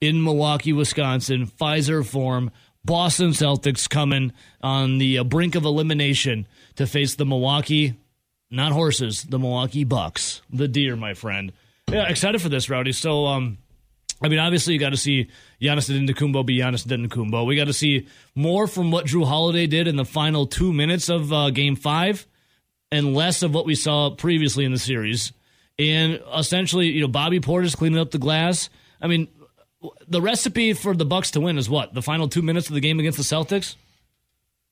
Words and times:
in 0.00 0.22
Milwaukee, 0.22 0.72
Wisconsin, 0.72 1.46
Fiserv 1.46 2.06
Forum. 2.06 2.50
Boston 2.84 3.30
Celtics 3.30 3.88
coming 3.88 4.32
on 4.62 4.98
the 4.98 5.18
uh, 5.18 5.24
brink 5.24 5.54
of 5.54 5.64
elimination 5.64 6.46
to 6.76 6.86
face 6.86 7.14
the 7.14 7.26
Milwaukee, 7.26 7.98
not 8.50 8.72
horses, 8.72 9.24
the 9.24 9.38
Milwaukee 9.38 9.84
Bucks, 9.84 10.40
the 10.50 10.66
deer, 10.66 10.96
my 10.96 11.12
friend. 11.14 11.52
Yeah, 11.90 12.08
excited 12.08 12.40
for 12.40 12.48
this, 12.48 12.70
Rowdy. 12.70 12.92
So, 12.92 13.26
um, 13.26 13.58
I 14.22 14.28
mean, 14.28 14.38
obviously, 14.38 14.72
you 14.72 14.80
got 14.80 14.90
to 14.90 14.96
see 14.96 15.28
Giannis 15.60 15.90
Antetokounmpo 15.90 16.46
be 16.46 16.58
Giannis 16.58 16.86
Antetokounmpo. 16.86 17.46
We 17.46 17.56
got 17.56 17.66
to 17.66 17.72
see 17.72 18.06
more 18.34 18.66
from 18.66 18.90
what 18.90 19.06
Jrue 19.06 19.26
Holiday 19.26 19.66
did 19.66 19.86
in 19.86 19.96
the 19.96 20.04
final 20.04 20.46
two 20.46 20.72
minutes 20.72 21.08
of 21.10 21.32
uh, 21.32 21.50
Game 21.50 21.76
Five, 21.76 22.26
and 22.90 23.14
less 23.14 23.42
of 23.42 23.52
what 23.52 23.66
we 23.66 23.74
saw 23.74 24.10
previously 24.10 24.64
in 24.64 24.72
the 24.72 24.78
series. 24.78 25.32
And 25.78 26.20
essentially, 26.34 26.86
you 26.86 27.02
know, 27.02 27.08
Bobby 27.08 27.40
Portis 27.40 27.76
cleaning 27.76 27.98
up 27.98 28.10
the 28.10 28.18
glass. 28.18 28.70
I 29.00 29.06
mean, 29.06 29.28
the 30.08 30.20
recipe 30.20 30.72
for 30.72 30.94
the 30.94 31.04
Bucks 31.04 31.30
to 31.32 31.40
win 31.40 31.58
is 31.58 31.68
what? 31.70 31.94
The 31.94 32.02
final 32.02 32.28
two 32.28 32.42
minutes 32.42 32.68
of 32.68 32.74
the 32.74 32.80
game 32.80 32.98
against 33.00 33.18
the 33.18 33.24
Celtics? 33.24 33.76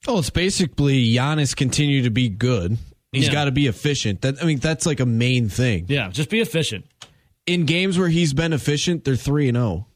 Oh, 0.07 0.19
it's 0.19 0.31
basically 0.31 1.13
Giannis 1.13 1.57
continue 1.57 2.03
to 2.03 2.11
be 2.11 2.29
good. 2.29 2.79
He's 3.13 3.27
Yeah. 3.27 3.33
got 3.33 3.45
to 3.47 3.51
be 3.51 3.67
efficient. 3.67 4.21
That 4.21 4.41
I 4.43 4.47
mean, 4.47 4.59
that's 4.59 4.87
like 4.87 5.01
a 5.01 5.07
main 5.07 5.49
thing. 5.49 5.87
Yeah, 5.89 6.11
just 6.11 6.31
be 6.31 6.41
efficient. 6.41 6.85
In 7.47 7.65
games 7.65 7.99
where 7.99 8.09
he's 8.09 8.35
been 8.35 8.53
efficient, 8.53 9.05
they're 9.05 9.17
three 9.17 9.49
and 9.49 9.57
zero. 9.57 9.87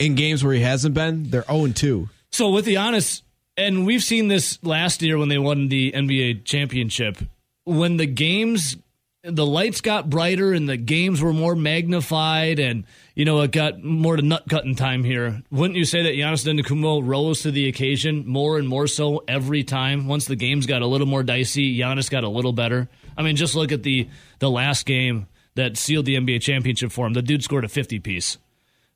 In 0.00 0.16
games 0.16 0.42
where 0.42 0.52
he 0.54 0.60
hasn't 0.60 0.94
been, 0.94 1.30
they're 1.30 1.44
zero 1.44 1.64
and 1.64 1.76
two. 1.76 2.08
So 2.32 2.50
with 2.50 2.64
the 2.64 2.76
honest, 2.76 3.22
and 3.56 3.86
we've 3.86 4.02
seen 4.02 4.26
this 4.26 4.58
last 4.64 5.00
year 5.00 5.16
when 5.16 5.28
they 5.28 5.38
won 5.38 5.68
the 5.68 5.92
NBA 5.92 6.44
championship, 6.44 7.18
when 7.62 7.96
the 7.96 8.06
games, 8.06 8.76
the 9.22 9.46
lights 9.46 9.80
got 9.80 10.10
brighter 10.10 10.52
and 10.52 10.68
the 10.68 10.76
games 10.76 11.22
were 11.22 11.32
more 11.32 11.54
magnified, 11.54 12.58
and 12.58 12.84
you 13.14 13.24
know 13.24 13.40
it 13.40 13.52
got 13.52 13.82
more 13.82 14.16
to 14.16 14.22
nut 14.22 14.44
cutting 14.48 14.74
time 14.74 15.04
here. 15.04 15.42
Wouldn't 15.50 15.76
you 15.76 15.84
say 15.84 16.02
that 16.02 16.14
Giannis 16.14 16.44
Antetokounmpo 16.44 17.06
rose 17.06 17.42
to 17.42 17.50
the 17.50 17.68
occasion 17.68 18.26
more 18.26 18.58
and 18.58 18.68
more 18.68 18.86
so 18.86 19.22
every 19.28 19.62
time? 19.62 20.08
Once 20.08 20.26
the 20.26 20.36
games 20.36 20.66
got 20.66 20.82
a 20.82 20.86
little 20.86 21.06
more 21.06 21.22
dicey, 21.22 21.78
Giannis 21.78 22.10
got 22.10 22.24
a 22.24 22.28
little 22.28 22.52
better. 22.52 22.88
I 23.16 23.22
mean, 23.22 23.36
just 23.36 23.54
look 23.54 23.72
at 23.72 23.82
the 23.82 24.08
the 24.40 24.50
last 24.50 24.86
game 24.86 25.28
that 25.54 25.76
sealed 25.76 26.06
the 26.06 26.16
NBA 26.16 26.42
championship 26.42 26.90
for 26.90 27.06
him. 27.06 27.12
The 27.12 27.22
dude 27.22 27.44
scored 27.44 27.64
a 27.64 27.68
fifty 27.68 28.00
piece. 28.00 28.38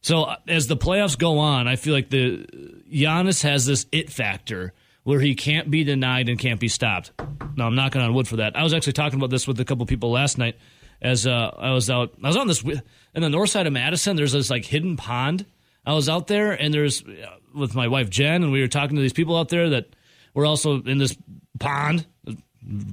So 0.01 0.25
uh, 0.25 0.37
as 0.47 0.67
the 0.67 0.77
playoffs 0.77 1.19
go 1.19 1.39
on, 1.39 1.69
I 1.69 1.77
feel 1.77 1.95
like 1.95 2.11
the 2.11 2.47
Giannis 2.93 3.43
has 3.43 3.67
this 3.67 3.87
it 3.93 4.11
factor 4.11 4.73
where 5.05 5.21
he 5.21 5.35
can't 5.35 5.71
be 5.71 5.85
denied 5.85 6.29
and 6.29 6.39
can't 6.39 6.61
be 6.61 6.69
stopped. 6.69 7.13
Now 7.57 7.67
I'm 7.67 7.75
knocking 7.75 8.01
on 8.01 8.13
wood 8.15 8.29
for 8.29 8.37
that. 8.37 8.57
I 8.57 8.63
was 8.63 8.75
actually 8.75 8.93
talking 8.93 9.19
about 9.19 9.31
this 9.31 9.47
with 9.47 9.59
a 9.61 9.65
couple 9.65 9.87
people 9.87 10.11
last 10.11 10.39
night 10.39 10.57
as 11.01 11.27
uh, 11.27 11.51
I 11.57 11.73
was 11.73 11.89
out. 11.91 12.15
I 12.23 12.29
was 12.29 12.37
on 12.37 12.47
this 12.47 12.63
in 12.63 13.23
the 13.23 13.29
north 13.29 13.51
side 13.51 13.67
of 13.67 13.73
Madison. 13.73 14.17
There's 14.17 14.33
this 14.33 14.51
like 14.51 14.65
hidden 14.65 14.97
pond. 14.97 15.47
I 15.87 15.95
was 15.95 16.09
out 16.09 16.27
there 16.27 16.53
and 16.53 16.73
there's 16.73 17.03
uh, 17.03 17.37
with 17.55 17.75
my 17.75 17.89
wife 17.89 18.11
Jen, 18.11 18.43
and 18.43 18.53
we 18.53 18.61
were 18.61 18.69
talking 18.69 18.97
to 18.97 19.03
these 19.03 19.13
people 19.13 19.37
out 19.37 19.49
there 19.49 19.71
that 19.71 19.95
were 20.35 20.47
also 20.47 20.83
in 20.83 20.99
this 20.99 21.17
pond. 21.59 22.07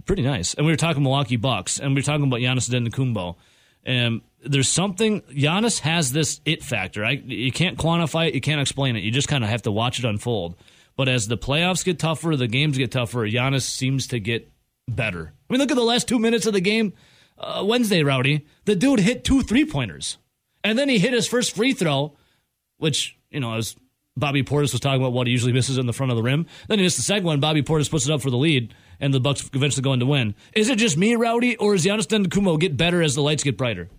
Pretty 0.05 0.21
nice, 0.21 0.53
and 0.53 0.65
we 0.65 0.71
were 0.71 0.77
talking 0.77 1.03
Milwaukee 1.03 1.35
Bucks, 1.35 1.79
and 1.79 1.89
we 1.89 1.99
were 1.99 2.05
talking 2.05 2.25
about 2.25 2.39
Giannis 2.39 2.69
Antetokounmpo. 2.69 3.35
And 3.83 4.21
there's 4.41 4.69
something 4.69 5.21
Giannis 5.23 5.79
has 5.79 6.11
this 6.11 6.39
it 6.45 6.63
factor. 6.63 7.03
I, 7.03 7.11
you 7.11 7.51
can't 7.51 7.77
quantify 7.77 8.29
it, 8.29 8.35
you 8.35 8.41
can't 8.41 8.61
explain 8.61 8.95
it. 8.95 9.03
You 9.03 9.11
just 9.11 9.27
kind 9.27 9.43
of 9.43 9.49
have 9.49 9.63
to 9.63 9.71
watch 9.71 9.99
it 9.99 10.05
unfold. 10.05 10.55
But 10.95 11.09
as 11.09 11.27
the 11.27 11.37
playoffs 11.37 11.83
get 11.83 11.99
tougher, 11.99 12.37
the 12.37 12.47
games 12.47 12.77
get 12.77 12.91
tougher. 12.91 13.19
Giannis 13.27 13.63
seems 13.63 14.07
to 14.07 14.19
get 14.19 14.49
better. 14.87 15.33
I 15.49 15.53
mean, 15.53 15.59
look 15.59 15.71
at 15.71 15.75
the 15.75 15.83
last 15.83 16.07
two 16.07 16.19
minutes 16.19 16.45
of 16.45 16.53
the 16.53 16.61
game 16.61 16.93
uh, 17.37 17.63
Wednesday, 17.65 18.03
Rowdy. 18.03 18.45
The 18.65 18.75
dude 18.75 18.99
hit 18.99 19.23
two 19.23 19.41
three 19.41 19.65
pointers, 19.65 20.17
and 20.63 20.77
then 20.77 20.89
he 20.89 20.99
hit 20.99 21.13
his 21.13 21.27
first 21.27 21.55
free 21.55 21.73
throw, 21.73 22.15
which 22.77 23.17
you 23.29 23.39
know 23.39 23.55
as 23.55 23.75
Bobby 24.17 24.43
Portis 24.43 24.71
was 24.71 24.79
talking 24.79 25.01
about 25.01 25.13
what 25.13 25.27
he 25.27 25.31
usually 25.31 25.51
misses 25.53 25.77
in 25.77 25.85
the 25.85 25.93
front 25.93 26.11
of 26.11 26.15
the 26.15 26.23
rim. 26.23 26.45
Then 26.67 26.79
he 26.79 26.85
missed 26.85 26.97
the 26.97 27.03
second 27.03 27.25
one. 27.25 27.39
Bobby 27.39 27.63
Portis 27.63 27.89
puts 27.89 28.07
it 28.07 28.13
up 28.13 28.21
for 28.21 28.29
the 28.29 28.37
lead, 28.37 28.73
and 28.99 29.13
the 29.13 29.19
Bucks 29.19 29.49
eventually 29.53 29.83
go 29.83 29.91
on 29.91 29.99
to 29.99 30.05
win. 30.05 30.35
Is 30.53 30.69
it 30.69 30.77
just 30.77 30.97
me, 30.97 31.15
Rowdy, 31.15 31.57
or 31.57 31.75
is 31.75 31.85
Giannis 31.85 32.07
Antetokounmpo 32.07 32.59
get 32.59 32.77
better 32.77 33.01
as 33.01 33.15
the 33.15 33.21
lights 33.21 33.43
get 33.43 33.57
brighter? 33.57 33.89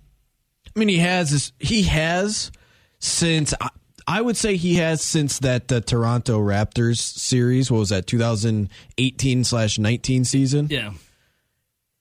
I 0.75 0.79
mean, 0.79 0.89
he 0.89 0.99
has 0.99 1.31
this. 1.31 1.53
He 1.59 1.83
has 1.85 2.51
since 2.99 3.55
I, 3.61 3.69
I 4.07 4.21
would 4.21 4.37
say 4.37 4.57
he 4.57 4.77
has 4.77 5.03
since 5.03 5.41
that 5.41 5.71
uh, 5.71 5.81
Toronto 5.81 6.39
Raptors 6.41 6.99
series. 6.99 7.71
What 7.71 7.79
was 7.79 7.89
that? 7.91 8.07
2018 8.07 9.45
slash 9.45 9.79
19 9.79 10.25
season. 10.25 10.69
Yeah, 10.71 10.93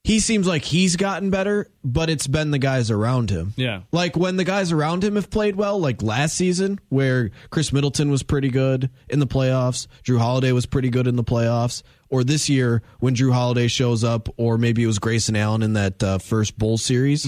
He 0.05 0.19
seems 0.19 0.45
like 0.45 0.63
he's 0.63 0.97
gotten 0.97 1.31
better, 1.31 1.67
but 1.83 2.11
it's 2.11 2.27
been 2.27 2.51
the 2.51 2.59
guys 2.59 2.91
around 2.91 3.31
him. 3.31 3.53
Yeah. 3.55 3.81
Like 3.91 4.15
when 4.15 4.35
the 4.37 4.43
guys 4.43 4.71
around 4.71 5.03
him 5.03 5.15
have 5.15 5.31
played 5.31 5.55
well, 5.55 5.79
like 5.79 6.03
last 6.03 6.37
season, 6.37 6.79
where 6.89 7.31
Khris 7.49 7.73
Middleton 7.73 8.11
was 8.11 8.21
pretty 8.21 8.49
good 8.49 8.91
in 9.09 9.17
the 9.17 9.25
playoffs, 9.25 9.87
Jrue 10.03 10.19
Holiday 10.19 10.51
was 10.51 10.67
pretty 10.67 10.91
good 10.91 11.07
in 11.07 11.15
the 11.15 11.23
playoffs, 11.23 11.81
or 12.07 12.23
this 12.23 12.49
year 12.49 12.83
when 12.99 13.15
Jrue 13.15 13.33
Holiday 13.33 13.67
shows 13.67 14.03
up, 14.03 14.29
or 14.37 14.59
maybe 14.59 14.83
it 14.83 14.87
was 14.87 14.99
Grayson 14.99 15.35
Allen 15.35 15.63
in 15.63 15.73
that 15.73 16.03
uh, 16.03 16.19
first 16.19 16.55
Bull 16.55 16.77
series. 16.77 17.27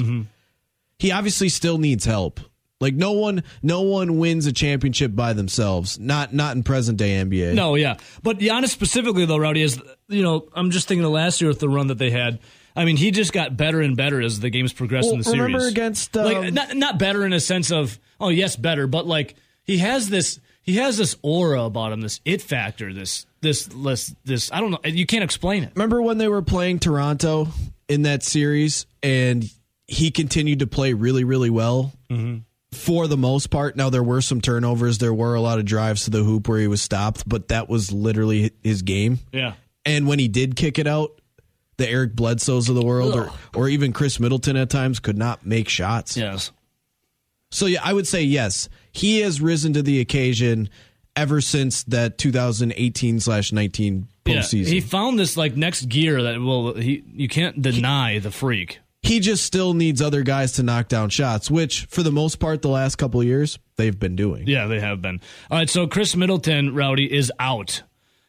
He 1.00 1.12
obviously 1.12 1.50
still 1.50 1.80
needs 1.80 2.06
help. 2.06 2.40
Like 2.80 2.94
no 2.94 3.14
one, 3.14 3.44
no 3.64 3.82
one 3.82 4.20
wins 4.20 4.46
a 4.46 4.54
championship 4.54 5.16
by 5.16 5.34
themselves. 5.34 5.98
Not 6.00 6.32
not 6.32 6.56
in 6.56 6.62
present 6.62 7.00
day 7.00 7.14
NBA. 7.24 7.56
No, 7.56 7.74
yeah. 7.74 7.98
But 8.22 8.38
Giannis 8.38 8.70
specifically, 8.70 9.26
though, 9.26 9.38
Rowdy, 9.38 9.64
is, 9.64 9.82
you 10.10 10.22
know, 10.22 10.48
I'm 10.54 10.70
just 10.70 10.88
thinking 10.88 11.04
of 11.04 11.10
last 11.12 11.42
year 11.42 11.48
with 11.48 11.60
the 11.60 11.70
run 11.70 11.88
that 11.88 11.98
they 11.98 12.12
had. 12.12 12.38
I 12.78 12.86
mean, 12.86 12.96
he 12.98 13.12
just 13.12 13.34
got 13.34 13.58
better 13.58 13.82
and 13.82 13.98
better 13.98 14.22
as 14.22 14.40
the 14.40 14.50
games 14.50 14.72
progressed 14.72 15.12
in 15.12 15.20
the 15.20 15.26
Well, 15.26 15.34
series. 15.34 15.42
remember 15.54 15.68
against, 15.68 16.16
like 16.16 16.38
um, 16.38 16.54
not 16.54 16.76
not 16.78 17.00
better 17.00 17.26
in 17.26 17.34
a 17.34 17.40
sense 17.40 17.72
of 17.72 18.00
oh 18.20 18.30
yes 18.30 18.56
better, 18.56 18.88
but 18.88 19.06
like 19.08 19.36
he 19.64 19.80
has 19.80 20.10
this 20.10 20.40
he 20.62 20.76
has 20.76 20.98
this 20.98 21.16
aura 21.22 21.64
about 21.64 21.92
him, 21.92 22.02
this 22.02 22.22
it 22.24 22.42
factor, 22.42 22.94
this 22.94 23.26
this 23.42 23.66
this 23.66 24.16
this 24.24 24.52
I 24.52 24.60
don't 24.62 24.72
know, 24.72 24.80
you 24.86 25.06
can't 25.06 25.24
explain 25.24 25.64
it. 25.64 25.72
Remember 25.76 26.02
when 26.02 26.18
they 26.20 26.28
were 26.28 26.42
playing 26.42 26.80
Toronto 26.80 27.48
in 27.90 28.04
that 28.04 28.22
series 28.24 28.86
and 29.02 29.50
he 29.88 30.12
continued 30.12 30.60
to 30.60 30.68
play 30.68 30.94
really, 30.94 31.24
really 31.24 31.50
well 31.50 31.94
for 32.74 33.08
the 33.08 33.16
most 33.18 33.50
part. 33.50 33.78
Now, 33.78 33.90
there 33.90 34.04
were 34.04 34.20
some 34.22 34.42
turnovers, 34.42 34.98
there 34.98 35.14
were 35.14 35.36
a 35.36 35.42
lot 35.42 35.60
of 35.60 35.66
drives 35.66 36.04
to 36.04 36.12
the 36.12 36.24
hoop 36.24 36.48
where 36.50 36.60
he 36.60 36.68
was 36.68 36.82
stopped, 36.82 37.28
but 37.28 37.48
that 37.48 37.70
was 37.70 37.92
literally 37.94 38.52
his 38.64 38.82
game. 38.82 39.20
Yeah. 39.32 39.54
And 39.86 40.06
when 40.06 40.20
he 40.20 40.28
did 40.28 40.58
kick 40.58 40.78
it 40.78 40.88
out, 40.88 41.17
the 41.78 41.88
Eric 41.90 42.16
Bledsoes 42.16 42.70
of 42.70 42.76
the 42.76 42.84
world, 42.86 43.16
or, 43.16 43.28
Ugh. 43.30 43.34
or 43.56 43.70
even 43.70 43.94
Khris 43.94 44.20
Middleton 44.20 44.56
at 44.58 44.70
times, 44.70 45.00
could 45.00 45.18
not 45.18 45.46
make 45.46 45.70
shots. 45.70 46.18
Yes. 46.18 46.52
So 47.52 47.66
yeah, 47.66 47.80
I 47.84 47.94
would 47.94 48.08
say 48.08 48.24
yes. 48.24 48.68
He 48.92 49.20
has 49.22 49.40
risen 49.40 49.74
to 49.74 49.82
the 49.84 50.00
occasion 50.02 50.70
ever 51.16 51.40
since 51.42 51.84
that 51.86 52.18
2018 52.18 53.20
slash 53.20 53.52
19 53.52 54.08
Yeah. 54.26 54.36
postseason. 54.36 54.68
He 54.68 54.82
found 54.82 55.18
this 55.20 55.38
like 55.38 55.56
next 55.56 55.88
gear 55.88 56.22
that 56.24 56.42
well 56.42 56.74
he 56.74 57.04
you 57.16 57.28
can't 57.28 57.62
deny 57.62 58.20
the 58.20 58.32
freak. 58.32 58.80
he 59.02 59.20
just 59.22 59.46
still 59.46 59.74
needs 59.74 60.02
other 60.02 60.22
guys 60.24 60.52
to 60.54 60.64
knock 60.64 60.90
down 60.90 61.10
shots, 61.10 61.50
which 61.50 61.86
for 61.86 62.04
the 62.04 62.12
most 62.12 62.40
part, 62.40 62.62
the 62.62 62.68
last 62.70 62.98
couple 62.98 63.22
of 63.22 63.26
years 63.28 63.58
they've 63.78 63.98
been 63.98 64.16
doing. 64.18 64.46
Yeah, 64.48 64.68
they 64.68 64.80
have 64.82 65.02
been. 65.02 65.22
All 65.50 65.58
right, 65.58 65.70
so 65.70 65.88
Khris 65.88 66.16
Middleton, 66.16 66.76
Rowdy, 66.76 67.06
is 67.12 67.32
out 67.40 67.84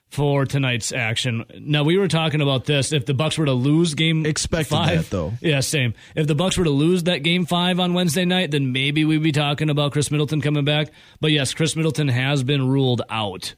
for 0.08 0.46
tonight's 0.46 0.92
action. 0.92 1.44
Now 1.60 1.84
we 1.84 1.98
were 1.98 2.08
talking 2.08 2.40
about 2.40 2.64
this. 2.64 2.92
If 2.92 3.06
the 3.06 3.14
Bucks 3.14 3.36
were 3.36 3.44
to 3.44 3.52
lose 3.52 3.94
game 3.94 4.24
Expected 4.24 4.70
five, 4.70 4.98
that, 5.02 5.10
though. 5.10 5.32
Yeah, 5.40 5.60
same. 5.60 5.94
If 6.16 6.26
the 6.26 6.34
Bucks 6.34 6.56
were 6.56 6.64
to 6.64 6.70
lose 6.70 7.04
that 7.04 7.22
game 7.22 7.44
five 7.46 7.78
on 7.78 7.94
Wednesday 7.94 8.24
night, 8.24 8.50
then 8.50 8.72
maybe 8.72 9.04
we'd 9.04 9.22
be 9.22 9.32
talking 9.32 9.70
about 9.70 9.92
Khris 9.92 10.10
Middleton 10.10 10.40
coming 10.40 10.64
back. 10.64 10.88
But 11.20 11.32
yes, 11.32 11.52
Khris 11.54 11.76
Middleton 11.76 12.08
has 12.08 12.42
been 12.42 12.68
ruled 12.68 13.02
out 13.10 13.54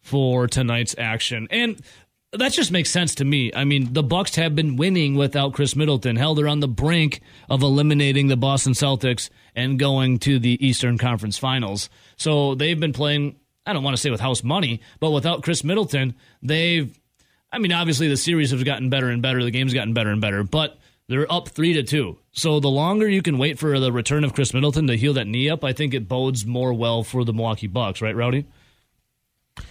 for 0.00 0.46
tonight's 0.46 0.94
action. 0.96 1.48
And 1.50 1.82
that 2.32 2.52
just 2.52 2.70
makes 2.70 2.90
sense 2.90 3.14
to 3.16 3.24
me. 3.24 3.50
I 3.54 3.64
mean, 3.64 3.92
the 3.92 4.02
Bucks 4.02 4.36
have 4.36 4.54
been 4.54 4.76
winning 4.76 5.14
without 5.16 5.54
Khris 5.54 5.74
Middleton. 5.74 6.16
Hell, 6.16 6.34
they're 6.34 6.48
on 6.48 6.60
the 6.60 6.68
brink 6.68 7.20
of 7.48 7.62
eliminating 7.62 8.28
the 8.28 8.36
Boston 8.36 8.74
Celtics 8.74 9.30
and 9.56 9.78
going 9.78 10.18
to 10.20 10.38
the 10.38 10.64
Eastern 10.64 10.98
Conference 10.98 11.38
Finals. 11.38 11.88
So 12.16 12.54
they've 12.54 12.78
been 12.78 12.92
playing. 12.92 13.36
I 13.68 13.72
don't 13.72 13.82
want 13.84 13.96
to 13.96 14.00
say 14.00 14.10
with 14.10 14.20
house 14.20 14.42
money, 14.42 14.80
but 14.98 15.10
without 15.10 15.42
Khris 15.42 15.62
Middleton, 15.62 16.14
they've. 16.42 16.98
I 17.52 17.58
mean, 17.58 17.72
obviously 17.72 18.08
the 18.08 18.16
series 18.16 18.50
has 18.50 18.62
gotten 18.64 18.90
better 18.90 19.08
and 19.08 19.22
better. 19.22 19.42
The 19.42 19.50
game's 19.50 19.72
gotten 19.74 19.94
better 19.94 20.10
and 20.10 20.20
better, 20.20 20.42
but 20.44 20.78
they're 21.08 21.30
up 21.32 21.48
three 21.48 21.72
to 21.74 21.82
two. 21.82 22.18
So 22.32 22.60
the 22.60 22.68
longer 22.68 23.08
you 23.08 23.22
can 23.22 23.38
wait 23.38 23.58
for 23.58 23.78
the 23.80 23.90
return 23.90 24.22
of 24.24 24.34
Khris 24.34 24.52
Middleton 24.52 24.86
to 24.88 24.96
heal 24.96 25.14
that 25.14 25.26
knee 25.26 25.48
up, 25.48 25.64
I 25.64 25.72
think 25.72 25.94
it 25.94 26.08
bodes 26.08 26.44
more 26.44 26.72
well 26.74 27.02
for 27.02 27.24
the 27.24 27.32
Milwaukee 27.32 27.66
Bucks, 27.66 28.02
right, 28.02 28.14
Rowdy? 28.14 28.44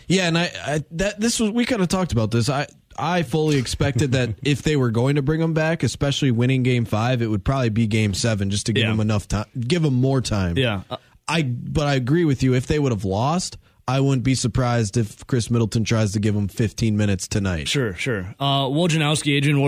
Yeah, 0.08 0.28
and 0.28 0.38
I, 0.38 0.52
I 0.66 0.84
that 0.92 1.20
this 1.20 1.40
was 1.40 1.52
we 1.52 1.66
kind 1.66 1.82
of 1.82 1.88
talked 1.88 2.12
about 2.12 2.32
this. 2.32 2.50
I 2.50 2.68
I 2.98 3.24
fully 3.24 3.58
expected 3.58 4.14
that 4.14 4.36
if 4.44 4.62
they 4.64 4.76
were 4.76 4.92
going 4.92 5.16
to 5.16 5.22
bring 5.22 5.40
him 5.42 5.54
back, 5.54 5.84
especially 5.84 6.32
winning 6.32 6.64
Game 6.64 6.86
Five, 6.86 7.22
it 7.22 7.28
would 7.28 7.46
probably 7.46 7.70
be 7.70 7.88
Game 7.88 8.14
Seven 8.14 8.50
just 8.50 8.66
to 8.68 8.74
give 8.74 8.84
Yeah. 8.86 8.92
him 8.94 9.00
enough 9.00 9.28
time, 9.28 9.46
give 9.60 9.84
him 9.86 9.94
more 9.96 10.22
time. 10.22 10.58
Yeah. 10.58 10.82
I 11.28 11.44
but 11.44 11.88
I 11.88 11.96
agree 11.96 12.26
with 12.26 12.42
you. 12.44 12.54
If 12.54 12.68
they 12.68 12.80
would 12.80 12.92
have 12.92 13.06
lost, 13.06 13.58
I 13.88 14.02
wouldn't 14.02 14.24
be 14.24 14.36
surprised 14.36 14.98
if 14.98 15.26
Khris 15.28 15.50
Middleton 15.50 15.86
tries 15.86 16.12
to 16.12 16.20
give 16.20 16.36
him 16.36 16.50
15 16.50 16.98
minutes 16.98 17.28
tonight. 17.28 17.70
Sure, 17.70 17.94
sure. 17.94 18.36
Uh, 18.38 18.66
Wojnarowski, 18.66 19.38
Adrian 19.38 19.64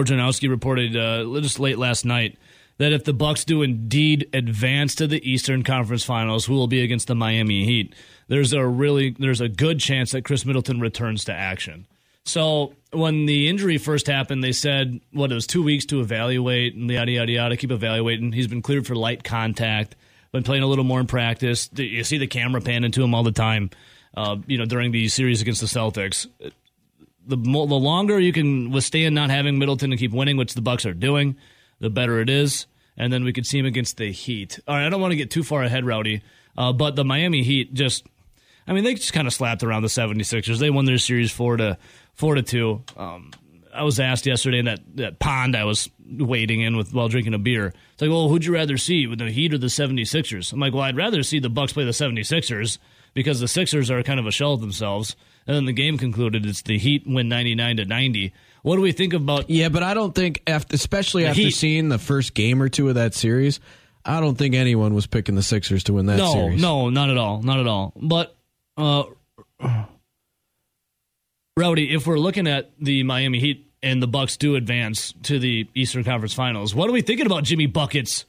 reported 0.51 0.97
uh, 0.97 1.39
just 1.39 1.59
late 1.59 1.77
last 1.77 2.03
night 2.03 2.37
that 2.79 2.91
if 2.91 3.05
the 3.05 3.13
Bucks 3.13 3.45
do 3.45 3.61
indeed 3.61 4.29
advance 4.33 4.95
to 4.95 5.07
the 5.07 5.29
Eastern 5.29 5.63
Conference 5.63 6.03
Finals, 6.03 6.45
who 6.45 6.53
will 6.53 6.67
be 6.67 6.81
against 6.81 7.07
the 7.07 7.15
Miami 7.15 7.63
Heat, 7.63 7.95
there's 8.27 8.51
a 8.51 8.65
really 8.65 9.15
there's 9.17 9.41
a 9.41 9.49
good 9.49 9.79
chance 9.79 10.11
that 10.11 10.23
Khris 10.23 10.45
Middleton 10.45 10.81
returns 10.81 11.23
to 11.25 11.33
action. 11.33 11.87
So 12.25 12.73
when 12.91 13.25
the 13.25 13.47
injury 13.47 13.77
first 13.77 14.07
happened, 14.07 14.43
they 14.43 14.51
said 14.51 14.99
what 15.11 15.31
it 15.31 15.35
was 15.35 15.47
two 15.47 15.63
weeks 15.63 15.85
to 15.87 15.99
evaluate 15.99 16.75
and 16.75 16.89
yada 16.89 17.11
yada 17.11 17.31
yada. 17.31 17.57
Keep 17.57 17.71
evaluating. 17.71 18.33
He's 18.33 18.47
been 18.47 18.61
cleared 18.61 18.85
for 18.85 18.95
light 18.95 19.23
contact. 19.23 19.95
Been 20.31 20.43
playing 20.43 20.63
a 20.63 20.67
little 20.67 20.83
more 20.83 20.99
in 20.99 21.07
practice. 21.07 21.69
You 21.73 22.03
see 22.03 22.17
the 22.17 22.27
camera 22.27 22.61
panning 22.61 22.91
to 22.91 23.03
him 23.03 23.15
all 23.15 23.23
the 23.23 23.31
time. 23.31 23.71
Uh, 24.15 24.37
you 24.47 24.57
know 24.57 24.65
during 24.65 24.91
the 24.91 25.07
series 25.07 25.41
against 25.41 25.61
the 25.61 25.67
Celtics. 25.67 26.27
The 27.27 27.35
the 27.35 27.35
longer 27.45 28.19
you 28.19 28.33
can 28.33 28.71
withstand 28.71 29.13
not 29.13 29.29
having 29.29 29.59
Middleton 29.59 29.91
and 29.91 29.99
keep 29.99 30.11
winning, 30.11 30.37
which 30.37 30.55
the 30.55 30.61
Bucks 30.61 30.85
are 30.85 30.93
doing, 30.93 31.35
the 31.79 31.89
better 31.89 32.19
it 32.19 32.29
is. 32.29 32.65
And 32.97 33.13
then 33.13 33.23
we 33.23 33.31
could 33.31 33.45
see 33.45 33.59
him 33.59 33.65
against 33.65 33.97
the 33.97 34.11
Heat. 34.11 34.59
All 34.67 34.75
right, 34.75 34.85
I 34.85 34.89
don't 34.89 34.99
want 34.99 35.11
to 35.11 35.15
get 35.15 35.31
too 35.31 35.43
far 35.43 35.63
ahead, 35.63 35.85
Rowdy, 35.85 36.21
uh, 36.57 36.73
but 36.73 36.95
the 36.95 37.05
Miami 37.05 37.43
Heat 37.43 37.73
just. 37.73 38.05
I 38.67 38.73
mean, 38.73 38.83
they 38.83 38.93
just 38.93 39.13
kind 39.13 39.25
of 39.25 39.33
slapped 39.33 39.63
around 39.63 39.81
the 39.81 39.87
76ers. 39.87 40.59
They 40.59 40.69
won 40.69 40.85
their 40.85 40.99
series 40.99 41.31
four 41.31 41.57
to 41.57 41.77
four 42.13 42.35
to 42.35 42.43
two. 42.43 42.83
Um, 42.97 43.31
I 43.73 43.83
was 43.83 43.99
asked 43.99 44.25
yesterday 44.25 44.59
in 44.59 44.65
that, 44.65 44.79
that 44.95 45.19
pond 45.19 45.55
I 45.55 45.63
was 45.63 45.89
wading 46.17 46.61
in 46.61 46.75
with 46.75 46.93
while 46.93 47.07
drinking 47.07 47.33
a 47.33 47.39
beer. 47.39 47.73
It's 47.93 48.01
like, 48.01 48.09
well, 48.09 48.27
who'd 48.29 48.45
you 48.45 48.53
rather 48.53 48.77
see, 48.77 49.07
with 49.07 49.19
the 49.19 49.31
Heat 49.31 49.53
or 49.53 49.57
the 49.57 49.67
76ers? 49.67 50.51
I'm 50.51 50.59
like, 50.59 50.73
well, 50.73 50.83
I'd 50.83 50.97
rather 50.97 51.23
see 51.23 51.39
the 51.39 51.49
Bucks 51.49 51.73
play 51.73 51.85
the 51.85 51.91
76ers 51.91 52.77
because 53.13 53.39
the 53.39 53.47
Sixers 53.47 53.89
are 53.91 54.03
kind 54.03 54.19
of 54.19 54.25
a 54.27 54.31
shell 54.31 54.53
of 54.53 54.61
themselves. 54.61 55.15
And 55.47 55.55
then 55.55 55.65
the 55.65 55.73
game 55.73 55.97
concluded. 55.97 56.45
It's 56.45 56.61
the 56.61 56.77
Heat 56.77 57.03
win 57.07 57.27
99 57.29 57.77
to 57.77 57.85
90. 57.85 58.33
What 58.61 58.75
do 58.75 58.81
we 58.81 58.91
think 58.91 59.13
about? 59.13 59.49
Yeah, 59.49 59.69
but 59.69 59.83
I 59.83 59.93
don't 59.93 60.13
think, 60.13 60.43
after, 60.45 60.75
especially 60.75 61.25
after 61.25 61.41
Heat. 61.41 61.51
seeing 61.51 61.89
the 61.89 61.97
first 61.97 62.33
game 62.33 62.61
or 62.61 62.69
two 62.69 62.89
of 62.89 62.95
that 62.95 63.13
series, 63.13 63.59
I 64.05 64.19
don't 64.19 64.37
think 64.37 64.55
anyone 64.55 64.93
was 64.93 65.07
picking 65.07 65.35
the 65.35 65.43
Sixers 65.43 65.83
to 65.85 65.93
win 65.93 66.05
that 66.07 66.17
no, 66.17 66.33
series. 66.33 66.61
no, 66.61 66.89
not 66.89 67.09
at 67.09 67.17
all, 67.17 67.41
not 67.41 67.59
at 67.59 67.67
all. 67.67 67.93
But 67.95 68.35
uh, 68.77 69.03
Rowdy, 71.57 71.93
if 71.93 72.07
we're 72.07 72.19
looking 72.19 72.47
at 72.47 72.71
the 72.79 73.03
Miami 73.03 73.39
Heat 73.39 73.71
and 73.83 74.01
the 74.01 74.07
Bucks 74.07 74.37
do 74.37 74.55
advance 74.55 75.13
to 75.23 75.39
the 75.39 75.67
Eastern 75.75 76.03
Conference 76.03 76.33
Finals, 76.33 76.73
what 76.73 76.89
are 76.89 76.93
we 76.93 77.01
thinking 77.01 77.25
about 77.25 77.43
Jimmy 77.43 77.65
buckets 77.65 78.25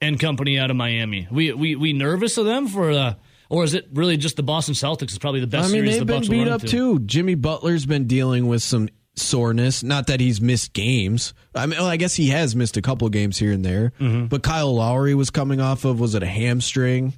and 0.00 0.18
company 0.18 0.58
out 0.58 0.70
of 0.70 0.76
Miami? 0.76 1.28
We 1.30 1.52
we 1.52 1.76
we 1.76 1.92
nervous 1.92 2.38
of 2.38 2.46
them 2.46 2.68
for 2.68 2.90
uh, 2.90 3.14
or 3.50 3.64
is 3.64 3.74
it 3.74 3.88
really 3.92 4.16
just 4.16 4.36
the 4.36 4.42
Boston 4.42 4.74
Celtics 4.74 5.10
is 5.12 5.18
probably 5.18 5.40
the 5.40 5.46
best 5.46 5.68
I 5.68 5.72
mean, 5.72 5.82
series 5.82 5.90
they've 5.92 6.00
the 6.00 6.04
been 6.06 6.16
Bucks 6.20 6.28
beat 6.28 6.48
up 6.48 6.62
into? 6.62 6.98
too. 6.98 6.98
Jimmy 7.00 7.34
Butler's 7.34 7.84
been 7.84 8.06
dealing 8.06 8.46
with 8.46 8.62
some 8.62 8.88
soreness. 9.16 9.82
Not 9.82 10.06
that 10.06 10.20
he's 10.20 10.40
missed 10.40 10.72
games. 10.72 11.34
I 11.54 11.66
mean, 11.66 11.78
well, 11.78 11.88
I 11.88 11.96
guess 11.98 12.14
he 12.14 12.28
has 12.28 12.56
missed 12.56 12.76
a 12.78 12.82
couple 12.82 13.08
games 13.10 13.36
here 13.38 13.52
and 13.52 13.62
there. 13.64 13.92
Mm-hmm. 14.00 14.26
But 14.26 14.42
Kyle 14.42 14.74
Lowry 14.74 15.14
was 15.14 15.28
coming 15.30 15.60
off 15.60 15.84
of 15.84 16.00
was 16.00 16.14
it 16.14 16.22
a 16.22 16.26
hamstring? 16.26 17.12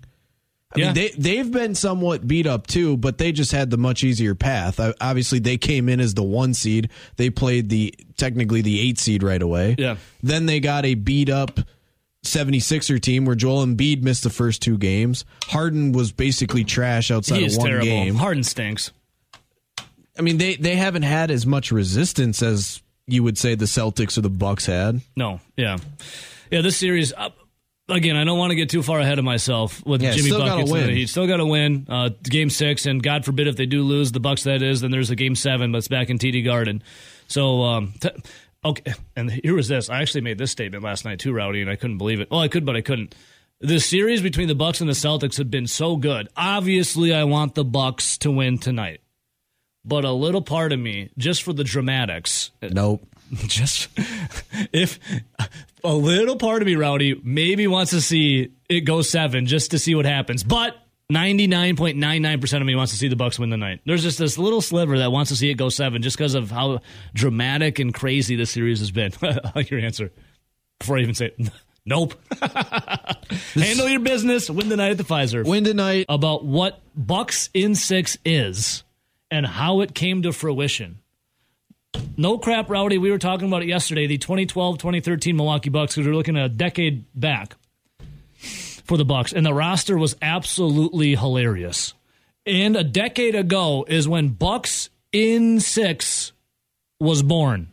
I 0.75 0.79
Yeah. 0.79 0.87
mean, 0.87 0.95
they 0.95 1.09
they've 1.11 1.51
been 1.53 1.75
somewhat 1.75 2.27
beat 2.27 2.47
up 2.47 2.67
too, 2.67 2.97
but 2.97 3.19
they 3.19 3.31
just 3.31 3.53
had 3.53 3.69
the 3.69 3.77
much 3.77 4.03
easier 4.03 4.35
path. 4.35 4.81
I, 4.81 4.95
obviously, 5.03 5.39
they 5.39 5.59
came 5.59 5.89
in 5.91 6.01
as 6.01 6.15
the 6.15 6.23
one 6.23 6.55
seed. 6.55 6.89
They 7.17 7.29
played 7.29 7.69
the 7.69 7.95
technically 8.17 8.63
the 8.63 8.81
eight 8.81 8.99
seed 8.99 9.23
right 9.23 9.43
away. 9.43 9.77
Yeah. 9.79 9.97
Then 10.23 10.47
they 10.47 10.61
got 10.61 10.87
a 10.87 10.95
beat 10.95 11.29
up 11.29 11.61
76er 12.25 13.01
team 13.01 13.25
where 13.25 13.35
Joel 13.35 13.65
Embiid 13.67 14.03
missed 14.03 14.23
the 14.23 14.31
first 14.31 14.63
two 14.63 14.79
games. 14.79 15.25
Harden 15.47 15.93
was 15.93 16.13
basically 16.13 16.65
trash 16.65 17.11
outside 17.11 17.39
He 17.41 17.47
of 17.47 17.57
one 17.57 17.67
terrible. 17.67 17.87
game. 17.87 18.15
Harden 18.15 18.45
stinks. 18.45 18.93
I 20.19 20.23
mean, 20.23 20.39
they 20.39 20.57
they 20.57 20.77
haven't 20.77 21.03
had 21.03 21.31
as 21.31 21.47
much 21.47 21.73
resistance 21.73 22.43
as 22.43 22.83
you 23.07 23.23
would 23.23 23.39
say 23.39 23.55
the 23.55 23.65
Celtics 23.65 24.17
or 24.17 24.21
the 24.21 24.31
Bucks 24.31 24.67
had. 24.67 25.01
No, 25.17 25.41
yeah, 25.57 25.79
yeah. 26.51 26.61
This 26.61 26.77
series, 26.77 27.13
uh, 27.15 27.31
again, 27.89 28.15
I 28.17 28.23
don't 28.25 28.39
want 28.39 28.51
to 28.51 28.55
get 28.55 28.69
too 28.71 28.83
far 28.83 29.01
ahead 29.01 29.19
of 29.19 29.25
myself 29.25 29.85
with 29.85 30.03
Yeah, 30.03 30.13
Jimmy 30.13 30.29
still 30.29 30.39
gotta 30.39 30.51
buckets. 30.51 30.71
and 30.71 30.87
win. 30.87 30.97
Heat. 30.97 31.09
Still 31.09 31.27
got 31.27 31.39
to 31.39 31.47
win. 31.47 31.87
Uh, 31.89 32.11
game 32.23 32.51
six, 32.51 32.87
and 32.87 33.03
God 33.03 33.25
forbid 33.25 33.49
if 33.49 33.57
they 33.57 33.67
do 33.67 33.83
lose 33.83 34.13
the 34.13 34.21
Bucks, 34.21 34.45
that 34.45 34.63
is, 34.63 34.83
then 34.83 34.91
there's 34.91 35.11
a 35.11 35.17
game 35.17 35.35
seven, 35.35 35.73
but 35.73 35.79
it's 35.79 35.89
back 35.89 36.11
in 36.11 36.19
TD 36.19 36.45
Garden. 36.45 36.83
So, 37.27 37.63
um, 37.63 37.95
t- 37.99 38.11
okay. 38.65 38.95
And 39.17 39.31
here 39.31 39.55
was 39.55 39.69
this. 39.69 39.91
I 39.91 40.01
actually 40.01 40.23
made 40.23 40.39
this 40.39 40.51
statement 40.51 40.85
last 40.85 41.05
night 41.05 41.19
too, 41.19 41.33
Rowdy, 41.33 41.61
and 41.61 41.71
I 41.71 41.77
couldn't 41.77 41.99
believe 41.99 42.21
it. 42.21 42.31
Well, 42.31 42.41
I 42.41 42.49
could, 42.49 42.65
but 42.65 42.77
I 42.77 42.81
couldn't. 42.81 43.15
The 43.61 43.79
series 43.79 44.21
between 44.23 44.49
the 44.49 44.55
Bucks 44.57 44.81
and 44.81 44.91
the 44.91 44.95
Celtics 44.95 45.39
have 45.39 45.51
been 45.51 45.69
so 45.69 45.97
good. 45.97 46.29
Obviously, 46.37 47.15
I 47.15 47.25
want 47.25 47.55
the 47.55 47.65
Bucks 47.65 48.19
to 48.19 48.31
win 48.31 48.59
tonight. 48.59 49.01
But 49.85 50.05
a 50.05 50.13
little 50.13 50.43
part 50.43 50.73
of 50.73 50.79
me, 50.79 51.11
just 51.19 51.43
for 51.43 51.53
the 51.53 51.65
dramatics, 51.65 52.51
Nope. 52.61 53.07
just 53.47 53.89
if 54.73 54.99
a 55.85 55.95
little 55.95 56.37
part 56.37 56.63
of 56.63 56.67
me, 56.67 56.77
Rowdy, 56.77 57.21
maybe 57.25 57.67
wants 57.67 57.91
to 57.93 58.01
see 58.01 58.53
it 58.69 58.81
go 58.81 59.03
seven 59.03 59.47
just 59.47 59.71
to 59.73 59.79
see 59.79 59.95
what 59.95 60.05
happens. 60.05 60.45
But 60.45 60.77
99.99% 61.15 62.61
of 62.61 62.67
me 62.67 62.75
wants 62.75 62.93
to 62.93 62.99
see 62.99 63.09
the 63.09 63.17
Bucks 63.17 63.39
win 63.39 63.51
the 63.51 63.57
night. 63.57 63.81
There's 63.85 64.03
just 64.03 64.19
this 64.19 64.39
little 64.39 64.61
sliver 64.61 64.99
that 64.99 65.13
wants 65.13 65.31
to 65.31 65.37
see 65.37 65.51
it 65.51 65.55
go 65.55 65.69
seven 65.69 66.03
just 66.03 66.17
because 66.17 66.35
of 66.35 66.51
how 66.51 66.81
dramatic 67.15 67.79
and 67.79 67.93
crazy 67.93 68.37
this 68.37 68.51
series 68.51 68.79
has 68.81 68.91
been. 68.91 69.13
I 69.23 69.53
like 69.55 69.71
your 69.71 69.81
answer. 69.81 70.11
Before 70.79 70.99
I 70.99 71.03
even 71.03 71.15
say 71.15 71.27
it. 71.39 71.51
Nope. 71.85 72.15
Handle 73.55 73.89
your 73.89 73.99
business. 73.99 74.49
Win 74.49 74.69
the 74.69 74.77
night 74.77 74.93
at 74.93 74.99
the 74.99 75.03
Fiserv 75.03 75.49
Win 75.49 75.65
tonight. 75.65 76.07
about 76.09 76.45
what 76.45 76.81
Bucks 76.95 77.51
in 77.53 77.75
six 77.75 78.17
is 78.25 78.85
and 79.33 79.45
how 79.45 79.81
it 79.81 79.93
came 79.93 80.23
to 80.23 80.33
fruition. 80.33 81.01
No 82.17 82.39
crap, 82.39 82.71
Rowdy. 82.71 82.99
We 82.99 83.11
were 83.11 83.19
talking 83.19 83.49
about 83.49 83.63
it 83.63 83.69
yesterday. 83.69 84.07
The 84.07 84.19
2012 84.19 84.79
2013 84.79 85.37
Milwaukee 85.37 85.71
Bucks, 85.71 85.95
because 85.95 86.07
we 86.07 86.13
are 86.13 86.15
looking 86.15 86.37
at 86.37 86.45
a 86.47 86.49
decade 86.49 87.05
back 87.19 87.57
for 88.85 88.97
the 88.97 89.05
Bucks, 89.05 89.33
and 89.33 89.45
the 89.45 89.55
roster 89.55 89.97
was 89.97 90.17
absolutely 90.23 91.15
hilarious. 91.15 91.95
And 92.45 92.77
a 92.77 92.85
decade 92.85 93.35
ago 93.35 93.85
is 93.89 94.09
when 94.09 94.31
Bucks 94.31 94.91
in 95.13 95.61
six 95.61 96.33
was 96.99 97.23
born. 97.23 97.69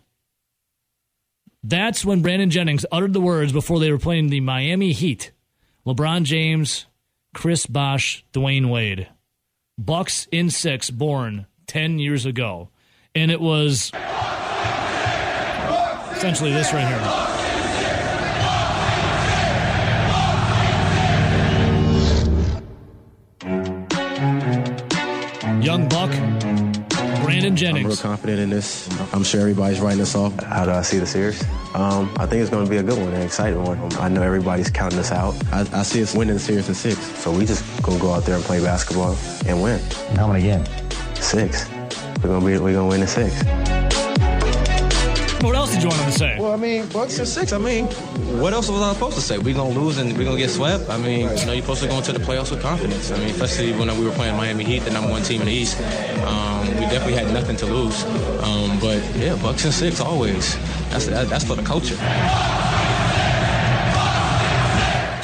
That's 1.63 2.05
when 2.05 2.21
Brandon 2.21 2.49
Jennings 2.49 2.85
uttered 2.91 3.13
the 3.13 3.21
words 3.21 3.51
before 3.51 3.79
they 3.79 3.91
were 3.91 3.97
playing 3.97 4.29
the 4.29 4.39
Miami 4.39 4.93
Heat. 4.93 5.31
LeBron 5.85 6.23
James, 6.23 6.85
Chris 7.33 7.65
Bosh, 7.65 8.23
Dwyane 8.33 8.69
Wade. 8.69 9.07
Bucks 9.77 10.27
in 10.31 10.49
six, 10.49 10.89
born 10.89 11.47
10 11.67 11.99
years 11.99 12.25
ago. 12.25 12.69
And 13.15 13.31
it 13.31 13.41
was 13.41 13.91
essentially 16.15 16.51
this 16.51 16.73
right 16.73 16.87
here. 16.87 17.38
Young 25.61 25.89
Buck, 25.89 26.09
Brandon 27.21 27.55
Jennings. 27.55 27.83
I'm 27.83 27.89
real 27.89 27.97
confident 27.97 28.39
in 28.39 28.49
this. 28.49 28.89
I'm 29.13 29.23
sure 29.23 29.41
everybody's 29.41 29.79
writing 29.81 30.01
us 30.01 30.15
off. 30.15 30.33
How 30.43 30.65
do 30.65 30.71
I 30.71 30.81
see 30.81 30.99
the 30.99 31.05
series? 31.05 31.43
Um, 31.75 32.11
I 32.17 32.25
think 32.25 32.41
it's 32.41 32.49
going 32.49 32.65
to 32.65 32.69
be 32.69 32.77
a 32.77 32.83
good 32.83 32.97
one, 32.97 33.13
an 33.13 33.21
exciting 33.21 33.61
one. 33.63 33.77
I 33.97 34.07
know 34.07 34.21
everybody's 34.21 34.69
counting 34.69 34.99
us 34.99 35.11
out, 35.11 35.35
I, 35.51 35.61
I 35.73 35.83
see 35.83 36.01
us 36.01 36.15
winning 36.15 36.35
the 36.35 36.39
series 36.39 36.69
in 36.69 36.75
six. 36.75 36.97
so 37.19 37.31
we 37.31 37.45
just 37.45 37.63
going 37.83 37.97
to 37.97 38.01
go 38.01 38.13
out 38.13 38.23
there 38.23 38.35
and 38.35 38.43
play 38.43 38.61
basketball 38.61 39.17
and 39.45 39.61
win. 39.61 39.79
How 40.15 40.27
many 40.27 40.39
again? 40.39 40.65
Six. 41.15 41.69
We're 42.23 42.29
going 42.29 42.41
to 42.41 42.45
be 42.45 42.57
we're 42.57 42.73
going 42.73 42.75
to 42.75 42.85
win 42.85 43.01
in 43.01 43.07
six. 43.07 43.68
What 45.41 45.55
else 45.55 45.73
did 45.73 45.81
you 45.83 45.89
want 45.89 46.01
him 46.01 46.11
to 46.11 46.17
say? 46.17 46.37
Well, 46.37 46.51
I 46.51 46.57
mean, 46.57 46.85
Bucks 46.87 47.17
and 47.17 47.27
six. 47.27 47.53
I 47.53 47.57
mean, 47.57 47.85
what 48.41 48.51
else 48.51 48.69
was 48.69 48.81
I 48.81 48.93
supposed 48.93 49.15
to 49.15 49.21
say? 49.21 49.37
We're 49.37 49.55
gonna 49.55 49.77
lose 49.77 49.97
and 49.97 50.17
we're 50.17 50.25
gonna 50.25 50.37
get 50.37 50.49
swept. 50.49 50.89
I 50.89 50.97
mean, 50.97 51.29
you 51.37 51.45
know, 51.45 51.53
you're 51.53 51.61
supposed 51.61 51.81
to 51.83 51.87
go 51.87 51.97
into 51.97 52.11
the 52.11 52.19
playoffs 52.19 52.51
with 52.51 52.61
confidence. 52.61 53.09
I 53.11 53.17
mean, 53.17 53.29
especially 53.29 53.71
when 53.71 53.87
we 53.97 54.05
were 54.05 54.11
playing 54.11 54.35
Miami 54.35 54.65
Heat, 54.65 54.79
the 54.79 54.91
number 54.91 55.09
one 55.09 55.23
team 55.23 55.39
in 55.41 55.47
the 55.47 55.53
East. 55.53 55.79
Um, 56.25 56.67
we 56.75 56.81
definitely 56.91 57.13
had 57.15 57.33
nothing 57.33 57.55
to 57.57 57.65
lose. 57.65 58.03
Um, 58.43 58.79
but 58.79 59.01
yeah, 59.15 59.37
Bucks 59.41 59.63
and 59.63 59.73
six 59.73 60.01
always. 60.01 60.55
That's 60.89 61.07
that's 61.07 61.45
for 61.45 61.55
the 61.55 61.63
culture. 61.63 61.95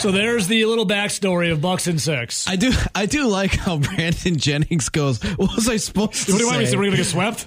So 0.06 0.12
there's 0.12 0.46
the 0.46 0.64
little 0.66 0.86
backstory 0.86 1.52
of 1.52 1.62
Bucks 1.62 1.88
in 1.88 1.98
six. 1.98 2.48
I 2.48 2.58
do 2.58 2.72
I 2.94 3.08
do 3.08 3.26
like 3.26 3.56
how 3.56 3.78
Brandon 3.80 4.38
Jennings 4.38 4.90
goes. 4.90 5.20
What 5.24 5.56
was 5.56 5.68
I 5.68 5.78
supposed 5.78 6.28
to 6.28 6.32
What 6.32 6.38
do 6.38 6.44
you 6.44 6.48
want 6.48 6.60
me 6.60 6.66
to 6.66 6.70
say? 6.70 6.78
We're 6.78 6.84
gonna 6.86 6.98
get 6.98 7.06
swept, 7.08 7.42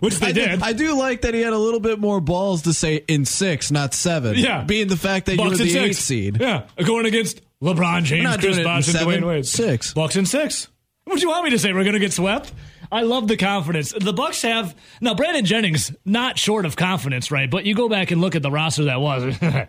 which 0.00 0.16
they 0.16 0.26
I 0.26 0.32
do, 0.32 0.44
did. 0.44 0.60
I 0.60 0.72
do 0.72 0.98
like 0.98 1.20
that 1.20 1.34
he 1.34 1.40
had 1.40 1.52
a 1.52 1.58
little 1.58 1.78
bit 1.78 2.00
more 2.00 2.20
balls 2.20 2.62
to 2.62 2.74
say 2.74 3.04
in 3.06 3.26
six, 3.26 3.70
not 3.70 3.94
seven. 3.94 4.34
Yeah. 4.36 4.64
being 4.64 4.88
the 4.88 4.96
fact 4.96 5.26
that 5.26 5.36
Bucks 5.36 5.44
you 5.44 5.50
were 5.52 5.56
the 5.58 5.70
six. 5.70 5.84
eighth 5.84 5.98
seed. 6.00 6.40
Yeah, 6.40 6.66
going 6.84 7.06
against 7.06 7.42
LeBron 7.62 8.02
James, 8.02 8.36
Chris 8.38 8.58
Bosh, 8.58 8.88
and 8.88 8.96
Dwyane 9.06 9.24
Wade. 9.24 9.46
six. 9.46 9.94
Bucks 9.94 10.16
in 10.16 10.26
six. 10.26 10.66
What 11.04 11.14
do 11.14 11.22
you 11.22 11.28
want 11.28 11.44
me 11.44 11.50
to 11.50 11.60
say? 11.60 11.72
We're 11.72 11.84
going 11.84 11.94
to 11.94 12.00
get 12.00 12.12
swept. 12.12 12.52
I 12.90 13.02
love 13.02 13.28
the 13.28 13.36
confidence. 13.36 13.94
The 13.96 14.12
Bucks 14.12 14.42
have 14.42 14.74
now. 15.00 15.14
Brandon 15.14 15.44
Jennings 15.44 15.92
not 16.04 16.38
short 16.38 16.66
of 16.66 16.74
confidence, 16.74 17.30
right? 17.30 17.48
But 17.48 17.66
you 17.66 17.74
go 17.76 17.88
back 17.88 18.10
and 18.10 18.20
look 18.20 18.34
at 18.34 18.42
the 18.42 18.50
roster 18.50 18.84
that 18.86 19.00
was. 19.00 19.32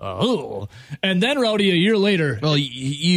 oh, 0.00 0.68
and 1.02 1.22
then 1.22 1.38
Rowdy 1.38 1.70
a 1.70 1.74
year 1.74 1.96
later. 1.96 2.38
Well, 2.42 2.56
you, 2.56 2.68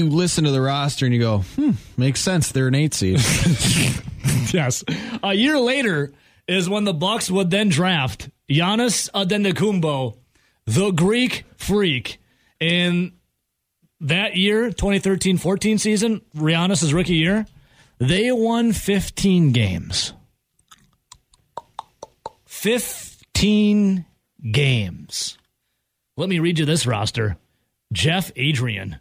you 0.05 0.09
listen 0.09 0.43
to 0.45 0.51
the 0.51 0.61
roster 0.61 1.05
and 1.05 1.13
you 1.13 1.19
go, 1.19 1.39
hmm, 1.39 1.71
makes 1.97 2.21
sense. 2.21 2.51
They're 2.51 2.67
an 2.67 2.75
eight 2.75 2.93
seed. 2.93 3.19
yes, 4.53 4.83
a 5.23 5.33
year 5.33 5.59
later 5.59 6.13
is 6.47 6.69
when 6.69 6.85
the 6.85 6.93
Bucks 6.93 7.29
would 7.29 7.49
then 7.49 7.69
draft 7.69 8.29
Giannis 8.49 9.09
Antetokounmpo, 9.11 10.17
the 10.65 10.91
Greek 10.91 11.43
freak, 11.57 12.19
And 12.61 13.13
that 13.99 14.35
year, 14.35 14.69
2013-14 14.71 15.79
season, 15.79 16.21
Giannis' 16.35 16.93
rookie 16.93 17.15
year, 17.15 17.45
they 17.99 18.31
won 18.31 18.71
15 18.73 19.51
games. 19.51 20.13
15 22.45 24.05
games. 24.51 25.37
Let 26.17 26.29
me 26.29 26.39
read 26.39 26.59
you 26.59 26.65
this 26.65 26.85
roster. 26.87 27.37
Jeff 27.93 28.31
Adrien, 28.37 28.99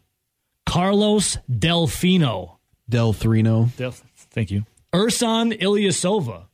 Carlos 0.66 1.38
Delfino, 1.50 2.58
Delthrino. 2.90 3.74
Del- 3.76 3.94
thank 4.30 4.50
you. 4.50 4.64
Ersan 4.92 5.58
Ilyasova. 5.60 6.44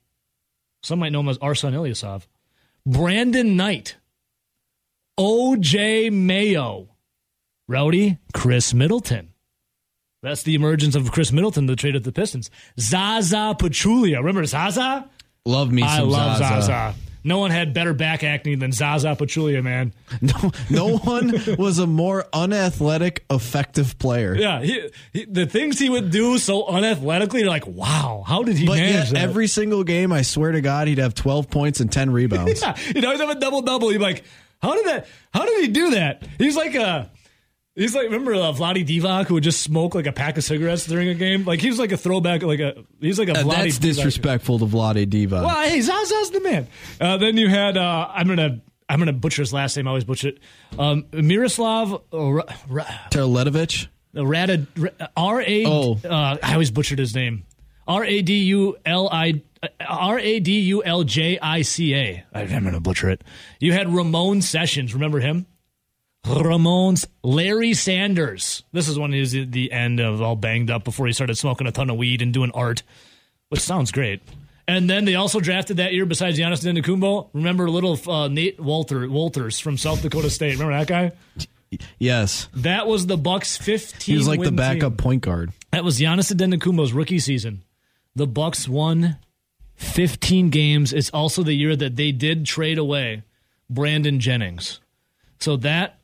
Some 0.83 1.01
might 1.01 1.11
know 1.13 1.21
him 1.21 1.29
as 1.29 1.39
Arsan 1.39 1.73
Ilyasov. 1.75 2.27
Brandon 2.87 3.57
Knight. 3.57 3.97
OJ 5.19 6.11
Mayo. 6.13 6.89
Rowdy 7.69 8.19
Khris 8.33 8.73
Middleton. 8.75 9.29
That's 10.23 10.43
the 10.43 10.55
emergence 10.55 10.95
of 10.95 11.11
Khris 11.13 11.33
Middleton, 11.33 11.67
the 11.67 11.77
trade 11.77 11.97
of 11.97 12.05
the 12.05 12.13
Pistons. 12.13 12.51
Zaza 12.79 13.55
Pachulia. 13.59 14.19
Remember 14.19 14.45
Zaza? 14.47 15.09
Love 15.45 15.71
me 15.73 15.83
I 15.83 16.01
love 16.01 16.39
Zaza. 16.39 16.63
Zaza. 16.63 16.95
No 17.25 17.39
one 17.39 17.51
had 17.51 17.73
better 17.73 17.95
back 17.95 18.25
acne 18.25 18.57
than 18.57 18.73
Zaza 18.73 19.09
Pachulia, 19.17 19.63
man. 19.63 19.93
No, 20.21 20.51
no 20.71 20.97
one 20.99 21.33
was 21.59 21.79
a 21.79 21.87
more 21.87 22.27
unathletic, 22.33 23.25
effective 23.31 23.99
player. 23.99 24.35
Yeah, 24.35 24.61
he, 24.63 24.91
he, 25.13 25.25
the 25.25 25.47
things 25.47 25.79
he 25.79 25.89
would 25.89 26.11
do 26.11 26.39
so 26.39 26.65
unathletically, 26.65 27.41
you're 27.41 27.49
like, 27.49 27.67
wow, 27.67 28.25
how 28.27 28.43
did 28.43 28.57
he 28.57 28.67
But 28.67 28.77
manage 28.79 28.93
yet, 28.95 29.09
that? 29.11 29.23
every 29.23 29.47
single 29.47 29.85
game, 29.85 30.13
I 30.13 30.23
swear 30.23 30.53
to 30.53 30.61
God, 30.61 30.89
he'd 30.89 30.99
have 30.99 31.15
12 31.15 31.49
points 31.51 31.81
and 31.81 31.91
10 31.91 32.11
rebounds. 32.13 32.61
Yeah, 32.61 32.77
he'd 32.77 33.05
always 33.05 33.21
have 33.21 33.31
a 33.31 33.39
double 33.41 33.63
double. 33.63 33.91
You're 33.93 34.01
like, 34.01 34.25
how 34.61 34.75
did 34.75 34.87
that? 34.87 35.07
How 35.33 35.45
did 35.45 35.61
he 35.65 35.69
do 35.69 35.91
that? 35.93 36.23
He's 36.39 36.57
like 36.57 36.75
a. 36.75 37.11
He's 37.75 37.95
like, 37.95 38.05
remember 38.05 38.35
uh, 38.35 38.53
Vlade 38.53 38.87
Divac 38.87 39.27
who 39.27 39.35
would 39.35 39.43
just 39.45 39.63
smoke 39.63 39.95
like 39.95 40.07
a 40.07 40.13
pack 40.13 40.37
of 40.37 40.45
cigarettes 40.45 40.87
during 40.87 41.09
a 41.09 41.15
game? 41.15 41.45
Like 41.45 41.61
he 41.61 41.69
was 41.69 41.79
like 41.79 41.91
a 41.93 41.97
throwback, 41.97 42.43
like 42.43 42.61
a 42.61 42.85
he's 43.01 43.19
like 43.19 43.29
a 43.29 43.33
Uh, 43.33 43.43
Vlade 43.45 43.57
That's 43.57 43.79
Divac. 43.79 43.81
disrespectful 43.81 44.59
to 44.59 44.67
Vlade 44.67 45.09
Diva. 45.09 45.43
Well, 45.43 45.63
hey, 45.69 45.79
Zaza's 45.81 46.31
the 46.31 46.41
man. 46.41 46.69
Uh, 47.01 47.17
then 47.17 47.37
you 47.39 47.49
had 47.49 47.77
uh, 47.79 48.09
I'm 48.13 48.29
gonna 48.29 48.61
I'm 48.91 48.99
gonna 48.99 49.15
butcher 49.15 49.41
his 49.41 49.55
last 49.55 49.75
name. 49.77 49.87
I 49.87 49.91
always 49.91 50.05
butcher 50.05 50.29
it. 50.29 50.39
Um, 50.79 51.07
Miroslav 51.15 51.95
uh, 51.95 52.43
Terletovich? 53.11 53.89
Rad 54.15 54.67
R 55.17 55.41
A. 55.41 55.65
Oh. 55.67 55.99
Uh, 56.05 56.37
I 56.43 56.53
always 56.53 56.71
butchered 56.71 56.99
his 56.99 57.15
name. 57.15 57.45
R 57.89 58.05
A 58.05 58.21
D 58.23 58.35
U 58.45 58.77
L 58.85 59.09
I 59.11 59.43
R 59.81 60.19
A 60.19 60.41
D 60.41 60.61
U 60.61 60.85
L 60.85 61.05
J 61.05 61.39
I 61.41 61.63
C 61.63 61.95
A. 61.95 62.25
I'm 62.35 62.49
gonna 62.65 62.81
butcher 62.81 63.09
it. 63.09 63.25
You 63.61 63.73
had 63.73 63.93
Ramon 63.93 64.43
Sessions. 64.43 64.93
Remember 64.93 65.19
him? 65.21 65.47
Ramon's 66.27 67.07
Larry 67.23 67.75
Sanders. 67.75 68.63
This 68.73 68.89
is 68.89 68.99
when 68.99 69.13
he 69.13 69.21
was 69.21 69.35
at 69.35 69.51
the 69.53 69.73
end 69.73 70.01
of 70.01 70.23
all 70.23 70.37
banged 70.37 70.71
up 70.71 70.85
before 70.85 71.07
he 71.07 71.13
started 71.13 71.37
smoking 71.37 71.67
a 71.67 71.73
ton 71.73 71.91
of 71.91 71.97
weed 71.97 72.23
and 72.23 72.33
doing 72.33 72.51
art, 72.53 72.83
which 73.49 73.61
sounds 73.61 73.91
great. 73.91 74.23
And 74.69 74.89
then 74.89 75.05
they 75.05 75.17
also 75.17 75.41
drafted 75.41 75.79
that 75.79 75.93
year, 75.93 76.07
besides 76.07 76.39
Giannis 76.39 76.65
Antetokounmpo, 76.65 77.31
remember 77.33 77.69
little 77.69 77.99
uh, 78.11 78.29
Nate 78.29 78.61
Walter 78.61 79.09
Wolters 79.09 79.61
from 79.61 79.77
South 79.77 80.03
Dakota 80.03 80.31
State. 80.31 80.53
Remember 80.53 80.73
that 80.79 80.87
guy? 80.87 81.13
Yes. 81.99 82.49
That 82.55 82.87
was 82.87 83.07
the 83.07 83.17
Bucks' 83.17 83.57
15. 83.57 84.13
He 84.13 84.17
was 84.17 84.29
like 84.29 84.41
the 84.41 84.53
backup 84.53 84.93
team. 84.93 84.97
point 84.99 85.23
guard. 85.23 85.53
That 85.73 85.85
was 85.85 85.99
Giannis 85.99 86.33
Antetokounmpo's 86.33 86.93
rookie 86.93 87.19
season. 87.19 87.65
The 88.15 88.27
Bucks 88.27 88.69
won 88.69 89.17
15 89.75 90.51
games. 90.51 90.93
It's 90.93 91.11
also 91.11 91.43
the 91.43 91.55
year 91.55 91.75
that 91.75 91.97
they 91.97 92.13
did 92.13 92.47
trade 92.47 92.79
away 92.79 93.25
Brandon 93.69 94.21
Jennings. 94.21 94.81
So 95.41 95.57
that 95.57 95.99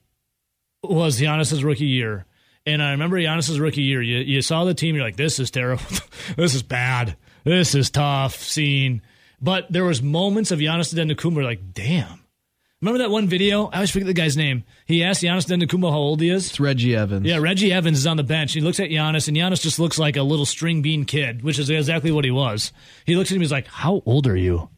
was 0.83 1.21
Giannis's 1.21 1.65
rookie 1.65 1.87
year. 1.87 2.25
And 2.67 2.83
I 2.83 2.91
remember 2.93 3.17
Giannis's 3.17 3.59
rookie 3.59 3.83
year. 3.83 4.03
You, 4.03 4.19
you 4.19 4.43
saw 4.43 4.65
the 4.65 4.75
team. 4.75 4.95
You're 4.95 5.05
like, 5.05 5.17
this 5.17 5.39
is 5.39 5.51
terrible. 5.51 5.85
this 6.37 6.55
is 6.55 6.63
bad. 6.63 7.17
This 7.45 7.75
is 7.75 7.91
tough 7.91 8.37
scene. 8.37 9.03
But 9.41 9.71
there 9.73 9.85
was 9.85 10.03
moments 10.03 10.51
of 10.51 10.59
Giannis 10.59 10.97
and 10.97 11.11
Antetokounmpo 11.11 11.43
like, 11.43 11.73
damn. 11.73 12.25
Remember 12.81 12.99
that 12.99 13.11
one 13.11 13.27
video? 13.27 13.67
I 13.67 13.77
always 13.77 13.91
forget 13.91 14.07
the 14.07 14.15
guy's 14.15 14.37
name. 14.37 14.65
He 14.87 15.03
asked 15.03 15.23
Giannis 15.23 15.51
and 15.51 15.63
Antetokounmpo 15.63 15.91
how 15.91 15.97
old 15.97 16.21
he 16.21 16.31
is. 16.31 16.49
It's 16.49 16.61
Reggie 16.61 16.95
Evans. 16.95 17.27
Yeah, 17.27 17.39
Reggie 17.39 17.73
Evans 17.73 17.99
is 17.99 18.07
on 18.07 18.17
the 18.17 18.23
bench. 18.23 18.53
He 18.53 18.61
looks 18.61 18.79
at 18.79 18.91
Giannis, 18.91 19.27
and 19.27 19.37
Giannis 19.37 19.63
just 19.63 19.81
looks 19.81 19.99
like 19.99 20.17
a 20.17 20.23
little 20.23 20.47
string 20.47 20.81
bean 20.81 21.05
kid, 21.05 21.43
which 21.43 21.59
is 21.59 21.71
exactly 21.71 22.13
what 22.13 22.25
he 22.25 22.31
was. 22.31 22.73
He 23.05 23.17
looks 23.17 23.33
at 23.33 23.35
him, 23.35 23.41
he's 23.41 23.51
like, 23.51 23.67
How 23.67 24.03
old 24.07 24.29
are 24.29 24.37
you? 24.37 24.69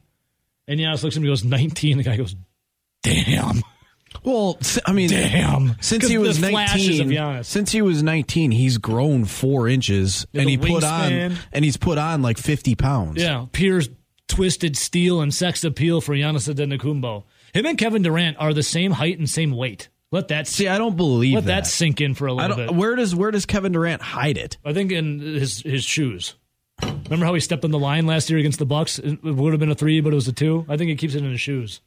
And 0.67 0.81
Giannis 0.81 1.03
looks 1.03 1.15
at 1.15 1.19
him, 1.19 1.25
he 1.25 1.29
goes, 1.29 1.45
19. 1.45 1.99
The 1.99 2.05
guy 2.05 2.17
goes, 2.17 2.37
Damn. 3.03 3.63
Well, 4.25 4.59
I 4.87 4.93
mean, 4.93 5.09
Damn. 5.09 5.77
Since 5.81 6.09
he 6.09 6.19
was 6.19 6.41
the 6.41 6.49
flashes 6.51 7.01
of 7.01 7.07
19, 7.09 7.45
since 7.45 7.73
he 7.73 7.81
was 7.81 8.03
19, 8.03 8.51
he's 8.51 8.77
grown 8.79 9.25
four 9.25 9.69
inches, 9.69 10.27
and 10.35 10.49
he 10.49 10.59
put 10.59 10.85
on, 10.85 11.37
and 11.53 11.65
he's 11.65 11.77
put 11.77 11.97
on 11.97 12.21
like 12.21 12.37
50 12.37 12.75
pounds. 12.75 13.23
Yeah, 13.23 13.47
pure 13.53 13.83
twisted 14.29 14.77
steel 14.77 15.21
and 15.21 15.33
sex 15.35 15.65
appeal 15.65 16.01
for 16.01 16.15
Giannis 16.15 16.53
Antetokounmpo. 16.53 17.25
Him 17.55 17.67
and 17.67 17.79
Kevin 17.79 18.03
Durant 18.03 18.37
are 18.39 18.53
the 18.53 18.63
same 18.63 18.93
height 18.93 19.19
and 19.19 19.29
same 19.29 19.53
weight. 19.53 19.89
Let 20.13 20.29
that 20.29 20.49
See, 20.49 20.67
I 20.69 20.77
don't 20.79 20.97
believe 20.97 21.35
let 21.37 21.45
that 21.47 21.65
that. 21.65 21.67
sink 21.69 22.01
in 22.01 22.15
for 22.15 22.27
a 22.27 22.33
little 22.33 22.57
bit. 22.57 22.75
where 22.75 22.97
does 22.97 23.15
where 23.15 23.31
does 23.31 23.47
Kevin 23.47 23.73
Durant 23.73 24.03
hide 24.03 24.37
it? 24.37 24.57
I 24.65 24.73
think 24.73 24.91
in 24.93 25.21
his 25.21 25.61
his 25.63 25.85
shoes. 25.85 26.35
Remember 26.83 27.27
how 27.27 27.35
he 27.35 27.41
stepped 27.41 27.65
on 27.65 27.71
the 27.71 27.79
line 27.79 28.07
last 28.07 28.29
year 28.31 28.39
against 28.39 28.59
the 28.59 28.67
Bucks? 28.67 28.99
It 28.99 29.23
would 29.23 29.53
have 29.53 29.61
been 29.61 29.71
a 29.71 29.75
three, 29.75 30.01
but 30.01 30.13
it 30.13 30.17
was 30.17 30.27
a 30.29 30.33
two. 30.33 30.65
I 30.69 30.77
think 30.77 30.89
he 30.91 30.97
keeps 30.97 31.15
it 31.15 31.25
in 31.25 31.31
his 31.31 31.41
shoes. 31.41 31.81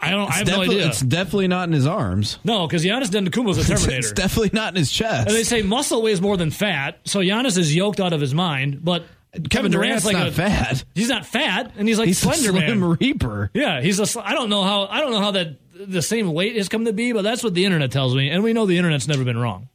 I, 0.00 0.10
don't. 0.10 0.30
I 0.30 0.34
have 0.38 0.46
no 0.46 0.62
idea. 0.62 0.86
It's 0.86 1.00
definitely 1.00 1.48
not 1.48 1.68
in 1.68 1.72
his 1.72 1.86
arms. 1.86 2.38
No, 2.44 2.66
because 2.66 2.84
Giannis 2.84 3.10
Antetokounmpo's 3.10 3.58
a 3.58 3.64
Terminator. 3.74 3.98
it's 3.98 4.12
definitely 4.12 4.50
not 4.52 4.72
in 4.74 4.76
his 4.76 4.90
chest. 4.90 5.28
and 5.28 5.36
they 5.36 5.44
say 5.44 5.62
muscle 5.62 6.02
weighs 6.02 6.20
more 6.20 6.36
than 6.36 6.50
fat, 6.50 7.00
so 7.04 7.20
Giannis 7.20 7.56
is 7.56 7.74
yoked 7.74 8.00
out 8.00 8.12
of 8.12 8.20
his 8.20 8.34
mind. 8.34 8.84
But 8.84 9.04
Kevin, 9.50 9.70
Durant's, 9.70 10.04
like 10.04 10.16
not 10.16 10.28
a, 10.28 10.32
fat. 10.32 10.84
He's 10.94 11.08
not 11.08 11.26
fat, 11.26 11.72
and 11.76 11.86
he's 11.86 11.98
like 11.98 12.08
He's 12.08 12.18
a 12.18 12.22
slender 12.22 12.50
slim 12.58 12.80
man. 12.80 12.96
reaper. 12.98 13.50
Yeah, 13.54 13.80
he's 13.80 14.00
a. 14.00 14.26
I 14.26 14.34
don't 14.34 14.50
know 14.50 14.62
how. 14.64 14.86
I 14.86 15.00
don't 15.00 15.12
know 15.12 15.20
how 15.20 15.30
that 15.32 15.56
the 15.74 16.02
same 16.02 16.32
weight 16.32 16.56
has 16.56 16.68
come 16.68 16.84
to 16.86 16.92
be, 16.92 17.12
but 17.12 17.22
that's 17.22 17.44
what 17.44 17.54
the 17.54 17.64
internet 17.64 17.92
tells 17.92 18.14
me, 18.14 18.30
and 18.30 18.42
we 18.42 18.52
know 18.52 18.66
the 18.66 18.78
internet's 18.78 19.06
never 19.06 19.24
been 19.24 19.38
wrong. 19.38 19.68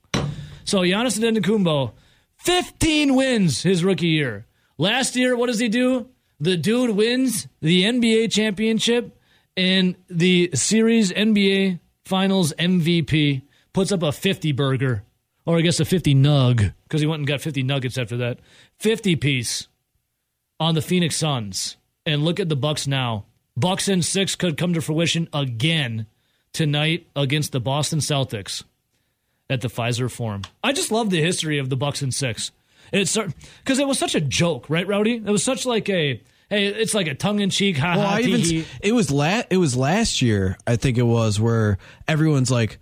So 0.66 0.80
Giannis 0.80 1.20
Antetokounmpo, 1.20 1.92
15 2.38 3.16
wins 3.16 3.64
his 3.64 3.84
rookie 3.84 4.08
year. 4.08 4.46
Last 4.78 5.16
year, 5.16 5.36
what 5.36 5.48
does 5.48 5.60
he 5.60 5.70
do? 5.70 6.08
The 6.40 6.58
dude 6.58 6.92
wins 6.92 7.48
the 7.62 7.84
NBA 7.84 8.32
championship 8.32 9.18
and 9.56 9.96
the 10.10 10.50
series 10.54 11.12
NBA 11.12 11.80
Finals 12.06 12.54
MVP. 12.60 13.44
Puts 13.72 13.92
up 13.92 14.04
a 14.04 14.12
50 14.12 14.52
burger, 14.52 15.04
or 15.48 15.58
I 15.58 15.62
guess 15.62 15.80
a 15.80 15.86
50 15.86 16.14
nug, 16.14 16.74
because 16.84 17.02
he 17.02 17.08
went 17.08 17.22
and 17.22 17.28
got 17.28 17.42
50 17.42 17.64
nuggets 17.64 17.98
after 17.98 18.18
that. 18.18 18.40
50 18.78 19.16
piece 19.16 19.68
on 20.60 20.76
the 20.76 20.82
Phoenix 20.82 21.16
Suns. 21.16 21.78
And 22.06 22.24
look 22.24 22.40
at 22.40 22.50
the 22.50 22.56
Bucks 22.56 22.86
now. 22.86 23.26
Bucks 23.58 23.88
in 23.88 24.04
six 24.04 24.36
could 24.36 24.58
come 24.58 24.74
to 24.74 24.82
fruition 24.82 25.28
again 25.34 26.06
tonight 26.52 27.08
against 27.16 27.52
the 27.52 27.60
Boston 27.60 28.00
Celtics 28.00 28.64
at 29.50 29.62
the 29.62 29.70
Fiserv 29.70 30.12
Forum. 30.12 30.44
I 30.64 30.72
just 30.72 30.92
love 30.92 31.10
the 31.10 31.22
history 31.22 31.58
of 31.58 31.70
the 31.70 31.78
Bucks 31.78 32.04
in 32.04 32.12
six. 32.12 32.52
It's 32.92 33.18
because 33.18 33.80
it 33.80 33.88
was 33.88 33.98
such 33.98 34.14
a 34.14 34.22
joke, 34.22 34.70
right, 34.70 34.88
Rowdy? 34.88 35.16
It 35.16 35.26
was 35.26 35.44
such 35.44 35.66
like 35.66 35.90
a 35.90 36.22
hey, 36.54 36.68
it's 36.68 36.94
like 36.94 37.08
a 37.08 37.16
tongue 37.16 37.40
in 37.40 37.50
cheek, 37.50 37.78
ha 37.78 37.96
Well, 37.98 38.08
ha. 38.08 38.18
Even 38.20 38.66
it 38.82 38.92
was 38.94 39.12
la- 39.12 39.44
it 39.50 39.58
was 39.58 39.76
last 39.76 40.22
year. 40.22 40.58
I 40.66 40.76
think 40.76 40.98
it 40.98 41.04
was 41.04 41.40
where 41.40 41.78
everyone's 42.08 42.52
like, 42.52 42.80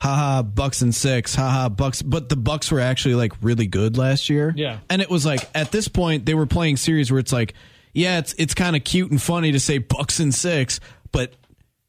haha, 0.00 0.42
Bucks 0.42 0.82
and 0.82 0.94
six, 0.94 1.34
haha, 1.34 1.68
Bucks. 1.68 2.02
But 2.02 2.28
the 2.28 2.36
Bucks 2.36 2.70
were 2.70 2.80
actually 2.80 3.14
like 3.14 3.32
really 3.42 3.66
good 3.66 3.96
last 3.96 4.28
year. 4.28 4.52
Yeah. 4.56 4.78
and 4.90 5.00
it 5.00 5.08
was 5.10 5.24
like 5.24 5.48
at 5.54 5.72
this 5.72 5.88
point 5.88 6.26
they 6.26 6.34
were 6.34 6.46
playing 6.46 6.76
series 6.76 7.10
where 7.10 7.20
it's 7.20 7.32
like, 7.32 7.54
yeah, 7.92 8.18
it's 8.18 8.34
it's 8.38 8.54
kind 8.54 8.76
of 8.76 8.84
cute 8.84 9.10
and 9.10 9.20
funny 9.22 9.52
to 9.52 9.60
say 9.60 9.78
Bucks 9.78 10.20
and 10.20 10.34
six, 10.34 10.80
but 11.12 11.34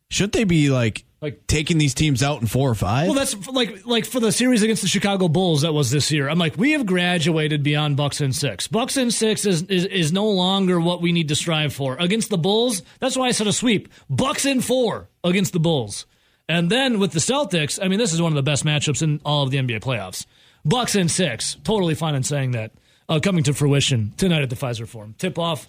should 0.10 0.32
they 0.32 0.44
be 0.44 0.70
like 0.70 1.04
Like- 1.26 1.48
taking 1.48 1.80
these 1.80 1.96
teams 1.96 2.22
out 2.22 2.40
in 2.42 2.48
four 2.48 2.70
or 2.70 2.76
five? 2.76 3.08
Well, 3.08 3.16
that's 3.16 3.48
like 3.48 3.86
like 3.86 4.06
for 4.06 4.20
the 4.20 4.32
series 4.32 4.62
against 4.62 4.84
the 4.84 4.88
Chicago 4.88 5.28
Bulls 5.28 5.64
that 5.64 5.74
was 5.74 5.90
this 5.90 6.12
year. 6.12 6.30
I'm 6.30 6.38
like, 6.38 6.56
we 6.56 6.74
have 6.74 6.86
graduated 6.86 7.64
beyond 7.64 7.98
Bucks 7.98 8.22
and 8.22 8.36
six. 8.36 8.68
Bucks 8.68 8.96
and 8.96 9.12
six 9.12 9.46
is, 9.46 9.64
is 9.64 9.86
is 9.86 10.14
no 10.14 10.30
longer 10.30 10.80
what 10.80 11.02
we 11.02 11.12
need 11.12 11.30
to 11.30 11.36
strive 11.36 11.74
for 11.74 11.96
against 11.98 12.30
the 12.30 12.38
Bulls. 12.38 12.84
That's 13.00 13.18
why 13.18 13.26
I 13.28 13.32
said 13.32 13.48
a 13.48 13.54
sweep. 13.54 13.90
Bucks 14.08 14.46
in 14.46 14.62
four 14.62 15.10
against 15.24 15.52
the 15.54 15.60
Bulls, 15.60 16.06
and 16.48 16.70
then 16.70 17.00
with 17.00 17.12
the 17.12 17.20
Celtics. 17.20 17.80
I 17.84 17.88
mean, 17.88 17.98
this 17.98 18.14
is 18.14 18.22
one 18.22 18.32
of 18.32 18.36
the 18.36 18.44
best 18.44 18.64
matchups 18.64 19.02
in 19.02 19.20
all 19.26 19.44
of 19.44 19.50
the 19.50 19.58
NBA 19.58 19.80
playoffs. 19.82 20.28
Bucks 20.64 20.94
in 20.96 21.10
six, 21.10 21.58
totally 21.64 21.96
fine 21.96 22.14
in 22.14 22.22
saying 22.24 22.52
that. 22.52 22.72
Uh, 23.08 23.20
coming 23.20 23.44
to 23.44 23.54
fruition 23.54 24.14
tonight 24.18 24.42
at 24.42 24.50
the 24.50 24.56
Fiserv 24.56 24.88
Forum. 24.88 25.14
Tip 25.18 25.38
off. 25.38 25.68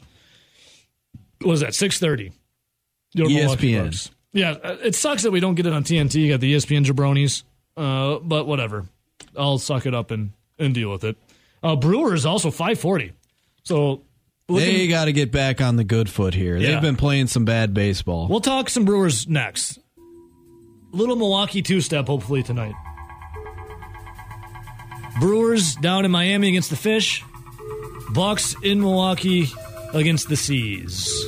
What 1.41 1.51
was 1.51 1.61
that? 1.61 1.75
Six 1.75 1.99
thirty. 1.99 2.33
ESPN. 3.15 4.11
Yeah, 4.37 4.57
it 4.63 4.95
sucks 4.95 5.23
that 5.23 5.31
we 5.31 5.41
don't 5.41 5.55
get 5.55 5.65
it 5.67 5.73
on 5.73 5.83
TNT. 5.83 6.17
You 6.17 6.31
got 6.33 6.41
the 6.41 6.55
ESPN 6.55 6.85
jabronis, 6.85 7.43
uh, 7.77 8.19
but 8.19 8.47
whatever. 8.47 8.85
I'll 9.35 9.57
suck 9.59 9.87
it 9.87 9.95
up 9.95 10.11
and, 10.11 10.33
and 10.59 10.75
deal 10.75 10.91
with 10.91 11.05
it. 11.05 11.17
Uh, 11.63 11.75
Brewers 11.75 12.27
also 12.27 12.51
540. 12.51 13.13
So 13.63 14.03
looking- 14.47 14.69
they 14.69 14.89
got 14.89 15.07
to 15.07 15.13
get 15.13 15.33
back 15.33 15.63
on 15.63 15.77
the 15.77 15.85
good 15.85 16.11
foot 16.11 16.35
here. 16.35 16.59
Yeah. 16.59 16.73
They've 16.73 16.83
been 16.83 16.97
playing 16.97 17.29
some 17.29 17.47
bad 17.47 17.73
baseball. 17.73 18.29
we'll 18.29 18.41
talk 18.43 18.69
some 18.69 18.85
Brewers 18.85 19.27
next. 19.27 19.79
little 20.93 21.17
Milwaukee 21.17 21.63
two 21.63 21.81
step 21.81 22.07
hopefully 22.07 22.43
tonight. 22.43 22.75
Brewers 25.19 25.77
down 25.77 26.05
in 26.05 26.11
Miami 26.11 26.49
against 26.49 26.69
the 26.69 26.77
Fish. 26.77 27.25
Bucks 28.11 28.55
in 28.63 28.81
Milwaukee 28.81 29.49
against 29.95 30.29
the 30.29 30.37
Seas. 30.37 31.25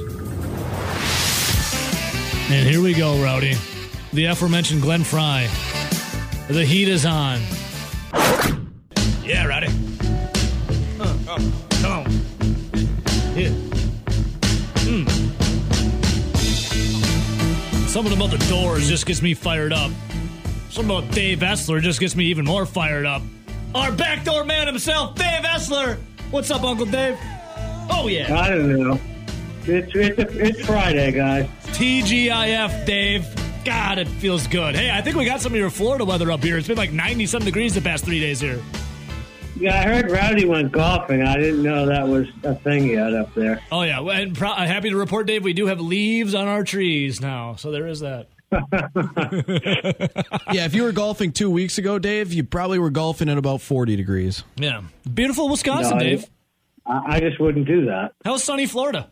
And 2.51 2.67
here 2.67 2.81
we 2.83 2.95
go, 2.95 3.23
Rowdy. 3.23 3.57
The 4.15 4.25
aforementioned 4.25 4.81
Glenn 4.81 5.05
Frey. 5.05 5.49
The 6.49 6.65
heat 6.65 6.89
is 6.89 7.05
on. 7.05 7.41
Yeah, 9.23 9.45
Rowdy. 9.45 9.67
Uh, 10.99 11.19
oh, 11.29 11.53
come 11.83 11.93
on. 11.93 12.11
Yeah. 13.37 13.51
Mm. 14.87 15.11
Something 17.87 18.15
about 18.15 18.31
the 18.31 18.43
doors 18.49 18.89
just 18.89 19.05
gets 19.05 19.21
me 19.21 19.35
fired 19.35 19.75
up. 19.75 19.91
Something 20.71 20.97
about 20.97 21.13
Dave 21.13 21.41
Essler 21.41 21.83
just 21.83 22.01
gets 22.01 22.17
me 22.17 22.25
even 22.25 22.47
more 22.47 22.65
fired 22.65 23.05
up. 23.05 23.21
Our 23.75 23.93
backdoor 23.93 24.45
man 24.45 24.67
himself, 24.69 25.17
Dave 25.17 25.45
Essler. 25.45 25.99
What's 26.31 26.51
up, 26.51 26.63
Uncle 26.63 26.87
Dave? 26.87 27.19
Oh, 27.91 28.09
yeah. 28.09 28.41
I 28.41 28.49
don't 28.49 28.75
know. 28.75 28.99
It's 29.67 29.95
it's, 29.95 30.33
it's 30.35 30.65
Friday, 30.67 31.13
guys. 31.13 31.47
TGIF, 31.79 32.87
Dave. 32.87 33.25
God, 33.65 33.99
it 33.99 34.09
feels 34.09 34.49
good. 34.49 34.75
Hey, 34.75 34.91
I 34.91 35.01
think 35.01 35.15
we 35.15 35.25
got 35.25 35.41
some 35.41 35.53
of 35.53 35.59
your 35.59 35.71
Florida 35.71 36.05
weather 36.05 36.33
up 36.33 36.43
here. 36.43 36.59
It's 36.59 36.67
been 36.67 36.77
like 36.77 36.91
90 36.93 37.27
some 37.27 37.45
degrees 37.45 37.73
the 37.73 37.81
past 37.81 38.05
three 38.05 38.19
days 38.19 38.41
here. 38.41 38.61
Yeah, 39.61 39.79
I 39.79 39.83
heard 39.85 40.11
Rowdy 40.11 40.45
went 40.45 40.73
golfing. 40.73 41.23
I 41.23 41.37
didn't 41.37 41.63
know 41.63 41.87
that 41.87 42.09
was 42.09 42.27
a 42.43 42.57
thing 42.57 42.87
yet 42.91 43.15
up 43.15 43.33
there. 43.35 43.63
Oh, 43.71 43.83
yeah. 43.83 44.01
And 44.01 44.37
pro- 44.37 44.51
I'm 44.51 44.67
happy 44.67 44.91
to 44.91 44.97
report, 44.97 45.29
Dave, 45.29 45.45
we 45.45 45.53
do 45.53 45.67
have 45.67 45.81
leaves 45.81 46.35
on 46.35 46.49
our 46.49 46.65
trees 46.65 47.21
now. 47.21 47.55
So 47.55 47.71
there 47.71 47.87
is 47.87 48.01
that. 48.01 48.27
Yeah, 50.53 50.65
if 50.65 50.75
you 50.75 50.83
were 50.83 50.93
golfing 50.93 51.31
two 51.31 51.51
weeks 51.51 51.79
ago, 51.79 52.01
Dave, 52.01 52.33
you 52.33 52.43
probably 52.43 52.81
were 52.81 52.91
golfing 52.91 53.29
at 53.29 53.39
about 53.39 53.61
40 53.61 53.95
degrees. 53.95 54.43
Yeah. 54.57 54.83
Beautiful 55.15 55.49
Wisconsin, 55.49 55.99
No, 55.99 56.05
I- 56.05 56.09
Dave. 56.09 56.27
I, 56.87 57.03
I 57.17 57.21
just 57.21 57.39
wouldn't 57.39 57.67
do 57.69 57.85
that. 57.87 58.15
How's 58.25 58.43
sunny 58.43 58.67
Florida? 58.67 59.11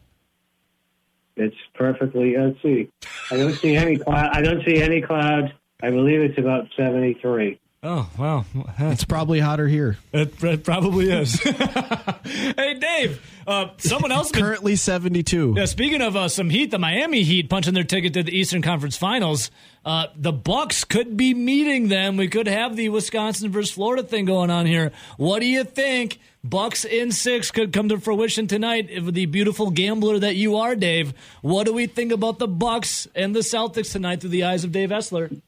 It's 1.37 1.57
perfectly. 1.75 2.37
Let's 2.37 2.61
see. 2.63 2.91
I 3.31 3.37
don't 3.37 3.55
see 3.55 3.77
any 3.77 3.99
cloud. 3.99 4.31
I 4.33 4.41
don't 4.43 4.65
see 4.65 4.81
any 4.83 5.03
clouds. 5.03 5.53
I 5.83 5.91
believe 5.91 6.21
it's 6.21 6.39
about 6.39 6.69
seventy-three. 6.77 7.61
Oh, 7.83 8.11
wow. 8.19 8.45
It's 8.81 9.05
probably 9.05 9.39
hotter 9.39 9.69
here. 9.69 9.97
It, 10.13 10.43
it 10.43 10.65
probably 10.65 11.09
is. 11.09 11.41
hey, 12.25 12.75
Dave, 12.81 13.25
uh, 13.47 13.69
someone 13.79 14.11
else. 14.11 14.33
Been, 14.33 14.43
Currently 14.43 14.75
72. 14.75 15.55
yeah, 15.57 15.67
speaking 15.67 16.03
of 16.03 16.17
uh, 16.17 16.29
some 16.29 16.51
heat, 16.51 16.73
the 16.73 16.81
Miami 16.81 17.23
Heat 17.23 17.49
punching 17.49 17.75
their 17.75 17.85
ticket 17.85 18.13
to 18.15 18.25
the 18.25 18.37
Eastern 18.37 18.61
Conference 18.61 18.97
Finals. 18.97 19.53
Uh, 19.85 20.07
the 20.17 20.33
Bucks 20.33 20.83
could 20.83 21.17
be 21.17 21.33
meeting 21.33 21.87
them. 21.87 22.17
We 22.17 22.27
could 22.27 22.49
have 22.49 22.75
the 22.75 22.89
Wisconsin 22.89 23.53
versus 23.53 23.71
Florida 23.71 24.03
thing 24.03 24.25
going 24.25 24.51
on 24.51 24.67
here. 24.67 24.91
What 25.17 25.39
do 25.39 25.47
you 25.47 25.63
think? 25.63 26.19
Bucks 26.49 26.85
in 26.85 27.13
six 27.13 27.51
could 27.51 27.73
come 27.73 27.89
to 27.89 27.99
fruition 27.99 28.47
tonight. 28.47 28.89
If 28.91 29.07
the 29.07 29.27
beautiful 29.27 29.71
gambler 29.71 30.19
that 30.19 30.37
you 30.37 30.57
are, 30.57 30.77
Dave, 30.77 31.15
what 31.43 31.65
do 31.65 31.73
we 31.73 31.87
think 31.87 32.13
about 32.13 32.39
the 32.39 32.49
Bucks 32.49 33.09
and 33.15 33.35
the 33.35 33.41
Celtics 33.41 33.93
tonight 33.93 34.21
through 34.21 34.31
the 34.31 34.45
eyes 34.45 34.65
of 34.65 34.73
Dave 34.73 34.91
Essler? 34.91 35.41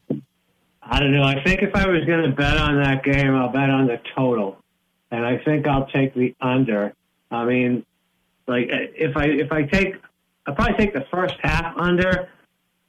I 0.81 0.99
don't 0.99 1.11
know. 1.11 1.23
I 1.23 1.43
think 1.43 1.61
if 1.61 1.75
I 1.75 1.87
was 1.87 2.03
going 2.05 2.23
to 2.23 2.35
bet 2.35 2.57
on 2.57 2.81
that 2.81 3.03
game, 3.03 3.35
I'll 3.35 3.51
bet 3.51 3.69
on 3.69 3.85
the 3.85 4.01
total, 4.15 4.57
and 5.11 5.25
I 5.25 5.37
think 5.37 5.67
I'll 5.67 5.85
take 5.85 6.15
the 6.15 6.35
under. 6.41 6.93
I 7.29 7.45
mean, 7.45 7.85
like 8.47 8.67
if 8.69 9.15
I 9.15 9.25
if 9.25 9.51
I 9.51 9.63
take, 9.63 9.95
I'll 10.47 10.55
probably 10.55 10.77
take 10.77 10.93
the 10.93 11.05
first 11.11 11.35
half 11.41 11.77
under, 11.77 12.29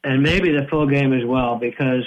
and 0.03 0.23
maybe 0.23 0.51
the 0.51 0.67
full 0.71 0.87
game 0.87 1.13
as 1.13 1.25
well 1.27 1.57
because, 1.57 2.05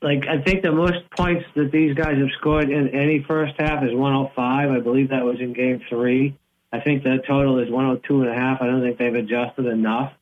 like 0.00 0.24
I 0.28 0.42
think 0.42 0.62
the 0.62 0.72
most 0.72 1.10
points 1.16 1.44
that 1.56 1.72
these 1.72 1.94
guys 1.94 2.16
have 2.18 2.30
scored 2.38 2.70
in 2.70 2.88
any 2.88 3.24
first 3.26 3.54
half 3.58 3.82
is 3.82 3.92
105. 3.92 4.70
I 4.70 4.80
believe 4.80 5.10
that 5.10 5.24
was 5.24 5.40
in 5.40 5.52
Game 5.52 5.80
Three. 5.88 6.36
I 6.72 6.80
think 6.80 7.02
the 7.02 7.18
total 7.26 7.58
is 7.58 7.70
102 7.70 8.22
and 8.22 8.30
a 8.30 8.34
half. 8.34 8.60
I 8.60 8.66
don't 8.66 8.82
think 8.82 8.98
they've 8.98 9.14
adjusted 9.14 9.66
enough. 9.66 10.12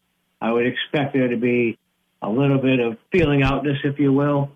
I 0.41 0.53
would 0.53 0.67
expect 0.67 1.13
there 1.13 1.29
to 1.29 1.37
be 1.37 1.79
a 2.23 2.29
little 2.29 2.59
bit 2.59 2.79
of 2.81 2.99
feeling 3.11 3.43
outness, 3.43 3.79
if 3.85 3.99
you 3.99 4.13
will. 4.13 4.51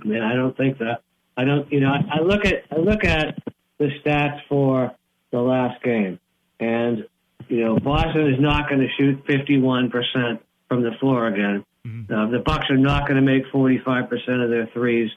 I 0.00 0.06
mean, 0.06 0.22
I 0.22 0.34
don't 0.34 0.56
think 0.56 0.78
that. 0.78 1.02
I 1.36 1.44
don't. 1.44 1.70
You 1.72 1.80
know, 1.80 1.92
I, 1.92 2.18
I 2.18 2.20
look 2.20 2.44
at 2.44 2.64
I 2.70 2.76
look 2.76 3.04
at 3.04 3.38
the 3.78 3.88
stats 4.04 4.40
for 4.48 4.94
the 5.30 5.40
last 5.40 5.82
game, 5.82 6.18
and 6.58 7.06
you 7.48 7.64
know, 7.64 7.78
Boston 7.78 8.32
is 8.32 8.40
not 8.40 8.68
going 8.68 8.80
to 8.80 8.88
shoot 8.98 9.24
51 9.26 9.90
percent 9.90 10.42
from 10.68 10.82
the 10.82 10.92
floor 11.00 11.26
again. 11.26 11.64
Uh, 11.84 12.26
the 12.28 12.42
Bucks 12.44 12.66
are 12.70 12.76
not 12.76 13.08
going 13.08 13.16
to 13.16 13.22
make 13.22 13.44
45 13.50 14.08
percent 14.10 14.42
of 14.42 14.50
their 14.50 14.66
threes, 14.74 15.10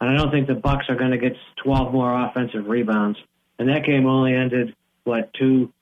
and 0.00 0.10
I 0.10 0.16
don't 0.16 0.30
think 0.30 0.46
the 0.48 0.54
Bucks 0.54 0.86
are 0.88 0.96
going 0.96 1.12
to 1.12 1.18
get 1.18 1.36
12 1.64 1.92
more 1.92 2.12
offensive 2.26 2.66
rebounds. 2.66 3.18
And 3.58 3.68
that 3.68 3.84
game 3.84 4.06
only 4.06 4.34
ended 4.34 4.74
what 5.04 5.32
two 5.34 5.72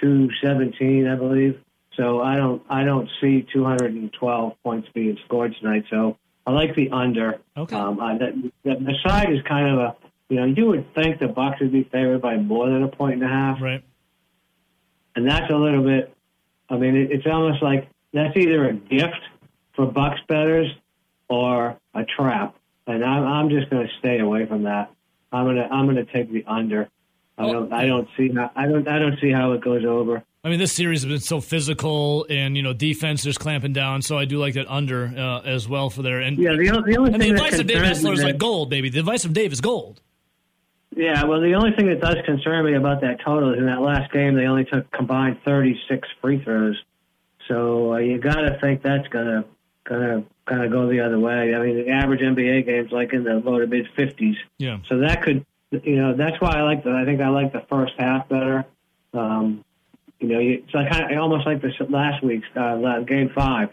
two 0.00 0.30
seventeen, 0.42 1.06
I 1.06 1.16
believe. 1.16 1.60
So 1.96 2.20
I 2.22 2.36
don't 2.36 2.62
I 2.70 2.84
don't 2.84 3.08
see 3.20 3.46
212 3.52 4.52
points 4.62 4.88
being 4.94 5.18
scored 5.26 5.54
tonight. 5.60 5.84
So 5.90 6.16
I 6.46 6.52
like 6.52 6.74
the 6.76 6.90
under. 6.90 7.40
Okay. 7.56 7.76
Um, 7.76 8.00
I, 8.00 8.16
that, 8.18 8.34
the, 8.64 8.74
the 8.76 8.94
side 9.06 9.32
is 9.32 9.42
kind 9.42 9.68
of 9.68 9.78
a 9.78 9.96
you 10.28 10.36
know 10.36 10.44
you 10.46 10.66
would 10.66 10.94
think 10.94 11.18
the 11.18 11.28
Bucks 11.28 11.60
would 11.60 11.72
be 11.72 11.82
favored 11.84 12.22
by 12.22 12.36
more 12.36 12.68
than 12.70 12.82
a 12.84 12.88
point 12.88 13.14
and 13.14 13.24
a 13.24 13.28
half, 13.28 13.60
Right. 13.60 13.82
and 15.16 15.28
that's 15.28 15.50
a 15.52 15.56
little 15.56 15.82
bit. 15.82 16.14
I 16.68 16.76
mean, 16.76 16.96
it, 16.96 17.10
it's 17.10 17.26
almost 17.26 17.62
like 17.62 17.88
that's 18.12 18.36
either 18.36 18.68
a 18.68 18.72
gift 18.74 19.20
for 19.80 19.90
Bucks 19.90 20.20
betters 20.28 20.70
or 21.28 21.78
a 21.94 22.04
trap, 22.04 22.54
and 22.86 23.02
I'm 23.04 23.24
I'm 23.24 23.48
just 23.48 23.70
going 23.70 23.86
to 23.86 23.92
stay 23.98 24.18
away 24.18 24.44
from 24.46 24.64
that. 24.64 24.90
I'm 25.32 25.46
gonna 25.46 25.68
I'm 25.70 25.86
gonna 25.86 26.04
take 26.04 26.30
the 26.30 26.44
under. 26.46 26.88
I 27.38 27.46
don't 27.46 27.72
I 27.72 27.86
don't 27.86 28.08
see 28.16 28.30
how 28.34 28.50
I 28.54 28.66
don't 28.66 28.86
I 28.86 28.98
don't 28.98 29.18
see 29.20 29.30
how 29.30 29.52
it 29.52 29.62
goes 29.62 29.84
over. 29.84 30.22
I 30.44 30.48
mean, 30.48 30.58
this 30.58 30.72
series 30.72 31.02
has 31.02 31.10
been 31.10 31.20
so 31.20 31.40
physical, 31.40 32.26
and 32.28 32.56
you 32.56 32.62
know, 32.62 32.72
defense 32.72 33.22
just 33.22 33.40
clamping 33.40 33.72
down. 33.72 34.02
So 34.02 34.18
I 34.18 34.24
do 34.26 34.38
like 34.38 34.54
that 34.54 34.70
under 34.70 35.06
uh, 35.06 35.40
as 35.42 35.68
well 35.68 35.88
for 35.88 36.02
there. 36.02 36.20
And 36.20 36.38
Yeah, 36.38 36.52
the, 36.56 36.70
only- 36.70 36.92
the 36.92 36.98
only 36.98 37.12
and 37.12 37.22
the 37.22 37.26
thing 37.26 37.34
that 37.34 37.44
advice 37.44 37.60
of 37.60 37.66
Dave 37.66 37.82
Essler 37.82 38.12
is 38.14 38.22
like 38.22 38.38
gold, 38.38 38.68
baby. 38.70 38.90
The 38.90 38.98
advice 39.00 39.24
of 39.24 39.32
Dave 39.32 39.52
is 39.52 39.60
gold. 39.60 40.00
Yeah, 40.96 41.24
well, 41.24 41.40
the 41.40 41.54
only 41.54 41.70
thing 41.72 41.86
that 41.86 42.00
does 42.00 42.16
concern 42.26 42.64
me 42.66 42.74
about 42.74 43.00
that 43.02 43.20
total 43.24 43.52
is 43.52 43.58
in 43.58 43.66
that 43.66 43.80
last 43.80 44.12
game 44.12 44.34
they 44.34 44.46
only 44.46 44.64
took 44.64 44.90
combined 44.90 45.38
36 45.44 46.08
free 46.20 46.42
throws. 46.42 46.76
So 47.48 47.94
uh, 47.94 47.98
you 47.98 48.18
got 48.18 48.40
to 48.40 48.58
think 48.60 48.82
that's 48.82 49.08
gonna 49.08 49.42
gonna 49.42 49.44
kind 49.90 50.04
of 50.12 50.24
kind 50.46 50.64
of 50.64 50.70
go 50.70 50.88
the 50.88 51.00
other 51.00 51.18
way. 51.18 51.54
I 51.54 51.58
mean, 51.58 51.84
the 51.84 51.90
average 51.90 52.20
NBA 52.20 52.66
game's 52.66 52.92
like 52.92 53.12
in 53.12 53.24
the 53.24 53.34
low 53.34 53.58
to 53.58 53.66
mid 53.66 53.88
50s. 53.96 54.36
Yeah. 54.58 54.78
So 54.88 54.98
that 54.98 55.22
could, 55.22 55.44
you 55.70 55.96
know, 55.96 56.14
that's 56.14 56.40
why 56.40 56.52
I 56.52 56.62
like 56.62 56.84
the. 56.84 56.90
I 56.90 57.04
think 57.04 57.20
I 57.20 57.28
like 57.28 57.52
the 57.52 57.64
first 57.68 57.94
half 57.98 58.28
better. 58.28 58.64
Um, 59.12 59.64
you 60.20 60.28
know, 60.28 60.38
you, 60.38 60.62
it's 60.64 60.74
like 60.74 60.90
of 60.92 61.18
almost 61.18 61.46
like 61.46 61.60
this 61.60 61.74
last 61.88 62.22
week's 62.22 62.48
uh, 62.56 63.00
game 63.00 63.30
five 63.34 63.70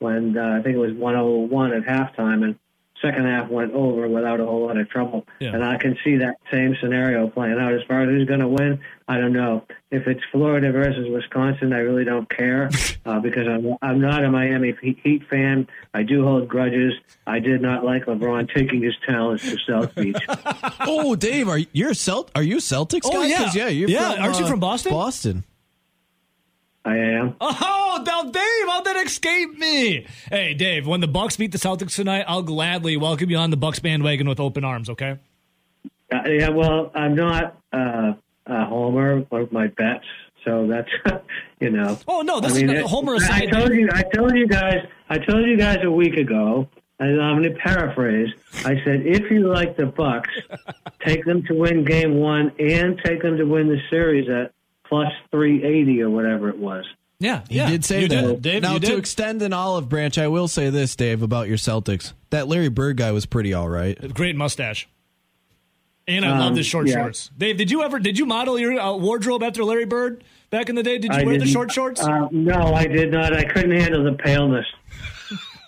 when 0.00 0.36
uh, 0.36 0.58
I 0.58 0.62
think 0.62 0.74
it 0.74 0.78
was 0.78 0.92
101 0.94 1.72
at 1.72 1.82
halftime 1.84 2.42
and 2.42 2.58
second 3.02 3.24
half 3.26 3.48
went 3.50 3.72
over 3.72 4.08
without 4.08 4.40
a 4.40 4.44
whole 4.46 4.66
lot 4.66 4.76
of 4.76 4.88
trouble. 4.88 5.26
Yeah. 5.40 5.54
And 5.54 5.64
I 5.64 5.76
can 5.78 5.96
see 6.04 6.16
that 6.18 6.36
same 6.50 6.76
scenario 6.80 7.28
playing 7.28 7.58
out. 7.58 7.72
As 7.72 7.82
far 7.88 8.02
as 8.02 8.08
who's 8.08 8.26
going 8.28 8.40
to 8.40 8.48
win, 8.48 8.80
I 9.08 9.18
don't 9.18 9.32
know. 9.32 9.64
If 9.90 10.06
it's 10.06 10.20
Florida 10.30 10.70
versus 10.70 11.08
Wisconsin, 11.10 11.72
I 11.72 11.78
really 11.78 12.04
don't 12.04 12.28
care 12.28 12.70
uh, 13.06 13.18
because 13.20 13.48
I'm 13.48 13.74
I'm 13.82 14.00
not 14.00 14.24
a 14.24 14.30
Miami 14.30 14.74
Heat 14.82 14.98
Heat 15.02 15.22
fan. 15.28 15.66
I 15.94 16.02
do 16.02 16.24
hold 16.24 16.48
grudges. 16.48 16.92
I 17.26 17.38
did 17.38 17.60
not 17.62 17.84
like 17.84 18.06
LeBron 18.06 18.52
taking 18.54 18.82
his 18.82 18.94
talents 19.06 19.42
to 19.50 19.56
South 19.68 19.94
Beach. 19.94 20.16
Oh, 20.82 21.14
Dave, 21.16 21.48
are 21.48 21.58
you're 21.72 21.90
a 21.90 21.94
Celt? 21.94 22.30
Are 22.34 22.42
you 22.42 22.56
a 22.56 22.60
Celtics 22.60 23.00
Oh, 23.04 23.12
guy? 23.12 23.26
yeah. 23.26 23.38
'Cause, 23.38 23.54
yeah. 23.56 23.68
You're 23.68 23.88
Yeah, 23.88 24.14
from, 24.14 24.22
aren't 24.22 24.38
you 24.38 24.44
uh, 24.44 24.48
from 24.48 24.60
Boston? 24.60 24.92
Boston. 24.92 25.44
I 26.90 26.96
am. 26.96 27.36
Oh, 27.40 28.02
now 28.06 28.22
Dave, 28.24 28.68
how 28.68 28.82
did 28.82 28.96
that 28.96 29.06
escape 29.06 29.56
me? 29.58 30.06
Hey, 30.30 30.54
Dave, 30.54 30.86
when 30.86 31.00
the 31.00 31.08
Bucks 31.08 31.36
beat 31.36 31.52
the 31.52 31.58
Celtics 31.58 31.94
tonight, 31.94 32.24
I'll 32.26 32.42
gladly 32.42 32.96
welcome 32.96 33.30
you 33.30 33.36
on 33.36 33.50
the 33.50 33.56
Bucks 33.56 33.78
bandwagon 33.78 34.28
with 34.28 34.40
open 34.40 34.64
arms. 34.64 34.90
Okay. 34.90 35.18
Uh, 36.12 36.22
yeah, 36.26 36.48
well, 36.48 36.90
I'm 36.94 37.14
not 37.14 37.56
uh, 37.72 38.12
a 38.46 38.64
homer 38.64 39.24
with 39.30 39.52
my 39.52 39.68
bets, 39.68 40.04
so 40.44 40.66
that's 40.66 40.88
you 41.60 41.70
know. 41.70 41.96
Oh 42.08 42.22
no, 42.22 42.40
this 42.40 42.52
I 42.54 42.56
mean, 42.62 42.70
is 42.70 42.78
it- 42.80 42.84
a 42.84 42.88
homer 42.88 43.16
I 43.20 43.46
told 43.46 43.72
you, 43.72 43.88
I 43.92 44.02
told 44.02 44.34
you 44.34 44.46
guys, 44.48 44.86
I 45.08 45.18
told 45.18 45.46
you 45.46 45.56
guys 45.56 45.78
a 45.84 45.90
week 45.90 46.16
ago, 46.16 46.68
and 46.98 47.22
I'm 47.22 47.40
going 47.40 47.52
to 47.54 47.58
paraphrase. 47.60 48.30
I 48.64 48.74
said, 48.84 49.06
if 49.06 49.30
you 49.30 49.48
like 49.48 49.76
the 49.76 49.86
Bucks, 49.86 50.30
take 51.06 51.24
them 51.24 51.44
to 51.44 51.54
win 51.54 51.84
Game 51.84 52.16
One 52.16 52.50
and 52.58 53.00
take 53.04 53.22
them 53.22 53.36
to 53.36 53.44
win 53.44 53.68
the 53.68 53.80
series 53.88 54.28
at 54.28 54.52
plus 54.90 55.10
380 55.30 56.02
or 56.02 56.10
whatever 56.10 56.50
it 56.50 56.58
was. 56.58 56.84
Yeah, 57.18 57.42
He 57.48 57.56
yeah, 57.56 57.70
did 57.70 57.84
say 57.84 58.02
you 58.02 58.08
that. 58.08 58.22
Did. 58.26 58.42
Dave, 58.42 58.62
now, 58.62 58.74
you 58.74 58.80
to 58.80 58.86
did. 58.86 58.98
extend 58.98 59.40
an 59.42 59.52
olive 59.52 59.88
branch, 59.88 60.16
I 60.18 60.28
will 60.28 60.48
say 60.48 60.68
this, 60.70 60.96
Dave, 60.96 61.22
about 61.22 61.48
your 61.48 61.56
Celtics. 61.58 62.12
That 62.30 62.48
Larry 62.48 62.68
Bird 62.70 62.96
guy 62.96 63.12
was 63.12 63.24
pretty 63.26 63.52
all 63.54 63.68
right. 63.68 64.12
Great 64.14 64.36
mustache. 64.36 64.88
And 66.08 66.24
I 66.24 66.30
Um, 66.30 66.38
love 66.40 66.54
the 66.56 66.62
short 66.62 66.88
yeah. 66.88 66.94
shorts. 66.94 67.30
Dave, 67.36 67.56
did 67.56 67.70
you 67.70 67.82
ever 67.82 67.98
did 67.98 68.18
you 68.18 68.24
model 68.26 68.58
your 68.58 68.78
uh, 68.80 68.96
wardrobe 68.96 69.42
after 69.42 69.62
Larry 69.64 69.84
Bird 69.84 70.24
back 70.50 70.68
in 70.68 70.74
the 70.74 70.82
day? 70.82 70.98
Did 70.98 71.12
you 71.12 71.20
I 71.20 71.24
wear 71.24 71.38
the 71.38 71.46
short 71.46 71.70
shorts? 71.70 72.02
Uh, 72.02 72.26
no, 72.32 72.74
I 72.74 72.86
did 72.86 73.12
not. 73.12 73.32
I 73.34 73.44
couldn't 73.44 73.78
handle 73.78 74.02
the 74.02 74.14
paleness. 74.14 74.66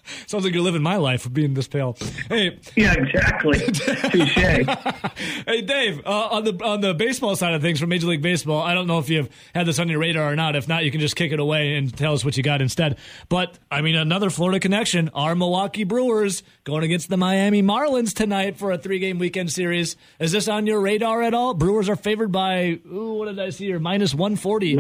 Sounds 0.27 0.45
like 0.45 0.55
you're 0.55 0.63
living 0.63 0.83
my 0.83 0.97
life 0.97 1.23
for 1.23 1.31
being 1.31 1.55
this 1.55 1.69
pale. 1.69 1.97
Hey, 2.29 2.59
Yeah, 2.77 2.95
exactly. 2.95 3.59
Touche. 3.59 4.35
hey, 5.47 5.63
Dave. 5.63 6.05
Uh, 6.05 6.29
on 6.31 6.45
the 6.45 6.65
on 6.65 6.81
the 6.81 6.95
baseball 6.95 7.37
side 7.37 7.55
of 7.55 7.63
things 7.63 7.81
for 7.81 7.87
Major 7.87 8.07
League 8.07 8.23
Baseball, 8.23 8.61
I 8.63 8.75
don't 8.75 8.87
know 8.87 8.99
if 8.99 9.09
you've 9.09 9.29
had 9.55 9.67
this 9.67 9.79
on 9.79 9.89
your 9.89 9.99
radar 10.01 10.33
or 10.33 10.37
not. 10.37 10.57
If 10.57 10.69
not, 10.69 10.85
you 10.85 10.91
can 10.91 11.01
just 11.01 11.17
kick 11.17 11.33
it 11.33 11.41
away 11.41 11.77
and 11.77 11.97
tell 11.97 12.13
us 12.15 12.25
what 12.25 12.37
you 12.37 12.43
got 12.43 12.61
instead. 12.61 12.99
But 13.29 13.59
I 13.71 13.83
mean, 13.83 13.95
another 13.95 14.31
Florida 14.31 14.61
connection. 14.61 15.11
Our 15.15 15.35
Milwaukee 15.35 15.85
Brewers 15.85 16.43
going 16.65 16.85
against 16.85 17.09
the 17.09 17.17
Miami 17.17 17.63
Marlins 17.63 18.15
tonight 18.15 18.57
for 18.57 18.73
a 18.73 18.79
three 18.79 18.99
game 18.99 19.19
weekend 19.19 19.53
series. 19.53 19.97
Is 20.19 20.33
this 20.33 20.49
on 20.49 20.67
your 20.67 20.81
radar 20.81 21.23
at 21.23 21.35
all? 21.35 21.55
Brewers 21.55 21.89
are 21.89 21.97
favored 21.97 22.33
by 22.33 22.81
ooh, 22.93 23.15
what 23.15 23.27
did 23.27 23.39
I 23.39 23.51
see 23.51 23.67
here? 23.67 23.79
Minus 23.79 24.15
one 24.15 24.37
forty. 24.37 24.79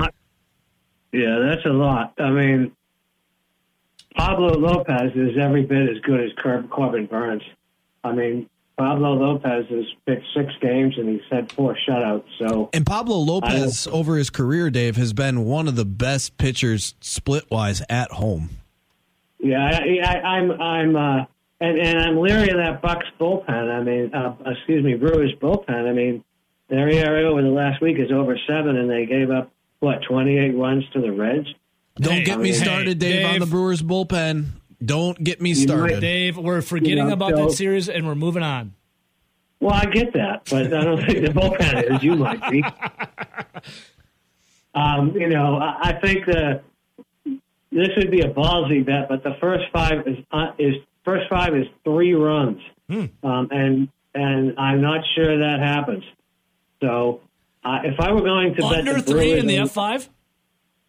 Yeah, 1.12 1.38
that's 1.46 1.66
a 1.66 1.72
lot. 1.72 2.14
I 2.18 2.30
mean, 2.30 2.72
Pablo 4.16 4.57
Lopez 4.59 5.12
is 5.14 5.37
every 5.40 5.62
bit 5.62 5.88
as 5.88 5.98
good 6.03 6.20
as 6.20 6.31
Cor- 6.42 6.62
Corbin 6.70 7.07
Burnes. 7.07 7.42
I 8.05 8.12
mean, 8.12 8.48
Pablo 8.77 9.14
Lopez 9.14 9.66
has 9.68 9.85
pitched 10.07 10.27
six 10.35 10.53
games 10.61 10.94
and 10.98 11.09
he's 11.09 11.20
had 11.31 11.51
four 11.53 11.77
shutouts. 11.88 12.25
So 12.38 12.70
And 12.72 12.85
Pablo 12.87 13.16
Lopez, 13.18 13.87
over 13.87 14.16
his 14.16 14.31
career, 14.31 14.70
Dave, 14.70 14.96
has 14.96 15.12
been 15.12 15.44
one 15.44 15.68
of 15.68 15.77
the 15.77 15.85
best 15.85 16.37
pitchers 16.38 16.94
split 17.01 17.51
wise 17.51 17.83
at 17.88 18.11
home. 18.12 18.51
yeah, 19.38 19.64
I, 19.64 19.98
I, 20.05 20.20
I'm 20.20 20.51
I'm 20.61 20.96
uh, 20.96 21.25
and 21.61 21.79
and 21.79 21.98
I'm 22.01 22.18
leery 22.18 22.48
of 22.48 22.57
that 22.57 22.83
Bucks 22.83 23.07
bullpen. 23.20 23.48
I 23.51 23.83
mean, 23.83 24.14
uh, 24.14 24.35
excuse 24.46 24.83
me, 24.85 24.94
Brewers 24.94 25.33
bullpen. 25.40 25.88
I 25.88 25.92
mean, 25.92 26.25
their 26.68 26.88
ERA 26.88 27.22
over 27.31 27.42
the 27.42 27.48
last 27.48 27.81
week 27.83 27.98
is 27.98 28.11
over 28.11 28.37
seven, 28.48 28.77
and 28.77 28.90
they 28.90 29.07
gave 29.07 29.31
up 29.31 29.53
what 29.81 30.03
28 30.09 30.57
runs 30.57 30.85
to 30.94 31.01
the 31.01 31.12
Reds. 31.12 31.48
Don't 31.96 32.14
Hey, 32.18 32.24
get 32.24 32.40
me 32.40 32.48
hey, 32.48 32.55
started, 32.55 32.98
Dave, 32.98 33.26
on 33.26 33.38
the 33.40 33.46
Brewers 33.46 33.83
bullpen. 33.83 34.46
Don't 34.85 35.22
get 35.22 35.40
me 35.40 35.55
started. 35.55 36.00
Dave, 36.00 36.37
we're 36.37 36.62
forgetting 36.62 37.07
know, 37.09 37.12
about 37.12 37.31
so- 37.37 37.46
that 37.46 37.52
series 37.52 37.88
and 37.88 38.07
we're 38.07 38.14
moving 38.14 38.42
on. 38.42 38.74
Well, 39.61 39.74
I 39.74 39.85
get 39.85 40.12
that, 40.14 40.42
but 40.50 40.74
I 40.74 40.83
don't 40.83 41.07
think 41.07 41.24
the 41.24 41.33
bullpen 41.33 41.94
is. 41.96 42.02
You 42.02 42.16
might 42.16 42.40
be. 42.50 42.64
Um, 44.74 45.12
you 45.14 45.28
know, 45.28 45.57
I, 45.59 45.90
I 45.90 46.00
think 46.00 46.26
the 46.26 46.62
this 47.70 47.88
would 47.96 48.11
be 48.11 48.22
a 48.22 48.28
ballsy 48.28 48.85
bet, 48.85 49.09
but 49.09 49.22
the 49.22 49.37
first 49.40 49.64
five 49.72 50.07
is 50.07 50.16
uh, 50.33 50.52
is 50.59 50.74
first 51.05 51.28
five 51.31 51.55
is 51.55 51.66
three 51.85 52.12
runs, 52.14 52.59
um, 52.90 53.11
and 53.22 53.88
and 54.14 54.59
I'm 54.59 54.81
not 54.81 55.05
sure 55.14 55.38
that 55.38 55.61
happens. 55.61 56.02
So, 56.81 57.20
uh, 57.64 57.78
if 57.85 58.00
I 58.00 58.11
were 58.12 58.22
going 58.22 58.55
to 58.57 58.62
bet 58.62 58.78
Under 58.81 58.94
the 58.94 59.02
three 59.02 59.26
Brewers, 59.28 59.40
in 59.42 59.46
the 59.46 59.59
I 59.59 59.62
F 59.62 59.64
would- 59.66 59.70
five. 59.72 60.09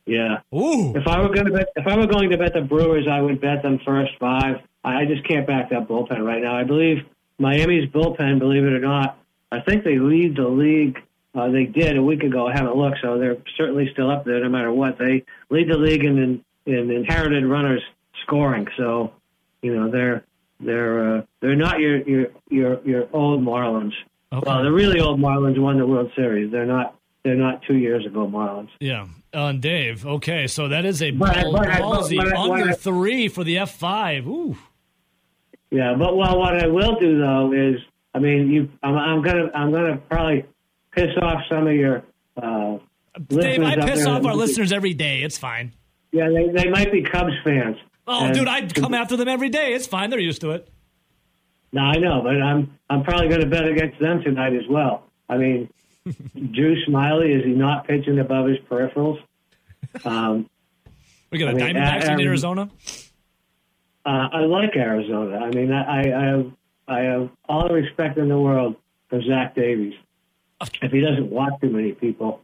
Yeah. 0.05 0.39
Ooh, 0.53 0.93
If 0.95 1.07
I 1.07 1.21
were 1.21 1.29
going 1.29 1.45
to 1.45 1.51
bet, 1.51 1.67
if 1.75 1.87
I 1.87 1.95
were 1.95 2.07
going 2.07 2.29
to 2.31 2.37
bet 2.37 2.53
the 2.53 2.61
Brewers, 2.61 3.07
I 3.09 3.21
would 3.21 3.39
bet 3.41 3.63
them 3.63 3.79
first 3.85 4.11
five. 4.19 4.57
I 4.83 5.05
just 5.05 5.25
can't 5.27 5.47
back 5.47 5.69
that 5.69 5.87
bullpen 5.87 6.23
right 6.25 6.41
now. 6.41 6.55
I 6.57 6.63
believe 6.63 7.05
Miami's 7.39 7.89
bullpen, 7.89 8.39
believe 8.39 8.63
it 8.65 8.73
or 8.73 8.79
not, 8.79 9.17
I 9.51 9.61
think 9.61 9.83
they 9.83 9.97
lead 9.99 10.35
the 10.35 10.47
league. 10.47 10.99
Uh, 11.35 11.49
they 11.49 11.65
did 11.65 11.97
a 11.97 12.03
week 12.03 12.21
ago. 12.23 12.47
I 12.47 12.53
haven't 12.53 12.75
looked, 12.75 12.99
so 13.01 13.17
they're 13.17 13.37
certainly 13.57 13.89
still 13.91 14.11
up 14.11 14.25
there 14.25 14.39
no 14.41 14.49
matter 14.49 14.71
what. 14.71 14.97
They 14.99 15.23
lead 15.49 15.69
the 15.69 15.77
league 15.77 16.03
in 16.03 16.17
in, 16.17 16.43
in 16.65 16.91
inherited 16.91 17.45
runners 17.45 17.81
scoring. 18.23 18.67
So, 18.77 19.13
you 19.61 19.73
know, 19.75 19.89
they're 19.89 20.23
they're 20.59 21.17
uh, 21.17 21.21
they're 21.39 21.55
not 21.55 21.79
your 21.79 22.01
your 22.07 22.27
your 22.49 22.81
your 22.85 23.07
old 23.13 23.41
Marlins. 23.41 23.93
Okay. 24.31 24.43
Well, 24.45 24.63
the 24.63 24.71
really 24.71 24.99
old 24.99 25.19
Marlins 25.19 25.57
won 25.59 25.77
the 25.77 25.87
World 25.87 26.11
Series. 26.15 26.51
They're 26.51 26.65
not 26.65 26.95
they're 27.23 27.35
not 27.35 27.63
two 27.63 27.77
years 27.77 28.05
ago 28.05 28.27
Marlins. 28.27 28.69
yeah. 28.79 29.07
On 29.33 29.59
Dave. 29.59 30.05
Okay, 30.05 30.45
so 30.47 30.67
that 30.67 30.85
is 30.85 31.01
a 31.01 31.11
But- 31.11 31.33
ball, 31.41 31.51
but- 31.53 31.67
ballsy 31.67 32.17
but- 32.17 32.29
but- 32.31 32.37
under 32.51 32.73
three 32.73 33.27
for 33.27 33.43
the 33.43 33.57
F 33.59 33.71
five. 33.77 34.27
Ooh. 34.27 34.55
Yeah, 35.71 35.95
but 35.97 36.15
well, 36.15 36.37
what 36.37 36.55
I 36.61 36.67
will 36.67 36.99
do 36.99 37.17
though 37.19 37.51
is, 37.51 37.81
I 38.13 38.19
mean, 38.19 38.49
you, 38.51 38.69
I'm, 38.83 38.95
I'm 38.95 39.21
gonna, 39.23 39.49
I'm 39.55 39.71
gonna 39.71 39.97
probably 39.97 40.45
piss 40.91 41.09
off 41.21 41.41
some 41.51 41.65
of 41.67 41.73
your 41.73 42.03
uh, 42.41 42.77
Dave, 43.27 43.61
I 43.63 43.75
piss 43.77 44.05
off 44.05 44.23
our 44.25 44.35
listeners 44.35 44.71
every 44.71 44.93
day. 44.93 45.21
It's 45.23 45.37
fine. 45.37 45.73
Yeah, 46.11 46.29
they, 46.29 46.49
they 46.49 46.69
might 46.69 46.91
be 46.91 47.01
Cubs 47.01 47.33
fans. 47.43 47.77
Oh, 48.07 48.25
And- 48.25 48.35
dude, 48.35 48.47
I'd 48.47 48.73
come 48.75 48.93
after 49.01 49.17
them 49.17 49.27
every 49.27 49.49
day. 49.49 49.73
It's 49.73 49.87
fine. 49.87 50.09
They're 50.11 50.19
used 50.19 50.41
to 50.41 50.51
it. 50.51 50.67
No, 51.71 51.81
I 51.81 51.97
know, 51.97 52.21
but 52.21 52.39
I'm, 52.39 52.77
I'm 52.91 53.03
probably 53.03 53.29
going 53.29 53.41
to 53.41 53.47
bet 53.47 53.65
against 53.67 53.99
them 53.99 54.21
tonight 54.21 54.53
as 54.53 54.67
well. 54.69 55.05
I 55.27 55.37
mean, 55.37 55.69
Drew 56.05 56.75
Smyly 56.85 57.37
is 57.37 57.45
he 57.45 57.51
not 57.51 57.87
pitching 57.87 58.19
above 58.19 58.47
his 58.47 58.57
peripherals? 58.69 59.21
Um, 60.05 60.49
We 61.31 61.39
got 61.39 61.53
a 61.53 61.55
mean, 61.55 61.75
Diamondbacks 61.75 62.05
in 62.05 62.11
um, 62.11 62.19
Arizona. 62.19 62.69
uh, 64.05 64.27
I 64.31 64.39
like 64.41 64.75
Arizona. 64.75 65.37
I 65.37 65.49
mean, 65.51 65.71
I, 65.71 66.01
I 66.11 66.25
have, 66.25 66.51
I 66.87 66.99
have 67.01 67.29
all 67.47 67.67
the 67.67 67.73
respect 67.73 68.17
in 68.17 68.27
the 68.27 68.37
world 68.37 68.75
for 69.09 69.21
Zach 69.21 69.55
Davies. 69.55 69.93
If 70.81 70.91
he 70.91 71.01
doesn't 71.01 71.29
walk 71.29 71.59
too 71.61 71.69
many 71.69 71.91
people, 71.91 72.41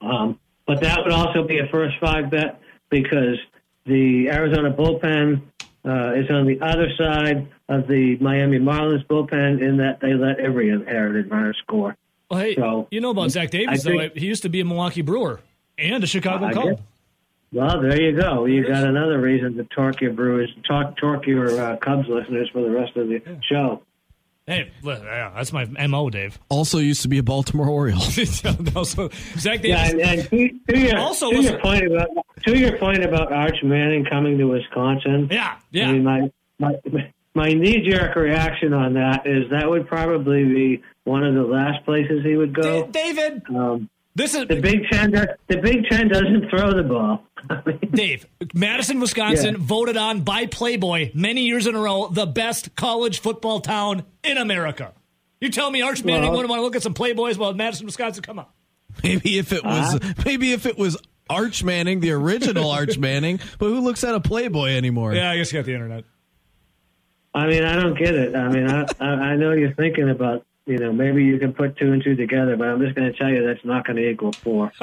um, 0.00 0.38
but 0.66 0.80
that 0.80 0.98
would 1.04 1.12
also 1.12 1.44
be 1.46 1.58
a 1.60 1.66
first 1.68 1.94
five 2.00 2.30
bet 2.30 2.60
because 2.90 3.38
the 3.84 4.28
Arizona 4.28 4.72
bullpen 4.72 5.42
uh, 5.84 6.14
is 6.14 6.28
on 6.28 6.46
the 6.46 6.58
other 6.60 6.88
side 6.98 7.46
of 7.68 7.86
the 7.86 8.16
Miami 8.20 8.58
Marlins 8.58 9.06
bullpen 9.06 9.60
in 9.60 9.76
that 9.76 10.00
they 10.00 10.14
let 10.14 10.40
every 10.40 10.70
inherited 10.70 11.30
runner 11.30 11.54
score. 11.62 11.96
Well, 12.30 12.40
hey, 12.40 12.54
so, 12.56 12.88
you 12.90 13.00
know 13.00 13.10
about 13.10 13.30
Zach 13.30 13.50
Davies, 13.50 13.86
I 13.86 13.90
though. 13.90 14.10
He 14.14 14.26
used 14.26 14.42
to 14.42 14.48
be 14.48 14.60
a 14.60 14.64
Milwaukee 14.64 15.02
Brewer 15.02 15.40
and 15.78 16.02
a 16.02 16.06
Chicago 16.06 16.46
I 16.46 16.52
Cub. 16.52 16.80
Well, 17.52 17.80
there 17.80 18.00
you 18.00 18.20
go. 18.20 18.44
You 18.46 18.66
got 18.66 18.84
another 18.84 19.20
reason 19.20 19.56
to 19.56 19.64
torque 19.64 20.00
your 20.00 20.12
Brewers, 20.12 20.50
talk, 20.66 20.96
torque 20.96 21.26
your 21.26 21.58
uh, 21.58 21.76
Cubs 21.76 22.08
listeners 22.08 22.50
for 22.52 22.62
the 22.62 22.70
rest 22.70 22.96
of 22.96 23.08
the 23.08 23.22
show. 23.48 23.82
Hey, 24.48 24.70
that's 24.84 25.52
my 25.52 25.64
mo, 25.86 26.08
Dave. 26.10 26.38
Also 26.48 26.78
used 26.78 27.02
to 27.02 27.08
be 27.08 27.18
a 27.18 27.22
Baltimore 27.22 27.68
Oriole. 27.68 27.98
no, 28.74 28.84
so 28.84 29.08
Zach 29.38 29.60
Davies. 29.62 29.68
Yeah, 29.68 29.88
and, 29.90 30.00
and 30.00 30.30
to, 30.30 30.48
to 30.68 30.78
your, 30.78 30.98
Also 30.98 31.30
to 31.30 31.36
was- 31.36 31.46
your 31.46 31.58
point 31.60 31.86
about 31.86 32.08
to 32.46 32.58
your 32.58 32.78
point 32.78 33.02
about 33.04 33.32
Arch 33.32 33.56
Manning 33.64 34.04
coming 34.04 34.38
to 34.38 34.44
Wisconsin. 34.44 35.28
yeah, 35.30 35.56
yeah. 35.70 35.88
I 35.88 35.92
mean, 35.92 36.04
my 36.04 36.30
my 36.58 36.74
my 37.36 37.48
knee 37.48 37.88
jerk 37.88 38.16
reaction 38.16 38.72
on 38.72 38.94
that 38.94 39.26
is 39.26 39.48
that 39.50 39.68
would 39.68 39.86
probably 39.86 40.44
be 40.44 40.82
one 41.04 41.22
of 41.24 41.34
the 41.34 41.42
last 41.44 41.84
places 41.84 42.24
he 42.24 42.36
would 42.36 42.54
go. 42.54 42.86
Da- 42.86 42.90
David, 42.90 43.42
Um, 43.54 43.88
this 44.16 44.34
is 44.34 44.46
the 44.48 44.60
Big 44.60 44.88
Ten, 44.90 45.10
does- 45.12 45.26
the 45.46 45.58
Big 45.58 45.84
Ten 45.88 46.08
doesn't 46.08 46.48
throw 46.50 46.72
the 46.72 46.82
ball. 46.82 47.22
Dave. 47.92 48.26
Madison, 48.54 48.98
Wisconsin, 48.98 49.54
Yeah. 49.54 49.60
voted 49.60 49.96
on 49.96 50.22
by 50.22 50.46
Playboy 50.46 51.10
many 51.14 51.42
years 51.42 51.66
in 51.66 51.74
a 51.74 51.78
row 51.80 52.08
the 52.08 52.26
best 52.26 52.74
college 52.74 53.20
football 53.20 53.60
town 53.60 54.02
in 54.24 54.38
America. 54.38 54.92
You 55.40 55.50
tell 55.50 55.70
me 55.70 55.82
Arch 55.82 56.02
Manning 56.02 56.22
Well- 56.22 56.32
wouldn't 56.32 56.48
want 56.50 56.60
to 56.60 56.64
look 56.64 56.74
at 56.76 56.82
some 56.82 56.94
Playboys 56.94 57.36
while 57.36 57.52
Madison, 57.54 57.86
Wisconsin. 57.86 58.22
Come 58.22 58.38
on. 58.38 58.46
Maybe 59.04 59.36
if 59.38 59.52
it 59.52 59.62
was 59.62 60.00
maybe 60.24 60.52
if 60.52 60.64
it 60.64 60.78
was 60.78 60.96
Arch 61.28 61.62
Manning, 61.62 62.00
the 62.00 62.12
original 62.12 62.70
Arch 62.70 62.96
Manning, 63.06 63.38
but 63.58 63.66
who 63.66 63.80
looks 63.80 64.02
at 64.04 64.14
a 64.14 64.20
Playboy 64.20 64.70
anymore? 64.70 65.14
Yeah, 65.14 65.30
I 65.30 65.36
guess 65.36 65.52
you 65.52 65.58
got 65.58 65.66
the 65.66 65.74
internet. 65.74 66.04
I 67.36 67.46
mean, 67.46 67.64
I 67.64 67.76
don't 67.76 67.98
get 67.98 68.14
it. 68.14 68.34
I 68.34 68.48
mean, 68.48 68.66
I 68.66 68.86
I 68.98 69.06
I 69.06 69.36
know 69.36 69.52
you're 69.52 69.74
thinking 69.74 70.08
about 70.08 70.46
you 70.64 70.78
know 70.78 70.90
maybe 70.90 71.22
you 71.22 71.38
can 71.38 71.52
put 71.52 71.76
two 71.76 71.92
and 71.92 72.02
two 72.02 72.16
together, 72.16 72.56
but 72.56 72.66
I'm 72.66 72.80
just 72.80 72.94
going 72.94 73.12
to 73.12 73.18
tell 73.18 73.28
you 73.28 73.46
that's 73.46 73.62
not 73.62 73.86
going 73.86 73.96
to 73.96 74.08
equal 74.08 74.32
four. 74.32 74.72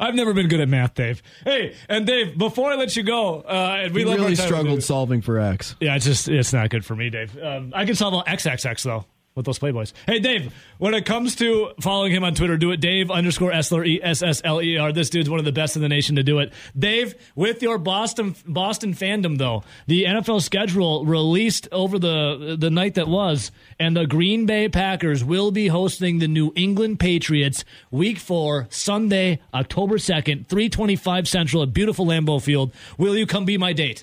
I've 0.00 0.14
never 0.14 0.32
been 0.32 0.46
good 0.46 0.60
at 0.60 0.68
math, 0.68 0.94
Dave. 0.94 1.24
Hey, 1.42 1.74
and 1.88 2.06
Dave, 2.06 2.38
before 2.38 2.70
I 2.70 2.76
let 2.76 2.94
you 2.94 3.02
go, 3.02 3.40
uh, 3.40 3.80
and 3.80 3.92
we 3.92 4.04
He 4.04 4.14
really 4.14 4.36
struggled 4.36 4.84
solving 4.84 5.22
for 5.22 5.40
X. 5.40 5.74
Yeah, 5.80 5.96
it's 5.96 6.04
just 6.04 6.28
it's 6.28 6.52
not 6.52 6.70
good 6.70 6.84
for 6.84 6.94
me, 6.94 7.10
Dave. 7.10 7.36
Um, 7.36 7.72
I 7.74 7.84
can 7.84 7.96
solve 7.96 8.14
all 8.14 8.22
XXX 8.22 8.82
though 8.84 9.04
with 9.36 9.44
those 9.46 9.58
Playboys. 9.58 9.92
Hey, 10.06 10.18
Dave, 10.18 10.52
when 10.78 10.94
it 10.94 11.04
comes 11.04 11.36
to 11.36 11.70
following 11.80 12.10
him 12.10 12.24
on 12.24 12.34
Twitter, 12.34 12.56
do 12.56 12.70
it 12.72 12.78
Dave 12.80 13.10
underscore 13.10 13.52
Essler 13.52 13.86
E 13.86 14.00
S 14.02 14.22
S 14.22 14.40
L 14.42 14.60
E 14.62 14.78
R. 14.78 14.92
This 14.92 15.10
dude's 15.10 15.28
one 15.30 15.38
of 15.38 15.44
the 15.44 15.52
best 15.52 15.76
in 15.76 15.82
the 15.82 15.88
nation 15.88 16.16
to 16.16 16.22
do 16.22 16.38
it. 16.38 16.52
Dave, 16.76 17.14
with 17.36 17.62
your 17.62 17.76
Boston 17.78 18.34
Boston 18.46 18.94
fandom 18.94 19.36
though, 19.38 19.62
the 19.86 20.04
NFL 20.04 20.40
schedule 20.42 21.04
released 21.04 21.68
over 21.70 21.98
the 21.98 22.56
the 22.58 22.70
night 22.70 22.94
that 22.94 23.06
was, 23.08 23.52
and 23.78 23.94
the 23.96 24.06
Green 24.06 24.46
Bay 24.46 24.68
Packers 24.70 25.22
will 25.22 25.50
be 25.50 25.68
hosting 25.68 26.18
the 26.18 26.28
New 26.28 26.52
England 26.56 26.98
Patriots 26.98 27.64
Week 27.90 28.18
Four 28.18 28.66
Sunday, 28.70 29.40
October 29.52 29.98
second, 29.98 30.48
three 30.48 30.70
twenty 30.70 30.96
five 30.96 31.28
Central 31.28 31.62
at 31.62 31.74
beautiful 31.74 32.06
Lambeau 32.06 32.42
Field. 32.42 32.72
Will 32.96 33.16
you 33.16 33.26
come 33.26 33.44
be 33.44 33.58
my 33.58 33.74
date? 33.74 34.02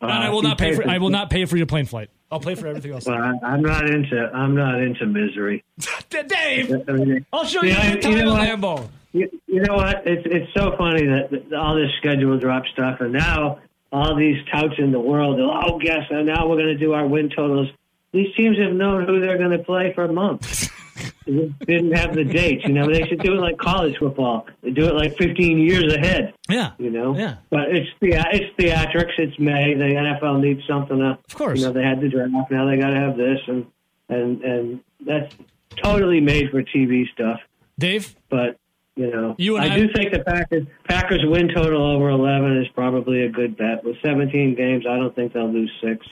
and 0.00 0.10
I 0.10 0.30
will 0.30 0.40
Uh, 0.40 0.42
not 0.48 0.58
pay 0.58 0.74
for. 0.74 0.88
I 0.88 0.98
will 0.98 1.10
not 1.10 1.30
pay 1.30 1.44
for 1.44 1.56
your 1.56 1.66
plane 1.66 1.86
flight. 1.86 2.10
I'll 2.32 2.40
play 2.40 2.54
for 2.54 2.66
everything 2.66 2.92
else. 2.92 3.04
Well, 3.04 3.20
I, 3.20 3.46
I'm 3.46 3.60
not 3.60 3.88
into 3.88 4.30
I'm 4.32 4.54
not 4.54 4.80
into 4.80 5.04
misery. 5.04 5.62
Dave, 6.08 6.72
I 6.88 6.92
mean, 6.92 7.26
I'll 7.30 7.44
show 7.44 7.62
you 7.62 7.74
you 7.74 8.24
know 8.24 8.32
what? 8.32 8.88
You, 9.12 9.40
you 9.46 9.60
know 9.60 9.74
what? 9.74 10.06
It's 10.06 10.22
it's 10.24 10.54
so 10.54 10.74
funny 10.78 11.06
that, 11.06 11.28
that 11.30 11.52
all 11.52 11.74
this 11.74 11.90
schedule 11.98 12.38
drop 12.38 12.64
stuff, 12.72 13.02
and 13.02 13.12
now 13.12 13.60
all 13.92 14.16
these 14.16 14.38
touts 14.50 14.74
in 14.78 14.90
the 14.90 14.98
world, 14.98 15.38
oh, 15.38 15.78
guess, 15.78 16.06
and 16.08 16.26
now 16.26 16.48
we're 16.48 16.56
going 16.56 16.68
to 16.68 16.78
do 16.78 16.94
our 16.94 17.06
win 17.06 17.28
totals. 17.28 17.68
These 18.12 18.34
teams 18.34 18.58
have 18.58 18.72
known 18.72 19.04
who 19.06 19.20
they're 19.20 19.36
going 19.38 19.50
to 19.50 19.62
play 19.62 19.92
for 19.94 20.08
months. 20.08 20.70
didn't 21.26 21.92
have 21.92 22.14
the 22.14 22.24
dates. 22.24 22.64
You 22.64 22.72
know, 22.72 22.86
they 22.86 23.06
should 23.06 23.20
do 23.20 23.32
it 23.34 23.40
like 23.40 23.58
college 23.58 23.96
football. 23.98 24.46
They 24.62 24.70
do 24.70 24.86
it 24.86 24.94
like 24.94 25.16
15 25.16 25.58
years 25.58 25.92
ahead. 25.94 26.34
Yeah. 26.48 26.72
You 26.78 26.90
know. 26.90 27.16
Yeah. 27.16 27.36
But 27.50 27.70
it's 27.74 27.88
the 28.00 28.12
it's 28.32 28.54
theatrics. 28.58 29.12
It's 29.18 29.38
May. 29.38 29.74
The 29.74 29.84
NFL 29.84 30.40
needs 30.40 30.62
something 30.66 30.98
to. 30.98 31.18
Of 31.26 31.34
course. 31.34 31.60
You 31.60 31.66
know, 31.66 31.72
they 31.72 31.82
had 31.82 32.00
the 32.00 32.08
draft. 32.08 32.50
Now 32.50 32.66
they 32.68 32.76
got 32.76 32.90
to 32.90 32.96
have 33.00 33.16
this, 33.16 33.38
and 33.46 33.66
and 34.08 34.42
and 34.42 34.80
that's 35.06 35.34
totally 35.82 36.20
made 36.20 36.50
for 36.50 36.62
TV 36.62 37.04
stuff. 37.12 37.40
Dave, 37.78 38.14
But 38.28 38.58
you 38.94 39.10
know, 39.10 39.34
You 39.38 39.56
I, 39.56 39.64
I- 39.64 39.76
do 39.78 39.88
think 39.94 40.12
the 40.12 40.20
Packers 40.20 40.66
Packers 40.86 41.22
win 41.24 41.48
total 41.54 41.82
over 41.96 42.10
11 42.10 42.58
is 42.58 42.68
probably 42.74 43.22
a 43.22 43.28
good 43.30 43.56
bet. 43.56 43.82
With 43.84 43.96
17 44.02 44.54
games, 44.54 44.84
I 44.88 44.96
don't 44.96 45.14
think 45.16 45.32
they'll 45.32 45.50
lose 45.50 45.72
six. 45.82 46.06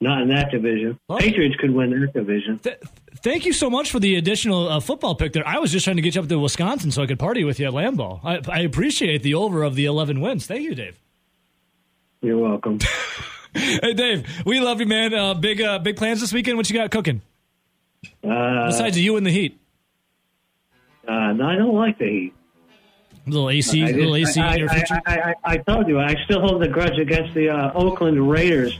Not 0.00 0.22
in 0.22 0.28
that 0.28 0.50
division. 0.50 0.98
Well- 1.08 1.18
Patriots 1.18 1.56
could 1.56 1.70
win 1.70 1.90
that 1.98 2.12
division. 2.12 2.58
th- 2.58 2.78
thank 3.16 3.46
you 3.46 3.52
so 3.52 3.70
much 3.70 3.90
for 3.90 3.98
the 3.98 4.16
additional 4.16 4.68
uh, 4.68 4.80
football 4.80 5.14
pick 5.14 5.32
there. 5.32 5.46
I 5.46 5.58
was 5.58 5.72
just 5.72 5.84
trying 5.84 5.96
to 5.96 6.02
get 6.02 6.14
you 6.14 6.20
up 6.22 6.28
to 6.28 6.38
Wisconsin 6.38 6.90
so 6.90 7.02
I 7.02 7.06
could 7.06 7.18
party 7.18 7.44
with 7.44 7.58
you 7.58 7.66
at 7.66 7.72
Lambeau. 7.72 8.20
I, 8.22 8.40
I 8.52 8.60
appreciate 8.60 9.22
the 9.22 9.34
over 9.34 9.62
of 9.62 9.74
the 9.74 9.86
11 9.86 10.20
wins. 10.20 10.46
Thank 10.46 10.62
you, 10.62 10.74
Dave. 10.74 10.98
You're 12.22 12.38
welcome. 12.38 12.78
Hey, 13.54 13.94
Dave, 13.94 14.26
we 14.44 14.60
love 14.60 14.80
you, 14.80 14.86
man. 14.86 15.14
Uh, 15.14 15.32
big 15.32 15.62
uh, 15.62 15.78
big 15.78 15.96
plans 15.96 16.20
this 16.20 16.30
weekend. 16.30 16.58
What 16.58 16.68
you 16.68 16.74
got 16.76 16.90
cooking? 16.90 17.22
Uh, 18.22 18.66
Besides 18.66 18.98
you 19.00 19.16
and 19.16 19.24
the 19.24 19.30
Heat. 19.30 19.58
uh, 21.08 21.32
no, 21.32 21.46
I 21.46 21.56
don't 21.56 21.74
like 21.74 21.98
the 21.98 22.04
Heat. 22.04 22.34
Little 23.26 23.50
AC, 23.50 23.82
I, 23.82 23.90
little 23.90 24.16
AC 24.16 24.40
I, 24.40 24.52
in 24.54 24.58
your 24.58 24.70
I, 24.70 24.74
future. 24.74 25.00
I, 25.06 25.18
I, 25.18 25.34
I 25.44 25.56
told 25.58 25.88
you, 25.88 25.98
I 26.00 26.14
still 26.24 26.40
hold 26.40 26.62
the 26.62 26.68
grudge 26.68 26.98
against 26.98 27.34
the 27.34 27.50
uh, 27.50 27.72
Oakland 27.74 28.30
Raiders 28.30 28.78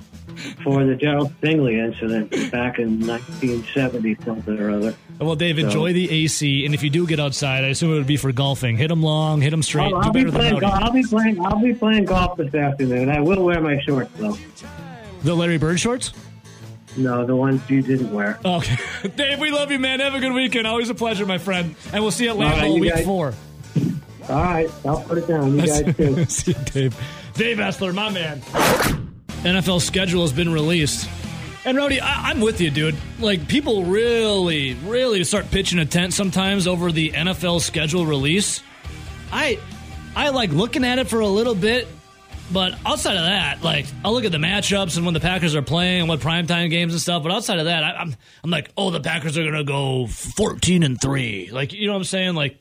for 0.63 0.85
the 0.85 0.95
Gerald 0.95 1.33
Stingley 1.39 1.79
incident 1.79 2.31
back 2.53 2.79
in 2.79 3.07
1970 3.07 4.17
something 4.25 4.59
or 4.59 4.71
other. 4.71 4.95
well, 5.21 5.35
Dave, 5.37 5.59
enjoy 5.59 5.93
the 5.93 6.11
AC, 6.11 6.65
and 6.65 6.75
if 6.75 6.83
you 6.83 6.91
do 6.91 7.07
get 7.07 7.19
outside, 7.21 7.65
I 7.65 7.69
assume 7.69 7.93
it 7.93 7.97
would 7.97 8.07
be 8.07 8.17
for 8.17 8.33
golfing. 8.33 8.77
Hit 8.77 8.89
them 8.89 9.03
long, 9.03 9.41
hit 9.41 9.51
them 9.51 9.63
straight. 9.63 9.93
I'll, 9.93 9.97
I'll 9.97 10.13
be 10.13 10.25
playing. 10.25 10.63
I'll 10.65 10.93
be 10.93 11.03
playing. 11.03 11.45
I'll 11.45 11.61
be 11.63 11.75
playing 11.75 12.05
golf 12.05 12.37
this 12.37 12.55
afternoon. 12.55 13.09
I 13.09 13.21
will 13.21 13.43
wear 13.45 13.61
my 13.61 13.81
shorts 13.81 14.11
though. 14.17 14.37
The 15.23 15.35
Larry 15.35 15.59
Bird 15.59 15.81
shorts. 15.81 16.13
No, 16.97 17.27
the 17.27 17.37
ones 17.37 17.61
you 17.69 17.83
didn't 17.83 18.13
wear. 18.13 18.39
Okay, 18.45 18.77
Dave, 19.17 19.39
we 19.39 19.51
love 19.51 19.71
you, 19.71 19.79
man. 19.79 20.01
Have 20.01 20.15
a 20.15 20.21
good 20.21 20.33
weekend. 20.33 20.67
Always 20.67 20.89
a 20.89 20.95
pleasure, 20.95 21.27
my 21.27 21.39
friend. 21.39 21.75
And 21.93 22.03
we'll 22.03 22.11
see 22.11 22.25
you 22.25 22.31
at 22.31 22.37
right, 22.37 22.63
Lambeau 22.63 22.75
you 22.75 22.81
week 22.81 22.95
guys- 22.95 23.05
four. 23.05 23.35
All 24.29 24.43
right, 24.43 24.71
I'll 24.85 25.03
put 25.03 25.19
it 25.19 25.27
down. 25.29 25.57
You 25.59 25.67
guys 25.67 25.97
too. 25.97 26.25
See 26.27 26.53
you, 26.53 26.65
Dave. 26.65 26.97
Dave 27.35 27.59
Essler, 27.59 27.95
my 27.95 28.11
man. 28.11 28.41
NFL 29.43 29.81
schedule 29.81 30.23
has 30.23 30.33
been 30.33 30.53
released. 30.53 31.09
And 31.65 31.77
Rowdy, 31.77 32.01
I- 32.01 32.31
I'm 32.31 32.41
with 32.41 32.61
you, 32.61 32.71
dude. 32.71 32.97
Like 33.21 33.47
people 33.49 33.85
really, 33.85 34.75
really 34.75 35.23
start 35.25 35.51
pitching 35.51 35.79
a 35.79 35.85
tent 35.87 36.13
sometimes 36.15 36.67
over 36.67 36.91
the 36.93 37.11
NFL 37.11 37.61
schedule 37.61 38.07
release. 38.07 38.63
I, 39.33 39.59
I 40.15 40.31
like 40.31 40.51
looking 40.51 40.85
at 40.85 40.99
it 40.99 41.09
for 41.09 41.21
a 41.21 41.27
little 41.29 41.55
bit, 41.55 41.87
but 42.53 42.75
outside 42.87 43.17
of 43.17 43.25
that, 43.25 43.63
like 43.63 43.87
I'll 44.05 44.13
look 44.13 44.25
at 44.25 44.33
the 44.33 44.39
matchups 44.39 44.97
and 44.97 45.05
when 45.05 45.15
the 45.15 45.21
Packers 45.21 45.55
are 45.55 45.63
playing 45.63 46.01
and 46.03 46.09
what 46.09 46.21
primetime 46.21 46.71
games 46.71 46.93
and 46.93 47.01
stuff. 47.03 47.23
But 47.23 47.33
outside 47.33 47.59
of 47.59 47.65
that, 47.67 47.83
I, 47.85 47.91
I'm, 47.97 48.15
I'm 48.45 48.51
like, 48.51 48.71
oh, 48.77 48.91
the 48.91 49.01
Packers 49.01 49.37
are 49.37 49.45
gonna 49.45 49.65
go 49.65 50.07
14 50.07 50.83
and 50.85 51.01
three. 51.01 51.51
Like 51.53 51.73
you 51.73 51.87
know 51.87 51.93
what 51.93 51.99
I'm 51.99 52.05
saying? 52.05 52.35
Like, 52.37 52.59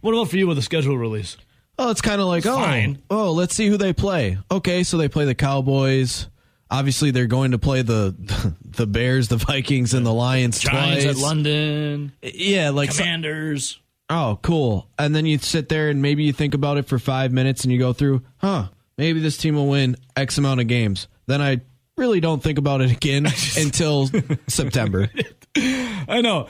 what 0.00 0.12
about 0.12 0.28
for 0.30 0.36
you 0.36 0.46
with 0.46 0.56
the 0.56 0.62
schedule 0.62 0.96
release? 0.98 1.36
Oh, 1.78 1.90
it's 1.90 2.00
kind 2.02 2.20
of 2.20 2.26
like, 2.26 2.44
oh, 2.46 2.54
Fine. 2.56 3.02
oh, 3.10 3.32
let's 3.32 3.54
see 3.54 3.66
who 3.68 3.76
they 3.78 3.92
play. 3.92 4.38
Okay, 4.50 4.82
so 4.82 4.98
they 4.98 5.08
play 5.08 5.24
the 5.24 5.34
Cowboys. 5.34 6.28
Obviously, 6.70 7.10
they're 7.10 7.26
going 7.26 7.52
to 7.52 7.58
play 7.58 7.82
the 7.82 8.14
the 8.64 8.86
Bears, 8.86 9.28
the 9.28 9.36
Vikings, 9.38 9.94
and 9.94 10.04
the 10.04 10.12
Lions 10.12 10.58
Giants 10.60 11.04
twice. 11.04 11.16
at 11.16 11.20
London, 11.22 12.12
Yeah, 12.22 12.70
like 12.70 12.92
so- 12.92 13.02
Commanders. 13.02 13.80
oh, 14.10 14.38
cool. 14.42 14.88
And 14.98 15.14
then 15.14 15.24
you 15.26 15.38
sit 15.38 15.68
there 15.68 15.88
and 15.88 16.02
maybe 16.02 16.24
you 16.24 16.32
think 16.32 16.54
about 16.54 16.76
it 16.76 16.86
for 16.86 16.98
five 16.98 17.32
minutes 17.32 17.64
and 17.64 17.72
you 17.72 17.78
go 17.78 17.92
through, 17.92 18.22
huh? 18.38 18.68
Maybe 18.98 19.20
this 19.20 19.36
team 19.38 19.54
will 19.54 19.68
win 19.68 19.96
X 20.16 20.36
amount 20.36 20.60
of 20.60 20.66
games. 20.68 21.08
Then 21.26 21.40
I 21.40 21.60
really 21.96 22.20
don't 22.20 22.42
think 22.42 22.58
about 22.58 22.82
it 22.82 22.90
again 22.92 23.26
until 23.56 24.08
September. 24.46 25.08
I 25.56 26.20
know 26.22 26.48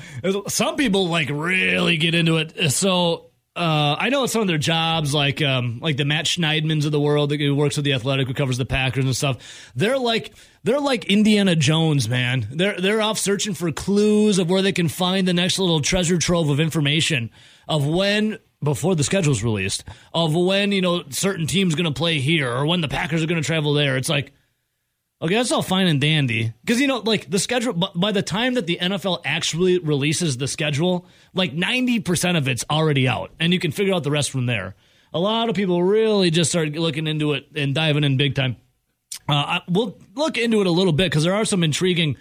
some 0.49 0.77
people 0.77 1.09
like 1.09 1.29
really 1.31 1.97
get 1.97 2.15
into 2.15 2.37
it. 2.39 2.73
So 2.73 3.30
uh, 3.61 3.97
I 3.99 4.09
know 4.09 4.25
it's 4.25 4.33
some 4.33 4.41
of 4.41 4.49
their 4.49 4.57
jobs, 4.57 5.13
like 5.13 5.43
um, 5.43 5.81
like 5.83 5.99
the 5.99 6.07
Matt 6.07 6.25
Schneidmans 6.25 6.87
of 6.87 6.93
the 6.93 7.01
world, 7.01 7.29
that 7.29 7.55
works 7.55 7.77
with 7.77 7.85
the 7.85 7.93
Athletic, 7.93 8.27
who 8.27 8.33
covers 8.33 8.57
the 8.57 8.65
Packers 8.65 9.05
and 9.05 9.15
stuff. 9.15 9.71
They're 9.77 9.99
like 9.99 10.33
they're 10.63 10.81
like 10.81 11.05
Indiana 11.05 11.55
Jones, 11.55 12.09
man. 12.09 12.49
They're 12.51 12.81
they're 12.81 13.03
off 13.03 13.19
searching 13.19 13.53
for 13.53 13.71
clues 13.71 14.39
of 14.39 14.49
where 14.49 14.63
they 14.63 14.73
can 14.73 14.89
find 14.89 15.29
the 15.29 15.35
next 15.35 15.59
little 15.59 15.83
treasure 15.83 16.17
trove 16.17 16.49
of 16.49 16.59
information 16.59 17.31
of 17.69 17.87
when 17.87 18.39
before 18.63 18.95
the 18.95 19.05
schedule's 19.05 19.43
released 19.43 19.85
of 20.15 20.35
when 20.35 20.73
you 20.73 20.81
know 20.81 21.05
certain 21.11 21.47
teams 21.47 21.75
going 21.75 21.85
to 21.85 21.99
play 21.99 22.19
here 22.19 22.51
or 22.51 22.65
when 22.65 22.81
the 22.81 22.89
Packers 22.89 23.23
are 23.23 23.27
going 23.27 23.43
to 23.43 23.47
travel 23.47 23.75
there. 23.75 23.99
It's 23.99 24.09
like 24.09 24.33
Okay, 25.23 25.35
that's 25.35 25.53
all 25.53 25.63
fine 25.63 25.87
and 25.87 26.01
dandy. 26.01 26.55
Because, 26.65 26.81
you 26.81 26.87
know, 26.87 26.99
like 26.99 27.31
the 27.31 27.39
schedule, 27.39 27.75
by 27.75 28.11
the 28.11 28.23
time 28.23 28.55
that 28.55 28.67
the 28.67 28.79
NFL 28.81 29.21
actually 29.25 29.79
releases 29.79 30.39
the 30.39 30.49
schedule, 30.49 31.07
like 31.35 31.55
90% 31.55 32.39
of 32.39 32.49
it's 32.49 32.65
already 32.71 33.07
out. 33.07 33.31
And 33.39 33.53
you 33.53 33.59
can 33.59 33.71
figure 33.71 33.93
out 33.93 34.03
the 34.03 34.11
rest 34.11 34.31
from 34.31 34.47
there. 34.47 34.75
A 35.13 35.19
lot 35.19 35.51
of 35.51 35.55
people 35.55 35.83
really 35.83 36.31
just 36.31 36.51
start 36.51 36.71
looking 36.71 37.07
into 37.07 37.35
it 37.35 37.49
and 37.55 37.75
diving 37.75 38.05
in 38.05 38.17
big 38.17 38.35
time. 38.35 38.57
Uh, 39.29 39.33
I, 39.35 39.61
we'll 39.69 39.99
look 40.15 40.39
into 40.39 40.63
it 40.63 40.67
a 40.67 40.71
little 40.71 40.93
bit 40.93 41.11
because 41.11 41.25
there 41.25 41.35
are 41.35 41.45
some 41.45 41.63
intriguing 41.63 42.17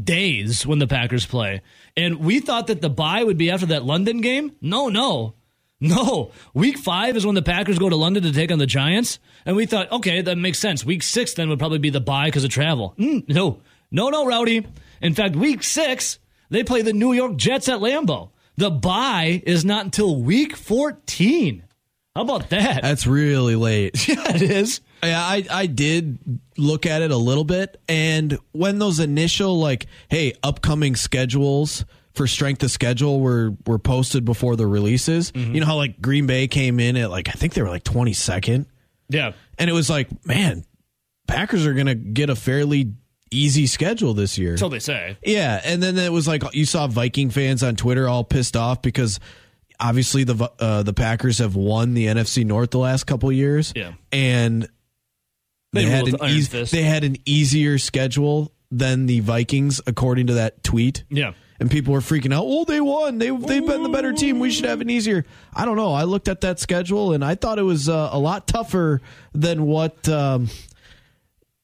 days 0.00 0.64
when 0.64 0.78
the 0.78 0.86
Packers 0.86 1.26
play. 1.26 1.62
And 1.96 2.20
we 2.20 2.38
thought 2.38 2.68
that 2.68 2.80
the 2.80 2.90
bye 2.90 3.24
would 3.24 3.38
be 3.38 3.50
after 3.50 3.66
that 3.66 3.84
London 3.84 4.20
game. 4.20 4.52
No, 4.60 4.88
no. 4.88 5.34
No, 5.80 6.32
week 6.54 6.76
five 6.76 7.16
is 7.16 7.24
when 7.24 7.36
the 7.36 7.42
Packers 7.42 7.78
go 7.78 7.88
to 7.88 7.94
London 7.94 8.24
to 8.24 8.32
take 8.32 8.50
on 8.50 8.58
the 8.58 8.66
Giants, 8.66 9.20
and 9.46 9.54
we 9.54 9.64
thought, 9.64 9.90
okay, 9.92 10.20
that 10.20 10.36
makes 10.36 10.58
sense. 10.58 10.84
Week 10.84 11.04
six 11.04 11.34
then 11.34 11.48
would 11.50 11.60
probably 11.60 11.78
be 11.78 11.90
the 11.90 12.00
bye 12.00 12.26
because 12.26 12.42
of 12.42 12.50
travel. 12.50 12.94
Mm, 12.98 13.28
no, 13.28 13.60
no, 13.92 14.08
no, 14.08 14.26
Rowdy. 14.26 14.66
In 15.00 15.14
fact, 15.14 15.36
week 15.36 15.62
six 15.62 16.18
they 16.50 16.64
play 16.64 16.82
the 16.82 16.92
New 16.92 17.12
York 17.12 17.36
Jets 17.36 17.68
at 17.68 17.78
Lambeau. 17.78 18.30
The 18.56 18.72
bye 18.72 19.40
is 19.46 19.64
not 19.64 19.84
until 19.84 20.20
week 20.20 20.56
fourteen. 20.56 21.62
How 22.16 22.22
about 22.22 22.50
that? 22.50 22.82
That's 22.82 23.06
really 23.06 23.54
late. 23.54 24.08
yeah, 24.08 24.34
it 24.34 24.42
is. 24.42 24.80
Yeah, 25.04 25.20
I 25.20 25.46
I 25.48 25.66
did 25.66 26.40
look 26.56 26.86
at 26.86 27.02
it 27.02 27.12
a 27.12 27.16
little 27.16 27.44
bit, 27.44 27.80
and 27.88 28.36
when 28.50 28.80
those 28.80 28.98
initial 28.98 29.60
like, 29.60 29.86
hey, 30.08 30.32
upcoming 30.42 30.96
schedules 30.96 31.84
for 32.18 32.26
strength 32.26 32.62
of 32.62 32.70
schedule 32.70 33.20
were 33.20 33.54
were 33.66 33.78
posted 33.78 34.26
before 34.26 34.56
the 34.56 34.66
releases, 34.66 35.32
you 35.34 35.60
know 35.60 35.66
how 35.66 35.76
like 35.76 36.02
Green 36.02 36.26
Bay 36.26 36.46
came 36.48 36.78
in 36.80 36.96
at 36.98 37.08
like 37.10 37.28
I 37.28 37.32
think 37.32 37.54
they 37.54 37.62
were 37.62 37.70
like 37.70 37.84
twenty 37.84 38.12
second, 38.12 38.66
Yeah, 39.08 39.32
and 39.58 39.70
it 39.70 39.72
was 39.72 39.88
like, 39.88 40.08
man, 40.26 40.64
Packers 41.26 41.64
are 41.64 41.72
gonna 41.74 41.94
get 41.94 42.28
a 42.28 42.36
fairly 42.36 42.92
easy 43.30 43.66
schedule 43.66 44.12
this 44.14 44.36
year. 44.38 44.56
so 44.58 44.68
they 44.68 44.78
say. 44.78 45.16
Yeah, 45.24 45.60
and 45.64 45.82
then 45.82 45.96
it 45.98 46.12
was 46.12 46.28
like 46.28 46.42
you 46.54 46.66
saw 46.66 46.86
Viking 46.86 47.30
fans 47.30 47.62
on 47.62 47.76
Twitter 47.76 48.08
all 48.08 48.24
pissed 48.24 48.56
off 48.56 48.82
because 48.82 49.20
obviously 49.80 50.24
the 50.24 50.50
uh, 50.58 50.82
the 50.82 50.92
Packers 50.94 51.38
have 51.38 51.54
won 51.56 51.94
the 51.94 52.06
NFC 52.06 52.44
North 52.44 52.70
the 52.70 52.78
last 52.78 53.04
couple 53.06 53.30
years. 53.32 53.72
Yeah. 53.76 53.92
and 54.12 54.62
They 55.72 55.84
they, 55.84 55.90
had 55.90 56.08
an 56.08 56.16
Iron 56.20 56.32
eas- 56.32 56.48
Fist. 56.48 56.72
they 56.72 56.82
had 56.82 57.04
an 57.04 57.16
easier 57.26 57.78
schedule 57.78 58.52
than 58.70 59.06
the 59.06 59.20
Vikings 59.20 59.80
according 59.86 60.26
to 60.28 60.34
that 60.34 60.62
tweet. 60.64 61.04
Yeah. 61.10 61.32
And 61.60 61.68
people 61.70 61.92
were 61.92 62.00
freaking 62.00 62.32
out. 62.32 62.44
Oh, 62.46 62.64
they 62.64 62.80
won. 62.80 63.18
They 63.18 63.30
they've 63.30 63.66
been 63.66 63.82
the 63.82 63.88
better 63.88 64.12
team. 64.12 64.38
We 64.38 64.50
should 64.52 64.66
have 64.66 64.80
an 64.80 64.88
easier. 64.88 65.24
I 65.52 65.64
don't 65.64 65.76
know. 65.76 65.92
I 65.92 66.04
looked 66.04 66.28
at 66.28 66.42
that 66.42 66.60
schedule 66.60 67.12
and 67.12 67.24
I 67.24 67.34
thought 67.34 67.58
it 67.58 67.62
was 67.62 67.88
uh, 67.88 68.10
a 68.12 68.18
lot 68.18 68.46
tougher 68.46 69.00
than 69.32 69.64
what 69.64 70.08
um, 70.08 70.48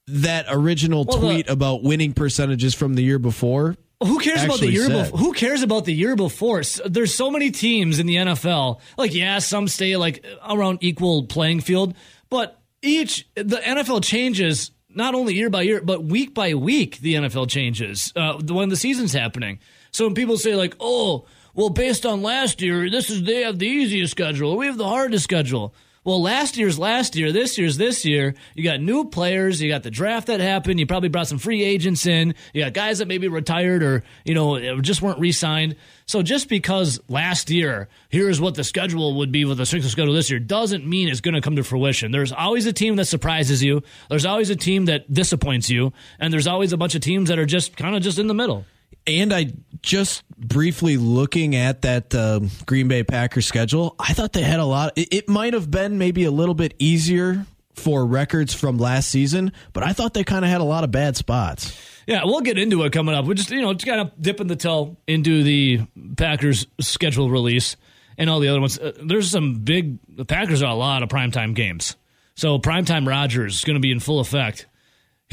that 0.09 0.47
original 0.49 1.05
Well, 1.05 1.19
the- 1.19 1.27
tweet 1.27 1.49
about 1.49 1.83
winning 1.83 2.13
percentages 2.13 2.75
from 2.75 2.95
the 2.95 3.03
year 3.03 3.19
before 3.19 3.77
Who 4.03 4.19
cares 4.19 4.43
about 4.43 4.61
the 4.61 4.71
year 4.71 4.89
before? 4.89 5.19
Who 5.19 5.33
cares 5.33 5.63
about 5.63 5.85
the 5.85 5.95
year 5.95 6.17
before? 6.17 6.63
There's 6.85 7.15
so 7.15 7.31
many 7.31 7.51
teams 7.53 7.99
in 8.01 8.07
the 8.07 8.17
NFL. 8.17 8.81
Like, 8.99 9.15
yeah, 9.15 9.39
some 9.39 9.69
stay 9.69 9.97
like 9.97 10.25
around 10.47 10.79
equal 10.83 11.25
playing 11.27 11.61
field, 11.61 11.95
but 12.29 12.61
each 12.83 13.29
the 13.35 13.57
NFL 13.57 14.03
changes 14.03 14.73
not 14.91 15.15
only 15.15 15.35
year 15.35 15.51
by 15.51 15.63
year, 15.63 15.81
but 15.81 16.05
week 16.05 16.35
by 16.35 16.55
week. 16.55 16.99
The 16.99 17.15
NFL 17.15 17.49
changes 17.49 18.13
uh, 18.15 18.39
when 18.49 18.69
the 18.69 18.77
season's 18.77 19.13
happening. 19.13 19.59
So 19.95 20.07
when 20.07 20.15
people 20.15 20.37
say 20.37 20.57
like, 20.57 20.75
"Oh, 20.81 21.25
well, 21.55 21.71
based 21.71 22.05
on 22.05 22.21
last 22.21 22.61
year, 22.61 22.91
this 22.91 23.11
is 23.11 23.23
they 23.23 23.43
have 23.43 23.61
the 23.61 23.69
easiest 23.69 24.11
schedule, 24.11 24.57
we 24.57 24.67
have 24.67 24.77
the 24.77 24.89
hardest 24.89 25.23
schedule." 25.23 25.73
Well, 26.03 26.21
last 26.21 26.59
year's 26.59 26.79
last 26.79 27.17
year, 27.17 27.33
this 27.33 27.57
year's 27.57 27.79
this 27.79 28.05
year. 28.05 28.35
You 28.55 28.65
got 28.65 28.81
new 28.81 29.05
players, 29.07 29.63
you 29.63 29.71
got 29.71 29.85
the 29.85 29.91
draft 29.91 30.27
that 30.27 30.41
happened, 30.41 30.79
you 30.79 30.87
probably 30.87 31.09
brought 31.09 31.29
some 31.29 31.39
free 31.39 31.63
agents 31.63 32.05
in, 32.07 32.35
you 32.53 32.63
got 32.63 32.75
guys 32.75 32.99
that 32.99 33.09
maybe 33.09 33.27
retired 33.29 33.83
or, 33.83 34.03
you 34.25 34.35
know, 34.35 34.81
just 34.83 35.01
weren't 35.01 35.19
re 35.19 35.33
signed. 35.33 35.77
So 36.05 36.21
just 36.21 36.51
because 36.51 37.01
last 37.09 37.49
year, 37.49 37.89
here's 38.11 38.39
what 38.39 38.55
the 38.55 38.65
schedule 38.65 39.17
would 39.19 39.33
be 39.33 39.47
with 39.47 39.57
the 39.57 39.65
strength 39.65 39.85
of 39.85 39.93
schedule 39.93 40.13
this 40.13 40.29
year, 40.29 40.41
doesn't 40.41 40.87
mean 40.87 41.09
it's 41.09 41.23
going 41.23 41.37
to 41.37 41.41
come 41.41 41.57
to 41.57 41.65
fruition. 41.65 42.11
There's 42.11 42.33
always 42.33 42.67
a 42.67 42.73
team 42.73 42.97
that 42.97 43.07
surprises 43.07 43.63
you, 43.63 43.83
there's 44.11 44.27
always 44.27 44.51
a 44.51 44.57
team 44.57 44.87
that 44.87 45.11
disappoints 45.11 45.71
you, 45.71 45.95
and 46.19 46.33
there's 46.33 46.49
always 46.49 46.75
a 46.75 46.77
bunch 46.77 46.97
of 46.97 47.01
teams 47.01 47.31
that 47.31 47.39
are 47.39 47.47
just 47.47 47.77
kind 47.77 47.97
of 47.97 48.03
just 48.03 48.19
in 48.19 48.27
the 48.27 48.35
middle. 48.35 48.67
And 49.07 49.33
I 49.33 49.53
just 49.83 50.29
briefly 50.37 50.97
looking 50.97 51.55
at 51.55 51.83
that 51.83 52.15
uh, 52.15 52.41
Green 52.67 52.89
Bay 52.89 53.03
Packers 53.05 53.47
schedule, 53.47 53.95
I 53.99 54.13
thought 54.13 54.33
they 54.33 54.43
had 54.43 54.61
a 54.61 54.65
lot. 54.65 54.93
It, 54.97 55.09
it 55.13 55.29
might 55.29 55.53
have 55.53 55.71
been 55.71 55.99
maybe 55.99 56.25
a 56.25 56.31
little 56.31 56.55
bit 56.55 56.75
easier 56.79 57.47
for 57.75 58.07
records 58.07 58.55
from 58.55 58.79
last 58.79 59.11
season, 59.11 59.53
but 59.73 59.83
I 59.83 59.93
thought 59.93 60.15
they 60.15 60.25
kind 60.25 60.45
of 60.45 60.51
had 60.51 60.61
a 60.61 60.65
lot 60.65 60.85
of 60.85 60.91
bad 60.91 61.17
spots. 61.17 61.77
Yeah, 62.07 62.23
we'll 62.25 62.41
get 62.41 62.59
into 62.59 62.83
it 62.85 62.93
coming 62.93 63.15
up. 63.15 63.25
We're 63.25 63.35
just 63.35 63.51
you 63.51 63.63
know 63.63 63.73
just 63.73 63.87
kind 63.87 64.01
of 64.01 64.13
dipping 64.21 64.47
the 64.47 64.57
toe 64.57 64.97
into 65.07 65.43
the 65.43 65.81
Packers 66.17 66.67
schedule 66.81 67.31
release 67.31 67.77
and 68.19 68.29
all 68.29 68.41
the 68.41 68.49
other 68.49 68.61
ones. 68.61 68.79
Uh, 68.79 68.93
there's 69.03 69.31
some 69.31 69.55
big. 69.55 69.99
The 70.09 70.25
Packers 70.25 70.63
are 70.63 70.71
a 70.71 70.77
lot 70.77 71.03
of 71.03 71.09
primetime 71.09 71.55
games, 71.55 71.97
so 72.35 72.59
primetime 72.59 73.07
Rodgers 73.07 73.57
is 73.57 73.65
going 73.65 73.75
to 73.75 73.81
be 73.81 73.91
in 73.91 74.01
full 74.01 74.21
effect 74.21 74.67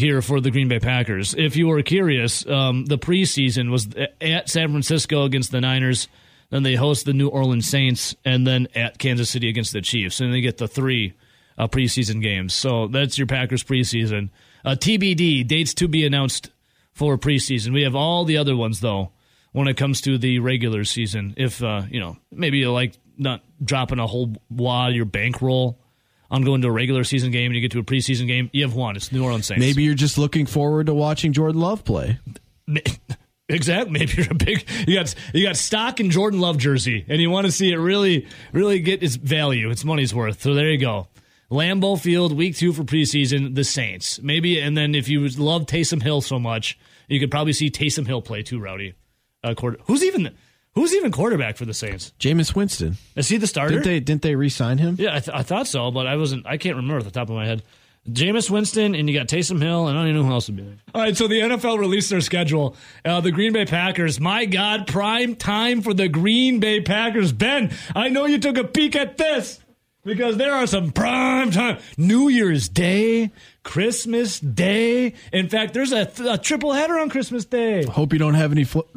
here 0.02 0.22
for 0.22 0.42
the 0.42 0.52
Green 0.52 0.68
Bay 0.68 0.80
Packers. 0.80 1.34
If 1.38 1.56
you 1.56 1.68
were 1.68 1.82
curious, 1.84 2.46
um, 2.48 2.86
the 2.86 2.98
preseason 2.98 3.70
was 3.70 3.88
at 4.20 4.50
San 4.50 4.72
Francisco 4.72 5.24
against 5.24 5.52
the 5.52 5.62
Niners. 5.62 6.08
Then 6.50 6.64
they 6.64 6.76
host 6.76 7.06
the 7.06 7.14
New 7.14 7.30
Orleans 7.30 7.70
Saints, 7.70 8.16
and 8.26 8.46
then 8.46 8.68
at 8.76 8.98
Kansas 8.98 9.30
City 9.30 9.48
against 9.48 9.72
the 9.72 9.82
Chiefs, 9.82 10.20
and 10.20 10.34
they 10.34 10.42
get 10.42 10.58
the 10.58 10.68
three 10.68 11.14
uh, 11.58 11.68
preseason 11.68 12.22
games. 12.22 12.54
So 12.54 12.88
that's 12.88 13.18
your 13.18 13.28
Packers 13.28 13.64
preseason. 13.64 14.30
Uh, 14.66 14.72
TBD 14.72 15.48
dates 15.48 15.74
to 15.76 15.88
be 15.88 16.06
announced 16.06 16.50
for 16.94 17.18
preseason. 17.18 17.74
We 17.74 17.84
have 17.84 17.96
all 17.96 18.26
the 18.26 18.38
other 18.38 18.58
ones 18.58 18.82
though 18.82 19.12
when 19.54 19.68
it 19.68 19.78
comes 19.78 20.02
to 20.02 20.18
the 20.18 20.40
regular 20.40 20.84
season. 20.84 21.36
If 21.38 21.64
uh, 21.64 21.84
you 21.90 22.00
know, 22.00 22.18
maybe 22.32 22.58
you 22.58 22.72
like 22.72 22.96
not 23.18 23.44
dropping 23.64 24.00
a 24.00 24.08
whole 24.08 24.36
wad 24.50 24.90
of 24.90 24.96
your 24.96 25.06
bankroll 25.06 25.81
on 26.32 26.44
going 26.44 26.62
to 26.62 26.70
a 26.70 26.72
regular 26.72 27.04
season 27.04 27.30
game 27.30 27.48
and 27.48 27.56
you 27.56 27.62
get 27.62 27.72
to 27.72 27.80
a 27.80 27.84
preseason 27.84 28.26
game, 28.26 28.50
you 28.54 28.64
have 28.64 28.74
one. 28.74 28.96
It's 28.96 29.12
New 29.12 29.24
Orleans 29.24 29.46
Saints. 29.46 29.60
Maybe 29.60 29.84
you're 29.84 29.94
just 29.94 30.18
looking 30.18 30.48
forward 30.48 30.88
to 30.88 30.94
watching 30.96 31.34
Jordan 31.34 31.62
Love 31.62 31.84
play. 31.84 32.20
Exactly. 33.50 33.92
Maybe 33.92 34.14
you're 34.14 34.32
a 34.32 34.36
big 34.36 34.66
you 34.88 34.98
got 34.98 35.14
you 35.34 35.46
got 35.46 35.58
stock 35.58 36.00
in 36.00 36.10
Jordan 36.10 36.40
Love 36.40 36.58
jersey 36.58 37.06
and 37.10 37.22
you 37.22 37.30
want 37.30 37.48
to 37.48 37.52
see 37.52 37.72
it 37.74 37.78
really 37.78 38.28
really 38.54 38.80
get 38.80 39.04
its 39.04 39.16
value, 39.16 39.70
its 39.70 39.84
money's 39.84 40.16
worth. 40.16 40.42
So 40.42 40.54
there 40.54 40.70
you 40.70 40.78
go. 40.78 41.10
Lambeau 41.52 42.00
Field, 42.00 42.32
week 42.32 42.56
two 42.56 42.72
for 42.72 42.84
preseason, 42.84 43.56
the 43.56 43.66
Saints. 43.66 44.22
Maybe, 44.22 44.62
and 44.62 44.78
then 44.78 44.96
if 44.96 45.10
you 45.10 45.28
love 45.28 45.66
Taysom 45.66 46.02
Hill 46.02 46.22
so 46.22 46.40
much, 46.40 46.80
you 47.10 47.20
could 47.20 47.30
probably 47.30 47.52
see 47.52 47.70
Taysom 47.70 48.08
Hill 48.08 48.22
play 48.22 48.42
too, 48.42 48.58
Rowdy. 48.58 48.94
Uh, 49.44 49.54
quarter, 49.54 49.78
who's 49.86 50.02
even 50.02 50.34
who's 50.76 50.94
even 50.94 51.12
quarterback 51.12 51.58
for 51.58 51.66
the 51.66 51.74
Saints? 51.74 52.14
Jameis 52.20 52.56
Winston. 52.56 52.98
Is 53.16 53.28
he 53.28 53.38
the 53.38 53.48
starter? 53.48 53.76
Didn't 53.76 53.86
they 53.86 54.00
didn't 54.00 54.22
they 54.22 54.36
re-sign 54.36 54.78
him? 54.78 54.96
Yeah, 55.00 55.16
I, 55.16 55.20
th- 55.20 55.36
I 55.36 55.44
thought 55.44 55.68
so, 55.68 55.92
but 55.92 56.08
I 56.08 56.16
wasn't. 56.18 56.46
I 56.46 56.58
can't 56.58 56.76
remember 56.76 57.00
at 57.00 57.06
the 57.06 57.12
top 57.12 57.30
of 57.30 57.36
my 57.36 57.46
head. 57.46 57.64
Jameis 58.10 58.50
Winston, 58.50 58.96
and 58.96 59.08
you 59.08 59.18
got 59.18 59.28
Taysom 59.28 59.62
Hill, 59.62 59.88
and 59.88 59.96
I 59.96 60.02
don't 60.02 60.10
even 60.10 60.22
know 60.22 60.28
who 60.28 60.34
else 60.34 60.48
would 60.48 60.56
be 60.58 60.64
there. 60.64 60.78
All 60.96 61.02
right, 61.02 61.16
so 61.16 61.28
the 61.28 61.40
NFL 61.40 61.78
released 61.78 62.10
their 62.10 62.22
schedule. 62.22 62.76
Uh, 63.06 63.22
the 63.22 63.32
Green 63.32 63.54
Bay 63.54 63.66
Packers, 63.66 64.20
my 64.20 64.46
God, 64.46 64.88
prime 64.88 65.36
time 65.36 65.84
for 65.84 65.94
the 65.94 66.08
Green 66.08 66.60
Bay 66.60 66.82
Packers. 66.82 67.32
Ben, 67.32 67.72
I 67.96 68.10
know 68.10 68.26
you 68.26 68.40
took 68.40 68.58
a 68.58 68.64
peek 68.64 68.96
at 68.96 69.18
this 69.18 69.60
because 70.04 70.38
there 70.38 70.54
are 70.54 70.68
some 70.68 70.92
prime 70.92 71.52
time 71.52 71.78
New 71.98 72.28
Year's 72.30 72.70
Day, 72.70 73.32
Christmas 73.64 74.40
Day. 74.40 75.14
In 75.32 75.50
fact, 75.50 75.74
there's 75.74 75.92
a, 75.92 76.06
th- 76.06 76.30
a 76.30 76.38
triple 76.38 76.74
header 76.74 76.98
on 76.98 77.10
Christmas 77.10 77.46
Day. 77.46 77.84
Hope 77.86 78.14
you 78.14 78.20
don't 78.20 78.34
have 78.34 78.52
any 78.52 78.64
fl- 78.64 78.80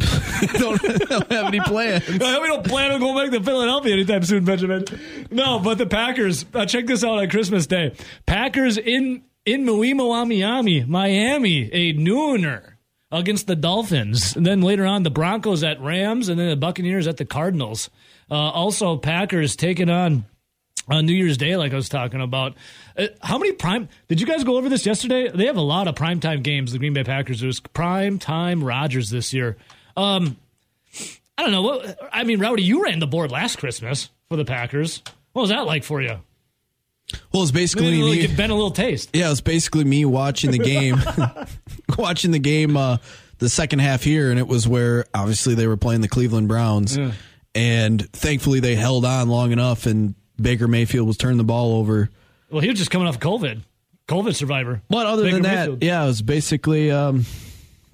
don't, 0.55 0.81
don't 0.83 1.33
have 1.33 1.47
any 1.47 1.61
plans. 1.61 2.05
I 2.23 2.33
hope 2.33 2.43
we 2.43 2.49
don't 2.49 2.67
plan 2.67 2.93
on 2.93 3.01
going 3.01 3.17
back 3.17 3.38
to 3.38 3.45
Philadelphia 3.45 3.95
anytime 3.95 4.23
soon, 4.23 4.45
Benjamin. 4.45 4.85
No, 5.31 5.59
but 5.59 5.79
the 5.79 5.87
Packers. 5.87 6.45
Uh, 6.55 6.67
check 6.67 6.87
this 6.87 7.05
out 7.05 7.19
on 7.19 7.29
Christmas 7.29 7.67
Day. 7.67 7.95
Packers 8.27 8.79
in 8.79 9.25
in 9.47 9.67
Miami, 9.67 10.85
Miami, 10.85 11.71
a 11.73 11.93
nooner 11.95 12.75
against 13.12 13.47
the 13.47 13.55
Dolphins, 13.55 14.35
and 14.35 14.45
then 14.45 14.62
later 14.62 14.87
on 14.87 15.03
the 15.03 15.11
Broncos 15.11 15.62
at 15.62 15.81
Rams, 15.81 16.29
and 16.29 16.40
then 16.40 16.49
the 16.49 16.57
Buccaneers 16.57 17.07
at 17.07 17.19
the 17.19 17.25
Cardinals. 17.25 17.90
Uh, 18.31 18.35
also, 18.35 18.97
Packers 18.97 19.55
taking 19.55 19.90
on 19.90 20.25
on 20.89 21.07
New 21.07 21.15
Year's 21.15 21.37
Day, 21.37 21.57
like 21.57 21.73
I 21.73 21.77
was 21.77 21.89
talking 21.89 22.21
about. 22.21 22.55
Uh, 22.97 23.07
how 23.23 23.39
many 23.39 23.53
prime? 23.53 23.89
Did 24.09 24.21
you 24.21 24.27
guys 24.27 24.45
go 24.45 24.57
over 24.57 24.69
this 24.69 24.85
yesterday? 24.87 25.29
They 25.29 25.47
have 25.47 25.57
a 25.57 25.61
lot 25.63 25.89
of 25.89 25.95
primetime 25.95 26.43
games. 26.43 26.73
The 26.73 26.79
Green 26.79 26.93
Bay 26.93 27.05
Packers. 27.05 27.43
It 27.43 27.47
was 27.47 27.61
prime 27.61 28.19
time 28.19 28.63
Rodgers 28.63 29.11
this 29.11 29.33
year. 29.33 29.57
Um, 29.97 30.37
I 31.39 31.43
don't 31.43 31.53
know. 31.53 31.63
What, 31.63 31.99
I 32.13 32.25
mean, 32.25 32.39
Rowdy, 32.39 32.63
you 32.63 32.85
ran 32.85 32.99
the 33.01 33.07
board 33.07 33.31
last 33.33 33.57
Christmas 33.59 34.11
for 34.29 34.37
the 34.37 34.45
Packers. 34.45 35.03
What 35.33 35.43
was 35.43 35.51
that 35.51 35.67
like 35.67 35.83
for 35.85 36.01
you? 36.01 36.21
Well, 37.33 37.43
it's 37.43 37.53
basically 37.53 37.91
Maybe 37.91 38.03
me. 38.03 38.21
give 38.27 38.37
Ben 38.37 38.51
a 38.51 38.55
little 38.55 38.71
taste. 38.71 39.11
Yeah, 39.13 39.31
it's 39.31 39.41
basically 39.41 39.85
me 39.85 40.05
watching 40.05 40.51
the 40.53 40.59
game, 40.59 40.97
watching 41.99 42.31
the 42.31 42.39
game, 42.39 42.77
uh, 42.77 42.97
the 43.39 43.49
second 43.49 43.81
half 43.81 44.03
here, 44.03 44.31
and 44.31 44.39
it 44.39 44.47
was 44.49 44.67
where 44.67 45.05
obviously 45.13 45.55
they 45.55 45.67
were 45.67 45.77
playing 45.77 46.01
the 46.01 46.09
Cleveland 46.09 46.49
Browns, 46.49 46.97
Yeah. 46.97 47.13
and 47.55 48.11
thankfully 48.13 48.61
they 48.61 48.75
held 48.75 49.05
on 49.05 49.29
long 49.29 49.53
enough, 49.53 49.85
and 49.87 50.15
Baker 50.40 50.68
Mayfield 50.68 51.07
was 51.07 51.16
turning 51.16 51.38
the 51.38 51.44
ball 51.44 51.75
over. 51.77 52.11
Well, 52.51 52.61
he 52.61 52.68
was 52.68 52.79
just 52.79 52.90
coming 52.90 53.09
off 53.09 53.18
COVID, 53.18 53.62
COVID 54.09 54.35
survivor. 54.35 54.83
But 54.88 55.07
other 55.07 55.25
Baker 55.25 55.35
than 55.35 55.42
that, 55.42 55.59
Mayfield. 55.59 55.83
yeah, 55.83 56.05
it 56.05 56.07
was 56.07 56.23
basically 56.23 56.90
um, 56.90 57.25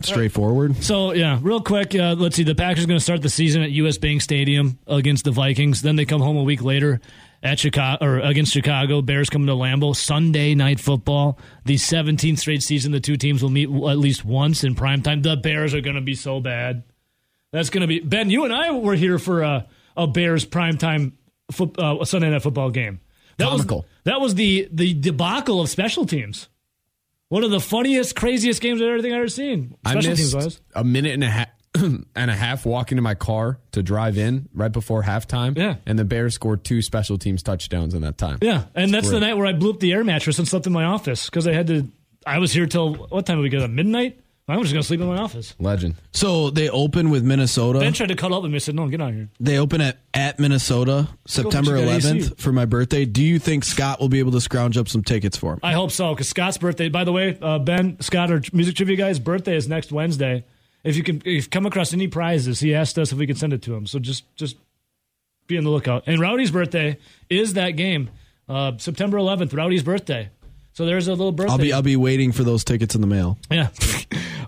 straightforward. 0.01 0.83
So 0.83 1.13
yeah, 1.13 1.39
real 1.41 1.61
quick, 1.61 1.95
uh, 1.95 2.15
let's 2.19 2.37
see. 2.37 2.43
The 2.43 2.55
Packers 2.55 2.85
are 2.85 2.87
going 2.87 2.99
to 2.99 3.05
start 3.05 3.23
the 3.23 3.29
season 3.31 3.63
at 3.63 3.71
U.S. 3.73 3.99
Bank 3.99 4.23
Stadium 4.23 4.79
against 4.87 5.25
the 5.25 5.31
Vikings. 5.31 5.83
Then 5.83 5.97
they 5.97 6.05
come 6.05 6.21
home 6.21 6.37
a 6.37 6.43
week 6.43 6.63
later 6.63 7.01
at 7.43 7.59
Chicago 7.59 8.05
or 8.05 8.19
against 8.19 8.53
Chicago. 8.53 9.03
Bears 9.03 9.31
coming 9.31 9.47
to 9.47 9.55
Lambeau 9.55 9.95
Sunday 9.95 10.55
night 10.55 10.81
football. 10.81 11.39
The 11.65 11.77
17th 11.77 12.39
straight 12.39 12.63
season, 12.63 12.93
the 12.93 13.01
two 13.01 13.17
teams 13.17 13.43
will 13.43 13.51
meet 13.51 13.69
at 13.69 13.99
least 13.99 14.25
once 14.25 14.65
in 14.65 14.75
prime 14.75 15.03
time. 15.03 15.23
The 15.23 15.37
Bears 15.37 15.75
are 15.75 15.81
going 15.81 15.97
to 15.97 16.03
be 16.03 16.15
so 16.15 16.41
bad. 16.41 16.83
That's 17.53 17.71
going 17.71 17.83
to 17.83 17.87
be 17.87 18.01
Ben. 18.01 18.31
You 18.31 18.45
and 18.45 18.53
I 18.53 18.71
were 18.73 18.95
here 18.95 19.19
for 19.19 19.43
a, 19.43 19.67
a 19.97 20.07
Bears 20.07 20.47
primetime 20.47 21.13
foot, 21.51 21.79
uh, 21.79 22.05
Sunday 22.05 22.31
night 22.31 22.43
football 22.43 22.71
game. 22.71 23.01
That 23.39 23.49
Comical. 23.49 23.79
was 23.79 23.87
that 24.05 24.21
was 24.21 24.35
the 24.35 24.69
the 24.71 24.95
debacle 24.95 25.61
of 25.61 25.69
special 25.69 26.07
teams. 26.07 26.49
One 27.29 27.45
of 27.45 27.51
the 27.51 27.61
funniest, 27.61 28.17
craziest 28.17 28.61
games 28.61 28.81
of 28.81 28.89
everything 28.89 29.13
I've 29.13 29.19
ever 29.19 29.29
seen. 29.29 29.77
I 29.85 29.95
missed 29.95 30.61
a 30.75 30.83
minute 30.83 31.15
and 31.15 31.23
a 31.23 31.29
half 31.29 31.49
and 31.75 32.07
a 32.17 32.35
half 32.35 32.67
walking 32.67 32.97
to 32.97 33.03
my 33.03 33.15
car 33.15 33.61
to 33.73 33.83
drive 33.83 34.19
in 34.19 34.49
right 34.53 34.73
before 34.73 35.05
halftime. 35.05 35.57
Yeah. 35.57 35.77
And 35.87 35.99
the 35.99 36.05
Bears 36.05 36.35
scored 36.35 36.65
two 36.65 36.83
special 36.83 37.19
teams 37.19 37.43
touchdowns 37.43 37.95
in 37.95 38.03
that 38.03 38.19
time. 38.19 38.39
Yeah, 38.43 38.65
and 38.75 38.93
that's 38.93 39.11
the 39.11 39.21
night 39.21 39.35
where 39.37 39.47
I 39.47 39.53
blew 39.53 39.71
up 39.71 39.81
the 39.81 39.93
air 39.93 40.03
mattress 40.03 40.39
and 40.39 40.49
slept 40.49 40.67
in 40.67 40.73
my 40.73 40.85
office 40.85 41.27
because 41.27 41.47
I 41.47 41.53
had 41.53 41.69
to. 41.69 41.87
I 42.27 42.39
was 42.39 42.53
here 42.53 42.67
till 42.67 42.95
what 42.95 43.27
time 43.27 43.37
did 43.39 43.43
we 43.43 43.49
get? 43.49 43.63
At 43.63 43.71
midnight. 43.71 44.21
I 44.51 44.57
was 44.57 44.67
just 44.67 44.75
gonna 44.75 44.83
sleep 44.83 45.01
in 45.01 45.07
my 45.07 45.19
office. 45.19 45.55
Legend. 45.59 45.95
So 46.13 46.51
they 46.51 46.69
open 46.69 47.11
with 47.11 47.23
Minnesota. 47.25 47.79
Ben 47.79 47.93
tried 47.93 48.09
to 48.09 48.17
cuddle 48.17 48.39
up 48.39 48.43
with 48.43 48.51
me. 48.53 48.57
I 48.57 48.59
said, 48.59 48.75
"No, 48.75 48.89
get 48.89 49.01
out 49.01 49.11
of 49.11 49.15
here." 49.15 49.29
They 49.39 49.59
open 49.59 49.81
at 49.81 49.99
at 50.13 50.39
Minnesota 50.39 51.09
September 51.27 51.79
you 51.79 51.85
got 51.85 51.95
AC. 51.95 52.09
11th 52.09 52.39
for 52.39 52.53
my 52.53 52.65
birthday. 52.65 53.05
Do 53.05 53.23
you 53.23 53.39
think 53.39 53.65
Scott 53.65 54.01
will 54.01 54.09
be 54.09 54.19
able 54.19 54.33
to 54.33 54.41
scrounge 54.41 54.77
up 54.77 54.89
some 54.89 55.03
tickets 55.03 55.37
for 55.37 55.55
him? 55.55 55.61
I 55.63 55.73
hope 55.73 55.91
so 55.93 56.15
because 56.15 56.29
Scott's 56.29 56.59
birthday. 56.59 56.89
By 56.89 57.05
the 57.05 57.13
way, 57.13 57.39
uh, 57.41 57.59
Ben 57.59 58.01
Scott, 58.01 58.31
our 58.31 58.41
music 58.53 58.75
trivia 58.77 58.97
guy's 58.97 59.19
birthday 59.19 59.57
is 59.57 59.69
next 59.69 59.93
Wednesday. 59.93 60.45
If 60.83 60.97
you 60.97 61.03
can, 61.03 61.17
if 61.19 61.27
you 61.27 61.43
come 61.45 61.67
across 61.67 61.93
any 61.93 62.09
prizes, 62.09 62.61
he 62.61 62.75
asked 62.75 62.99
us 62.99 63.13
if 63.13 63.19
we 63.19 63.27
could 63.27 63.39
send 63.39 63.53
it 63.53 63.63
to 63.63 63.75
him. 63.75 63.87
So 63.87 63.99
just 63.99 64.25
just 64.37 64.57
be 65.47 65.59
on 65.59 65.65
the 65.65 65.71
lookout. 65.71 66.05
And 66.07 66.19
Rowdy's 66.21 66.51
birthday 66.51 66.99
is 67.29 67.53
that 67.55 67.73
game, 67.73 68.11
uh, 68.49 68.73
September 68.79 69.19
11th. 69.19 69.53
Rowdy's 69.53 69.83
birthday. 69.83 70.31
So 70.73 70.87
there's 70.87 71.09
a 71.09 71.13
little 71.13 71.33
birthday. 71.33 71.53
I'll 71.53 71.59
be 71.59 71.73
I'll 71.73 71.83
be 71.83 71.97
waiting 71.97 72.33
for 72.33 72.45
those 72.45 72.65
tickets 72.65 72.95
in 72.95 73.01
the 73.01 73.07
mail. 73.07 73.39
Yeah. 73.51 73.69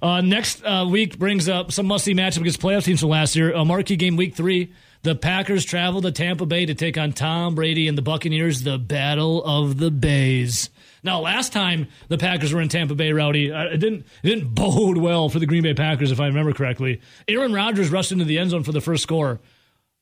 Uh, 0.03 0.21
next 0.21 0.61
uh, 0.65 0.85
week 0.91 1.17
brings 1.17 1.49
up 1.49 1.71
some 1.71 1.87
must-see 1.87 2.13
matchup 2.13 2.41
against 2.41 2.61
playoff 2.61 2.83
teams 2.85 2.99
from 2.99 3.11
last 3.11 3.37
year. 3.37 3.53
A 3.53 3.65
marquee 3.65 3.95
game, 3.95 4.17
week 4.17 4.35
three. 4.35 4.73
The 5.03 5.15
Packers 5.15 5.65
travel 5.65 6.03
to 6.03 6.11
Tampa 6.11 6.45
Bay 6.45 6.67
to 6.67 6.75
take 6.75 6.99
on 6.99 7.13
Tom 7.13 7.55
Brady 7.55 7.87
and 7.87 7.97
the 7.97 8.03
Buccaneers. 8.03 8.65
The 8.65 8.79
Battle 8.79 9.45
of 9.45 9.79
the 9.79 9.93
Bays. 9.93 10.71
Now, 11.05 11.21
last 11.21 11.53
time 11.53 11.87
the 12.09 12.19
Packers 12.19 12.53
were 12.53 12.61
in 12.61 12.69
Tampa 12.69 12.97
Bay, 12.97 13.13
Rowdy, 13.13 13.53
uh, 13.53 13.67
it 13.67 13.79
didn't 13.79 14.07
it 14.25 14.29
didn't 14.29 14.49
bode 14.57 14.97
well 14.97 15.29
for 15.29 15.39
the 15.39 15.47
Green 15.47 15.63
Bay 15.63 15.75
Packers, 15.75 16.11
if 16.11 16.19
I 16.19 16.27
remember 16.27 16.53
correctly. 16.53 17.01
Aaron 17.29 17.53
Rodgers 17.53 17.91
rushed 17.91 18.11
into 18.11 18.25
the 18.25 18.39
end 18.41 18.51
zone 18.51 18.65
for 18.65 18.73
the 18.73 18.81
first 18.81 19.05
score, 19.05 19.41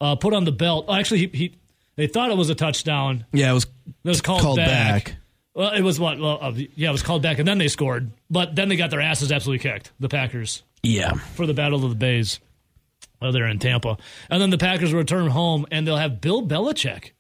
uh, 0.01 0.17
put 0.17 0.33
on 0.33 0.45
the 0.45 0.53
belt. 0.53 0.87
Oh, 0.89 0.95
actually, 0.95 1.21
he, 1.21 1.27
he 1.27 1.59
they 1.97 2.07
thought 2.07 2.31
it 2.31 2.39
was 2.39 2.49
a 2.49 2.55
touchdown. 2.55 3.27
Yeah, 3.33 3.51
it 3.51 3.55
was, 3.55 3.65
It 4.05 4.09
was 4.09 4.23
called, 4.23 4.41
called 4.41 4.57
back. 4.57 5.05
back. 5.05 5.17
Well, 5.61 5.73
it 5.73 5.83
was 5.83 6.01
what? 6.01 6.19
Well, 6.19 6.39
uh, 6.41 6.53
yeah, 6.75 6.89
it 6.89 6.93
was 6.93 7.03
called 7.03 7.21
back, 7.23 7.39
and 7.39 7.47
then 7.47 7.59
they 7.59 7.69
scored. 7.69 8.11
But 8.31 8.55
then 8.57 8.71
they 8.71 8.77
got 8.77 8.89
their 8.89 9.03
asses 9.03 9.31
absolutely 9.31 9.63
kicked. 9.69 9.93
The 10.01 10.09
Packers 10.09 10.63
Yeah. 10.83 11.13
for 11.35 11.47
the 11.47 11.53
Battle 11.53 11.85
of 11.85 11.91
the 11.91 11.97
Bays. 11.97 12.41
Oh, 13.21 13.31
they're 13.31 13.47
in 13.47 13.59
Tampa, 13.59 13.99
and 14.31 14.41
then 14.41 14.49
the 14.49 14.57
Packers 14.57 14.95
return 14.95 15.29
home, 15.29 15.67
and 15.71 15.87
they'll 15.87 15.99
have 15.99 16.23
Bill 16.23 16.41
Belichick 16.47 17.11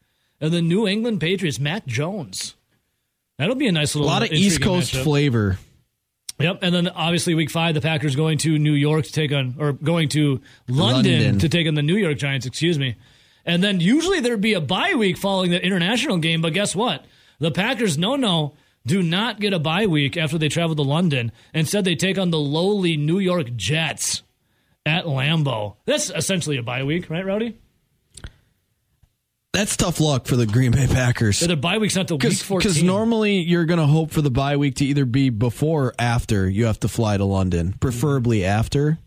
and 0.41 0.53
the 0.53 0.62
New 0.62 0.89
England 0.89 1.21
Patriots, 1.21 1.61
Mac 1.61 1.85
Jones. 1.85 2.55
That'll 3.37 3.57
be 3.57 3.69
a 3.69 3.73
nice 3.73 3.95
A 3.95 3.99
little 3.99 4.11
lot 4.11 4.23
of 4.23 4.33
East 4.33 4.62
Coast 4.62 4.95
matchup. 4.95 5.05
flavor. 5.05 5.59
Yep, 6.39 6.61
and 6.62 6.75
then 6.75 6.89
obviously 6.89 7.35
week 7.35 7.51
five, 7.51 7.75
the 7.75 7.83
Packers 7.83 8.17
going 8.17 8.39
to 8.39 8.59
New 8.59 8.73
York 8.73 9.05
to 9.05 9.12
take 9.12 9.33
on, 9.33 9.57
or 9.59 9.75
going 9.75 10.09
to 10.11 10.41
London, 10.67 11.12
London. 11.12 11.39
to 11.41 11.49
take 11.51 11.69
on 11.69 11.75
the 11.75 11.83
New 11.83 11.97
York 11.97 12.17
Giants. 12.17 12.47
Excuse 12.47 12.79
me. 12.79 12.97
And 13.45 13.62
then 13.62 13.81
usually 13.81 14.21
there'd 14.21 14.41
be 14.41 14.55
a 14.55 14.61
bye 14.62 14.95
week 14.95 15.19
following 15.19 15.51
the 15.51 15.62
international 15.62 16.17
game, 16.17 16.41
but 16.41 16.55
guess 16.55 16.75
what? 16.75 17.05
The 17.41 17.51
Packers, 17.51 17.99
no, 17.99 18.14
no, 18.16 18.55
do 18.86 19.03
not 19.03 19.41
get 19.41 19.53
a 19.53 19.59
bye 19.59 19.86
week 19.86 20.16
after 20.16 20.38
they 20.38 20.49
travel 20.49 20.76
to 20.76 20.82
London. 20.82 21.32
Instead, 21.53 21.84
they 21.84 21.97
take 21.97 22.16
on 22.18 22.30
the 22.30 22.38
lowly 22.38 22.97
New 22.97 23.18
York 23.18 23.57
Jets 23.57 24.22
at 24.86 25.05
Lambeau. 25.07 25.76
That's 25.86 26.11
essentially 26.11 26.57
a 26.59 26.62
bye 26.62 26.84
week, 26.84 27.11
right, 27.11 27.24
Rowdy? 27.24 27.57
That's 29.53 29.76
tough 29.76 29.99
luck 29.99 30.26
for 30.26 30.36
the 30.36 30.47
Green 30.47 30.70
Bay 30.70 30.86
Packers. 30.86 31.41
The 31.41 31.57
bye 31.57 31.78
week's 31.78 31.97
not 31.97 32.07
the 32.07 32.14
week 32.16 32.32
14. 32.34 32.59
Because 32.59 32.82
normally 32.84 33.41
you're 33.41 33.64
going 33.64 33.80
to 33.80 33.86
hope 33.86 34.12
for 34.12 34.22
the 34.22 34.30
bye 34.30 34.57
week 34.57 34.76
to 34.76 34.84
either 34.84 35.05
be 35.05 35.28
before 35.30 35.86
or 35.86 35.95
after 35.99 36.49
you 36.49 36.66
have 36.66 36.78
to 36.80 36.88
fly 36.88 37.16
to 37.16 37.24
London, 37.24 37.74
preferably 37.80 38.45
after. 38.45 38.99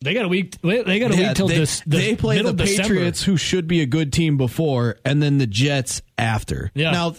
they 0.00 0.12
got 0.12 0.24
a 0.24 0.28
week. 0.28 0.60
They 0.60 0.98
got 0.98 1.12
a 1.12 1.16
Yeah, 1.16 1.28
week 1.28 1.36
till 1.36 1.46
they, 1.48 1.58
this. 1.58 1.82
they 1.86 2.16
play 2.16 2.42
the 2.42 2.48
of 2.48 2.56
December. 2.56 2.82
Patriots, 2.94 3.22
who 3.22 3.36
should 3.36 3.68
be 3.68 3.80
a 3.80 3.86
good 3.86 4.12
team 4.12 4.36
before, 4.36 4.96
and 5.04 5.22
then 5.22 5.38
the 5.38 5.46
Jets 5.46 6.02
after. 6.18 6.72
Yeah. 6.74 6.90
Now, 6.90 7.14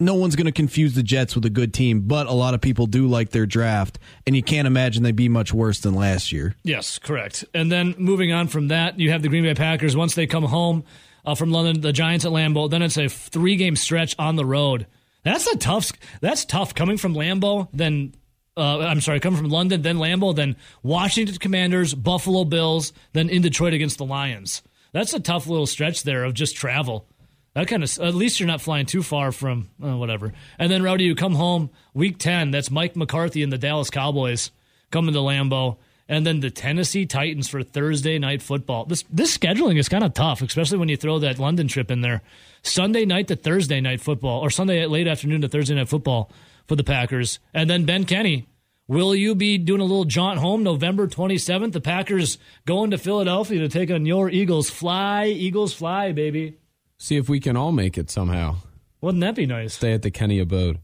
no 0.00 0.14
one's 0.14 0.34
going 0.34 0.46
to 0.46 0.52
confuse 0.52 0.94
the 0.94 1.02
Jets 1.02 1.34
with 1.34 1.44
a 1.44 1.50
good 1.50 1.74
team, 1.74 2.00
but 2.02 2.26
a 2.26 2.32
lot 2.32 2.54
of 2.54 2.60
people 2.60 2.86
do 2.86 3.06
like 3.06 3.30
their 3.30 3.46
draft, 3.46 3.98
and 4.26 4.34
you 4.34 4.42
can't 4.42 4.66
imagine 4.66 5.02
they'd 5.02 5.14
be 5.14 5.28
much 5.28 5.52
worse 5.52 5.80
than 5.80 5.94
last 5.94 6.32
year. 6.32 6.56
Yes, 6.64 6.98
correct. 6.98 7.44
And 7.54 7.70
then 7.70 7.94
moving 7.98 8.32
on 8.32 8.48
from 8.48 8.68
that, 8.68 8.98
you 8.98 9.10
have 9.10 9.22
the 9.22 9.28
Green 9.28 9.44
Bay 9.44 9.54
Packers. 9.54 9.96
Once 9.96 10.14
they 10.14 10.26
come 10.26 10.44
home 10.44 10.84
uh, 11.24 11.34
from 11.34 11.50
London, 11.50 11.80
the 11.80 11.92
Giants 11.92 12.24
at 12.24 12.32
Lambeau. 12.32 12.70
Then 12.70 12.82
it's 12.82 12.96
a 12.96 13.08
three 13.08 13.56
game 13.56 13.76
stretch 13.76 14.16
on 14.18 14.36
the 14.36 14.44
road. 14.44 14.86
That's 15.22 15.46
a 15.46 15.56
tough. 15.56 15.92
That's 16.20 16.44
tough 16.44 16.74
coming 16.74 16.96
from 16.96 17.14
Lambeau. 17.14 17.68
Then 17.72 18.14
uh, 18.56 18.80
I'm 18.80 19.00
sorry, 19.00 19.20
coming 19.20 19.38
from 19.38 19.48
London, 19.48 19.82
then 19.82 19.96
Lambeau, 19.96 20.34
then 20.34 20.56
Washington 20.82 21.36
Commanders, 21.36 21.94
Buffalo 21.94 22.44
Bills, 22.44 22.92
then 23.12 23.28
in 23.28 23.42
Detroit 23.42 23.74
against 23.74 23.98
the 23.98 24.04
Lions. 24.04 24.62
That's 24.92 25.14
a 25.14 25.20
tough 25.20 25.46
little 25.46 25.66
stretch 25.66 26.02
there 26.02 26.24
of 26.24 26.34
just 26.34 26.56
travel. 26.56 27.06
That 27.54 27.66
kind 27.66 27.82
of 27.82 27.98
at 27.98 28.14
least 28.14 28.38
you're 28.38 28.46
not 28.46 28.60
flying 28.60 28.86
too 28.86 29.02
far 29.02 29.32
from 29.32 29.70
uh, 29.82 29.96
whatever. 29.96 30.32
And 30.58 30.70
then 30.70 30.82
Rowdy, 30.82 31.04
you 31.04 31.14
come 31.14 31.34
home 31.34 31.70
week 31.94 32.18
ten. 32.18 32.50
That's 32.50 32.70
Mike 32.70 32.94
McCarthy 32.94 33.42
and 33.42 33.52
the 33.52 33.58
Dallas 33.58 33.90
Cowboys 33.90 34.50
coming 34.90 35.14
to 35.14 35.20
Lambeau, 35.20 35.76
and 36.08 36.26
then 36.26 36.40
the 36.40 36.50
Tennessee 36.50 37.06
Titans 37.06 37.48
for 37.48 37.62
Thursday 37.62 38.18
night 38.18 38.40
football. 38.40 38.84
This 38.84 39.04
this 39.10 39.36
scheduling 39.36 39.78
is 39.78 39.88
kind 39.88 40.04
of 40.04 40.14
tough, 40.14 40.42
especially 40.42 40.78
when 40.78 40.88
you 40.88 40.96
throw 40.96 41.18
that 41.18 41.40
London 41.40 41.66
trip 41.66 41.90
in 41.90 42.02
there. 42.02 42.22
Sunday 42.62 43.04
night 43.04 43.28
to 43.28 43.36
Thursday 43.36 43.80
night 43.80 44.00
football, 44.00 44.40
or 44.40 44.50
Sunday 44.50 44.86
late 44.86 45.08
afternoon 45.08 45.40
to 45.40 45.48
Thursday 45.48 45.74
night 45.74 45.88
football 45.88 46.30
for 46.68 46.76
the 46.76 46.84
Packers, 46.84 47.40
and 47.52 47.68
then 47.68 47.84
Ben 47.84 48.04
Kenny. 48.04 48.46
Will 48.86 49.14
you 49.14 49.36
be 49.36 49.56
doing 49.56 49.80
a 49.80 49.84
little 49.84 50.04
jaunt 50.04 50.40
home 50.40 50.64
November 50.64 51.06
27th? 51.06 51.70
The 51.70 51.80
Packers 51.80 52.38
going 52.66 52.90
to 52.90 52.98
Philadelphia 52.98 53.60
to 53.60 53.68
take 53.68 53.88
on 53.88 54.04
your 54.04 54.28
Eagles. 54.28 54.68
Fly, 54.68 55.26
Eagles, 55.26 55.72
fly, 55.72 56.10
baby. 56.10 56.58
See 57.02 57.16
if 57.16 57.28
we 57.30 57.40
can 57.40 57.56
all 57.56 57.72
make 57.72 57.96
it 57.96 58.10
somehow. 58.10 58.56
Wouldn't 59.00 59.22
that 59.22 59.34
be 59.34 59.46
nice? 59.46 59.72
Stay 59.74 59.94
at 59.94 60.02
the 60.02 60.10
Kenny 60.10 60.38
abode. 60.38 60.78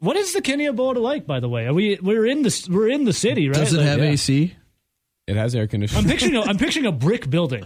What 0.00 0.16
is 0.18 0.34
the 0.34 0.42
Kenny 0.42 0.66
Abode 0.66 0.98
like, 0.98 1.26
by 1.26 1.40
the 1.40 1.48
way? 1.48 1.64
Are 1.66 1.72
we 1.72 1.96
we're 2.02 2.26
in 2.26 2.42
the 2.42 2.66
we're 2.70 2.90
in 2.90 3.04
the 3.04 3.14
city, 3.14 3.48
right? 3.48 3.56
Does 3.56 3.72
it 3.72 3.78
Like, 3.78 3.86
have 3.86 3.98
yeah. 4.00 4.10
AC? 4.10 4.54
It 5.26 5.36
has 5.36 5.54
air 5.54 5.66
conditioning. 5.66 6.04
I'm 6.04 6.10
picturing 6.10 6.36
a, 6.36 6.42
I'm 6.50 6.58
picturing 6.58 6.84
a 6.84 6.92
brick 6.92 7.30
building. 7.30 7.64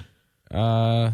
uh, 0.53 1.11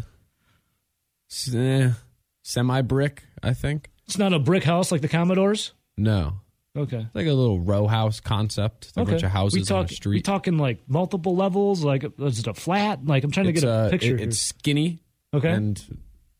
semi 1.27 2.81
brick, 2.81 3.23
I 3.41 3.53
think. 3.53 3.89
It's 4.05 4.19
not 4.19 4.33
a 4.33 4.39
brick 4.39 4.63
house 4.63 4.91
like 4.91 5.01
the 5.01 5.07
Commodores. 5.07 5.73
No, 5.97 6.33
Okay. 6.77 7.07
like 7.15 7.25
a 7.25 7.33
little 7.33 7.59
row 7.59 7.87
house 7.87 8.19
concept. 8.19 8.91
A 8.95 9.01
Okay. 9.01 9.11
bunch 9.13 9.23
of 9.23 9.31
houses 9.31 9.59
we 9.59 9.63
talk, 9.65 9.77
on 9.79 9.85
a 9.85 9.87
street. 9.87 10.11
We 10.11 10.17
street. 10.19 10.25
talking 10.25 10.57
like 10.59 10.81
multiple 10.87 11.35
levels. 11.35 11.83
Like 11.83 12.03
is 12.19 12.39
it 12.39 12.47
a 12.47 12.53
flat? 12.53 13.03
Like 13.05 13.23
I'm 13.23 13.31
trying 13.31 13.47
it's, 13.47 13.61
to 13.61 13.65
get 13.65 13.69
a 13.69 13.73
uh, 13.73 13.89
picture. 13.89 14.15
it- 14.15 14.21
it's 14.21 14.39
skinny. 14.39 14.99
Okay. 15.33 15.49
and 15.49 15.83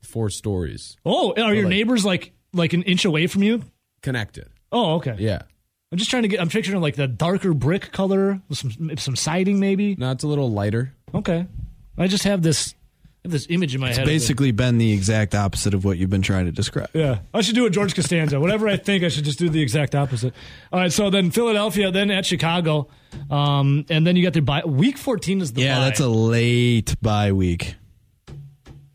four 0.05 0.29
stories 0.29 0.95
oh, 1.05 1.33
are 1.33 1.53
your 1.53 1.63
like- 1.65 1.69
neighbors 1.69 2.05
like 2.05 2.33
like 2.53 2.73
an 2.73 2.83
inch 2.83 3.05
away 3.05 3.27
from 3.27 3.43
you? 3.43 3.61
connected. 4.01 4.47
Oh, 4.71 4.95
okay. 4.95 5.15
Yeah. 5.17 5.41
I'm 5.91 5.97
just 5.97 6.09
trying 6.11 6.23
to 6.23 6.27
get. 6.27 6.39
I'm 6.41 6.49
picturing 6.49 6.81
like 6.81 6.95
the 6.95 7.07
darker 7.07 7.53
brick 7.53 7.91
color 7.91 8.41
with 8.49 8.57
some 8.57 8.97
some 8.97 9.15
siding, 9.15 9.59
maybe. 9.59 9.95
No, 9.95 10.11
it's 10.11 10.23
a 10.23 10.27
little 10.27 10.51
lighter. 10.51 10.93
Okay. 11.13 11.47
I 11.97 12.07
just 12.07 12.23
have 12.25 12.41
this 12.41 12.73
I 13.03 13.07
have 13.23 13.31
this 13.31 13.47
image 13.49 13.73
in 13.73 13.81
my 13.81 13.89
It's 13.89 13.97
head. 13.97 14.03
of 14.05 14.09
it. 14.09 14.13
basically 14.13 14.51
been 14.51 14.77
the 14.77 14.91
exact 14.91 15.33
opposite 15.33 15.73
of 15.73 15.85
what 15.85 15.97
you've 15.97 16.09
been 16.09 16.21
trying 16.21 16.45
to 16.45 16.51
describe. 16.51 16.89
Yeah, 16.93 17.19
I 17.33 17.41
should 17.41 17.55
do 17.55 17.65
a 17.65 17.69
George 17.69 17.95
Costanza. 17.95 18.39
Whatever 18.39 18.67
I 18.67 18.77
think, 18.77 19.03
I 19.03 19.07
should 19.07 19.23
just 19.25 19.39
do 19.39 19.47
the 19.49 19.61
exact 19.61 19.95
opposite. 19.95 20.33
All 20.73 20.79
right, 20.79 20.91
so 20.91 21.09
then 21.09 21.31
Philadelphia, 21.31 21.89
then 21.91 22.11
at 22.11 22.25
Chicago, 22.25 22.89
um, 23.31 23.85
and 23.89 24.05
then 24.05 24.15
you 24.17 24.23
got 24.23 24.33
the 24.33 24.41
bye. 24.41 24.63
Week 24.65 24.97
fourteen 24.97 25.39
is 25.41 25.53
the 25.53 25.61
Yeah, 25.61 25.77
bye. 25.79 25.85
that's 25.85 25.99
a 26.01 26.09
late 26.09 26.95
bye 27.01 27.31
week. 27.31 27.75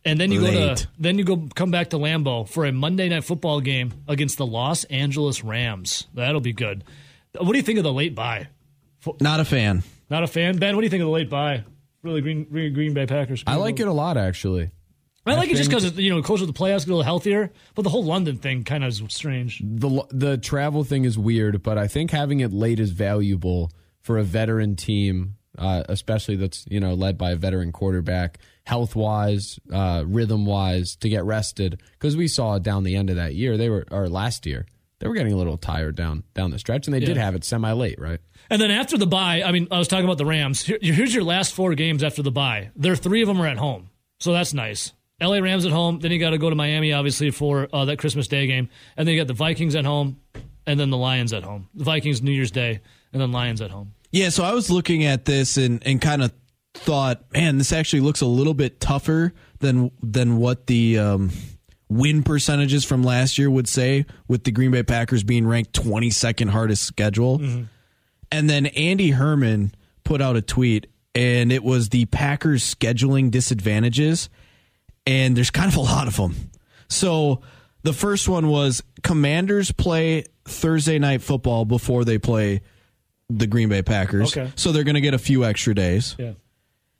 And 0.04 0.20
then 0.20 0.32
you 0.32 0.40
go 0.40 0.74
to 0.74 0.86
then 0.98 1.18
you 1.18 1.24
go 1.24 1.48
come 1.54 1.70
back 1.70 1.90
to 1.90 1.96
Lambeau 1.96 2.48
for 2.48 2.64
a 2.64 2.72
Monday 2.72 3.08
night 3.08 3.24
football 3.24 3.60
game 3.60 3.92
against 4.08 4.38
the 4.38 4.46
Los 4.46 4.84
Angeles 4.84 5.44
Rams. 5.44 6.06
That'll 6.14 6.40
be 6.40 6.52
good. 6.52 6.84
What 7.38 7.52
do 7.52 7.56
you 7.56 7.62
think 7.62 7.78
of 7.78 7.84
the 7.84 7.92
late 7.92 8.14
buy? 8.14 8.48
Not 9.20 9.40
a 9.40 9.44
fan. 9.44 9.82
Not 10.08 10.24
a 10.24 10.26
fan, 10.26 10.58
Ben. 10.58 10.74
What 10.74 10.82
do 10.82 10.86
you 10.86 10.90
think 10.90 11.02
of 11.02 11.06
the 11.06 11.12
late 11.12 11.30
buy? 11.30 11.64
Really, 12.02 12.20
Green 12.20 12.44
Green, 12.44 12.72
Green 12.74 12.94
Bay 12.94 13.06
Packers. 13.06 13.44
I 13.46 13.56
like 13.56 13.78
it 13.80 13.86
a 13.86 13.92
lot, 13.92 14.16
actually. 14.16 14.70
I 15.26 15.34
like 15.34 15.50
it 15.50 15.56
just 15.56 15.70
because 15.70 15.96
you 15.98 16.10
know 16.10 16.22
closer 16.22 16.46
to 16.46 16.46
the 16.46 16.58
playoffs, 16.58 16.80
get 16.80 16.88
a 16.88 16.96
little 16.96 17.02
healthier. 17.02 17.52
But 17.74 17.82
the 17.82 17.90
whole 17.90 18.04
London 18.04 18.38
thing 18.38 18.64
kind 18.64 18.82
of 18.82 18.88
is 18.88 19.02
strange. 19.08 19.60
the 19.64 20.04
The 20.10 20.38
travel 20.38 20.82
thing 20.82 21.04
is 21.04 21.18
weird, 21.18 21.62
but 21.62 21.78
I 21.78 21.86
think 21.88 22.10
having 22.10 22.40
it 22.40 22.52
late 22.52 22.80
is 22.80 22.90
valuable 22.90 23.70
for 24.00 24.16
a 24.18 24.22
veteran 24.22 24.76
team, 24.76 25.36
uh, 25.60 25.84
especially 25.88 26.36
that's 26.36 26.64
you 26.68 26.80
know 26.80 26.94
led 26.94 27.18
by 27.18 27.32
a 27.32 27.36
veteran 27.36 27.70
quarterback, 27.70 28.38
health 28.64 28.96
wise, 28.96 29.60
uh, 29.72 30.02
rhythm 30.06 30.46
wise, 30.46 30.96
to 30.96 31.08
get 31.08 31.24
rested. 31.24 31.80
Because 31.92 32.16
we 32.16 32.26
saw 32.26 32.58
down 32.58 32.82
the 32.82 32.96
end 32.96 33.10
of 33.10 33.16
that 33.16 33.34
year, 33.34 33.56
they 33.56 33.68
were 33.68 33.86
or 33.90 34.08
last 34.08 34.46
year, 34.46 34.66
they 34.98 35.06
were 35.06 35.14
getting 35.14 35.34
a 35.34 35.36
little 35.36 35.58
tired 35.58 35.94
down 35.94 36.24
down 36.34 36.50
the 36.50 36.58
stretch, 36.58 36.86
and 36.86 36.94
they 36.94 37.00
did 37.00 37.18
have 37.18 37.34
it 37.34 37.44
semi 37.44 37.72
late, 37.72 38.00
right? 38.00 38.20
And 38.48 38.60
then 38.60 38.70
after 38.70 38.98
the 38.98 39.06
bye, 39.06 39.42
I 39.44 39.52
mean, 39.52 39.68
I 39.70 39.78
was 39.78 39.86
talking 39.86 40.06
about 40.06 40.18
the 40.18 40.26
Rams. 40.26 40.62
Here, 40.62 40.78
here's 40.80 41.14
your 41.14 41.24
last 41.24 41.54
four 41.54 41.74
games 41.74 42.02
after 42.02 42.22
the 42.22 42.32
bye. 42.32 42.70
There, 42.74 42.96
three 42.96 43.22
of 43.22 43.28
them 43.28 43.40
are 43.40 43.46
at 43.46 43.58
home, 43.58 43.90
so 44.18 44.32
that's 44.32 44.54
nice. 44.54 44.92
LA 45.20 45.38
Rams 45.38 45.66
at 45.66 45.72
home. 45.72 45.98
Then 45.98 46.10
you 46.10 46.18
got 46.18 46.30
to 46.30 46.38
go 46.38 46.48
to 46.48 46.56
Miami, 46.56 46.94
obviously, 46.94 47.30
for 47.30 47.68
uh, 47.72 47.84
that 47.84 47.98
Christmas 47.98 48.28
Day 48.28 48.46
game, 48.46 48.70
and 48.96 49.06
then 49.06 49.14
you 49.14 49.20
got 49.20 49.28
the 49.28 49.34
Vikings 49.34 49.74
at 49.74 49.84
home, 49.84 50.18
and 50.66 50.80
then 50.80 50.88
the 50.88 50.96
Lions 50.96 51.32
at 51.34 51.42
home. 51.42 51.68
The 51.74 51.84
Vikings 51.84 52.22
New 52.22 52.32
Year's 52.32 52.50
Day, 52.50 52.80
and 53.12 53.20
then 53.20 53.30
Lions 53.30 53.60
at 53.60 53.70
home. 53.70 53.92
Yeah, 54.12 54.30
so 54.30 54.44
I 54.44 54.52
was 54.52 54.70
looking 54.70 55.04
at 55.04 55.24
this 55.24 55.56
and, 55.56 55.84
and 55.86 56.00
kind 56.00 56.22
of 56.22 56.32
thought, 56.74 57.32
man, 57.32 57.58
this 57.58 57.72
actually 57.72 58.00
looks 58.00 58.20
a 58.20 58.26
little 58.26 58.54
bit 58.54 58.80
tougher 58.80 59.32
than 59.58 59.90
than 60.02 60.36
what 60.38 60.66
the 60.66 60.98
um, 60.98 61.30
win 61.88 62.22
percentages 62.22 62.84
from 62.84 63.02
last 63.02 63.38
year 63.38 63.50
would 63.50 63.68
say, 63.68 64.06
with 64.28 64.44
the 64.44 64.50
Green 64.50 64.70
Bay 64.70 64.82
Packers 64.82 65.22
being 65.22 65.46
ranked 65.46 65.72
22nd 65.72 66.50
hardest 66.50 66.84
schedule. 66.84 67.40
And 68.32 68.48
then 68.48 68.66
Andy 68.66 69.10
Herman 69.10 69.72
put 70.04 70.20
out 70.22 70.36
a 70.36 70.42
tweet, 70.42 70.86
and 71.14 71.52
it 71.52 71.62
was 71.64 71.88
the 71.88 72.06
Packers 72.06 72.62
scheduling 72.62 73.30
disadvantages, 73.30 74.28
and 75.06 75.36
there's 75.36 75.50
kind 75.50 75.68
of 75.68 75.76
a 75.76 75.80
lot 75.80 76.06
of 76.06 76.16
them. 76.16 76.50
So 76.88 77.42
the 77.82 77.92
first 77.92 78.28
one 78.28 78.48
was 78.48 78.82
Commanders 79.02 79.72
play 79.72 80.24
Thursday 80.44 80.98
night 80.98 81.22
football 81.22 81.64
before 81.64 82.04
they 82.04 82.18
play 82.18 82.62
the 83.30 83.46
Green 83.46 83.68
Bay 83.68 83.82
Packers. 83.82 84.36
Okay. 84.36 84.50
So 84.56 84.72
they're 84.72 84.84
going 84.84 84.96
to 84.96 85.00
get 85.00 85.14
a 85.14 85.18
few 85.18 85.44
extra 85.44 85.74
days. 85.74 86.16
Yeah. 86.18 86.32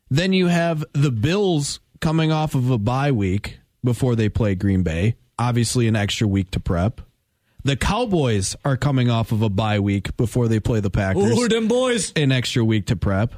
Then 0.09 0.33
you 0.33 0.47
have 0.47 0.85
the 0.93 1.11
Bills 1.11 1.81
coming 2.01 2.33
off 2.33 2.55
of 2.55 2.71
a 2.71 2.79
bye 2.79 3.13
week 3.13 3.59
before 3.85 4.17
they 4.17 4.29
play 4.29 4.55
Green 4.55 4.83
Bay. 4.83 5.17
Obviously, 5.39 5.89
an 5.89 5.97
extra 5.97 6.27
week 6.27 6.51
to 6.53 6.61
prep. 6.61 7.01
The 7.63 7.77
Cowboys 7.77 8.57
are 8.65 8.77
coming 8.77 9.11
off 9.11 9.33
of 9.33 9.43
a 9.43 9.51
bye 9.51 9.81
week 9.81 10.17
before 10.17 10.49
they 10.49 10.61
play 10.61 10.81
the 10.81 10.91
Packers. 10.91 11.39
Ooh, 11.39 11.49
them 11.49 11.69
boys. 11.69 12.13
An 12.17 12.33
extra 12.33 12.65
week 12.65 12.87
to 12.87 12.97
prep. 12.97 13.35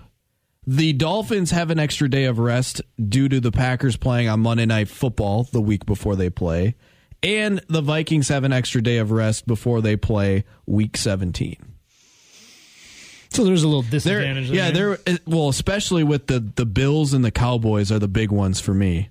The 0.65 0.93
Dolphins 0.93 1.51
have 1.51 1.71
an 1.71 1.81
extra 1.81 2.09
day 2.09 2.25
of 2.25 2.39
rest 2.39 2.83
due 2.97 3.29
to 3.29 3.41
the 3.41 3.51
Packers 3.51 3.97
playing 3.97 4.29
on 4.29 4.41
Monday 4.41 4.67
Night 4.67 4.89
Football 4.89 5.45
the 5.45 5.61
week 5.61 5.87
before 5.87 6.15
they 6.15 6.31
play. 6.31 6.77
And 7.21 7.61
the 7.69 7.81
Vikings 7.81 8.29
have 8.29 8.45
an 8.45 8.53
extra 8.53 8.81
day 8.81 8.99
of 8.99 9.11
rest 9.11 9.47
before 9.47 9.81
they 9.81 9.97
play 9.97 10.45
week 10.67 10.97
17. 10.97 11.57
So 13.35 13.45
there's 13.45 13.63
a 13.63 13.69
little 13.69 13.83
disadvantage. 13.83 14.51
yeah, 14.51 14.71
there. 14.71 14.99
well, 15.27 15.49
especially 15.49 16.05
with 16.05 16.27
the 16.27 16.41
the 16.41 16.67
Bills 16.67 17.13
and 17.15 17.25
the 17.25 17.31
Cowboys 17.31 17.91
are 17.91 17.99
the 17.99 18.09
big 18.09 18.31
ones 18.31 18.61
for 18.61 18.75
me. 18.75 19.09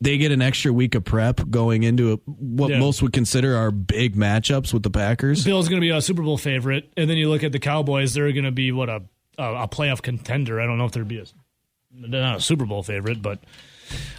They 0.00 0.16
get 0.18 0.32
an 0.32 0.40
extra 0.40 0.72
week 0.72 0.94
of 0.94 1.04
prep 1.04 1.50
going 1.50 1.82
into 1.82 2.12
a, 2.14 2.16
what 2.26 2.70
Yeah. 2.70 2.78
most 2.78 3.02
would 3.02 3.12
consider 3.12 3.56
our 3.56 3.70
big 3.70 4.16
matchups 4.16 4.72
with 4.72 4.82
the 4.82 4.90
Packers. 4.90 5.44
Bill's 5.44 5.68
going 5.68 5.80
to 5.80 5.84
be 5.84 5.90
a 5.90 6.00
Super 6.00 6.22
Bowl 6.22 6.38
favorite, 6.38 6.90
and 6.96 7.10
then 7.10 7.16
you 7.18 7.28
look 7.28 7.44
at 7.44 7.52
the 7.52 7.58
Cowboys; 7.58 8.14
they're 8.14 8.32
going 8.32 8.44
to 8.44 8.50
be 8.52 8.72
what 8.72 8.88
a 8.88 9.02
a, 9.38 9.54
a 9.64 9.68
playoff 9.68 10.00
contender. 10.02 10.60
I 10.60 10.66
don't 10.66 10.78
know 10.78 10.86
if 10.86 10.92
they'd 10.92 11.06
be 11.06 11.18
a 11.18 11.24
they're 11.92 12.20
not 12.22 12.36
a 12.38 12.40
Super 12.40 12.64
Bowl 12.66 12.82
favorite, 12.82 13.20
but 13.22 13.38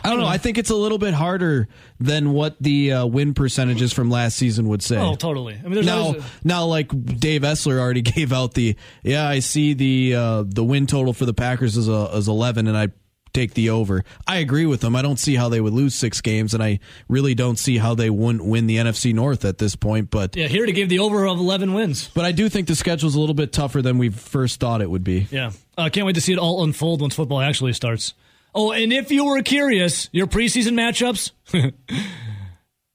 I 0.04 0.10
don't 0.10 0.20
know. 0.20 0.28
I 0.28 0.38
think 0.38 0.58
it's 0.58 0.70
a 0.70 0.76
little 0.76 0.98
bit 0.98 1.14
harder 1.14 1.68
than 2.00 2.34
what 2.34 2.56
the 2.62 2.94
uh, 2.94 3.06
win 3.06 3.34
percentages 3.34 3.94
from 3.94 4.10
last 4.10 4.38
season 4.38 4.68
would 4.70 4.82
say. 4.82 4.98
oh, 4.98 5.16
totally. 5.16 5.56
I 5.56 5.64
mean, 5.64 5.74
there's 5.74 5.86
now, 5.86 6.00
always 6.00 6.24
now, 6.44 6.66
like 6.66 6.90
Dave 7.20 7.42
Essler 7.42 7.80
already 7.80 8.02
gave 8.18 8.32
out 8.32 8.54
the 8.54 8.76
yeah, 9.04 9.28
I 9.28 9.40
see 9.40 9.74
the 9.74 10.16
uh, 10.16 10.44
the 10.48 10.64
win 10.64 10.88
total 10.88 11.14
for 11.14 11.26
the 11.26 11.34
Packers 11.34 11.78
is 11.78 11.88
a, 11.88 12.10
is 12.14 12.28
eleven, 12.28 12.68
and 12.68 12.78
I 12.78 12.90
take 13.34 13.54
the 13.54 13.70
over. 13.70 14.04
I 14.26 14.38
agree 14.38 14.66
with 14.66 14.82
them. 14.82 14.96
I 14.96 15.02
don't 15.02 15.20
see 15.20 15.36
how 15.36 15.50
they 15.50 15.62
would 15.62 15.74
lose 15.74 15.94
six 15.94 16.22
games, 16.22 16.54
and 16.54 16.64
I 16.64 16.80
really 17.08 17.36
don't 17.36 17.60
see 17.60 17.78
how 17.78 17.94
they 17.94 18.10
wouldn't 18.10 18.44
win 18.44 18.66
the 18.66 18.78
NFC 18.78 19.14
North 19.14 19.46
at 19.46 19.60
this 19.60 19.76
point. 19.76 20.10
But 20.10 20.36
Yeah, 20.36 20.48
here 20.48 20.66
to 20.66 20.72
give 20.72 20.90
the 20.90 21.00
over 21.00 21.28
of 21.28 21.38
11 21.38 21.74
wins. 21.74 22.10
but 22.16 22.26
I 22.26 22.32
do 22.32 22.50
think 22.50 22.68
the 22.68 22.76
schedule's 22.76 23.16
a 23.16 23.20
little 23.20 23.36
bit 23.36 23.54
tougher 23.54 23.82
than 23.82 24.00
we 24.00 24.10
first 24.10 24.60
thought 24.60 24.82
it 24.82 24.90
would 24.90 25.04
be. 25.04 25.28
Yeah. 25.30 25.52
Uh, 25.78 25.90
can't 25.90 26.08
wait 26.08 26.16
to 26.16 26.22
see 26.22 26.34
it 26.34 26.40
all 26.40 26.64
unfold 26.64 27.02
once 27.02 27.14
football 27.16 27.40
actually 27.40 27.74
starts. 27.74 28.16
Oh, 28.56 28.72
and 28.72 28.92
if 28.92 29.12
you 29.12 29.26
were 29.26 29.42
curious, 29.44 30.10
your 30.12 30.28
preseason 30.28 30.74
matchups 30.74 31.32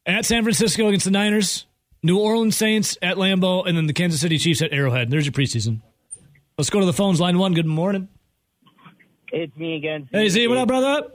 at 0.07 0.24
San 0.24 0.42
Francisco 0.42 0.88
against 0.88 1.05
the 1.05 1.11
Niners, 1.11 1.66
New 2.03 2.18
Orleans 2.18 2.57
Saints 2.57 2.98
at 3.00 3.16
Lambeau, 3.16 3.66
and 3.66 3.76
then 3.76 3.86
the 3.86 3.92
Kansas 3.92 4.20
City 4.20 4.38
Chiefs 4.38 4.62
at 4.62 4.72
Arrowhead. 4.72 5.11
There's 5.11 5.26
your 5.26 5.32
preseason. 5.32 5.80
Let's 6.59 6.70
go 6.70 6.80
to 6.80 6.86
the 6.86 6.92
phones. 6.92 7.20
Line 7.20 7.38
one, 7.38 7.55
good 7.55 7.66
morning. 7.66 8.09
It's 9.32 9.57
me 9.57 9.76
again. 9.76 10.09
Hey, 10.12 10.28
Z, 10.28 10.46
what 10.48 10.59
up, 10.59 10.68
brother? 10.68 11.09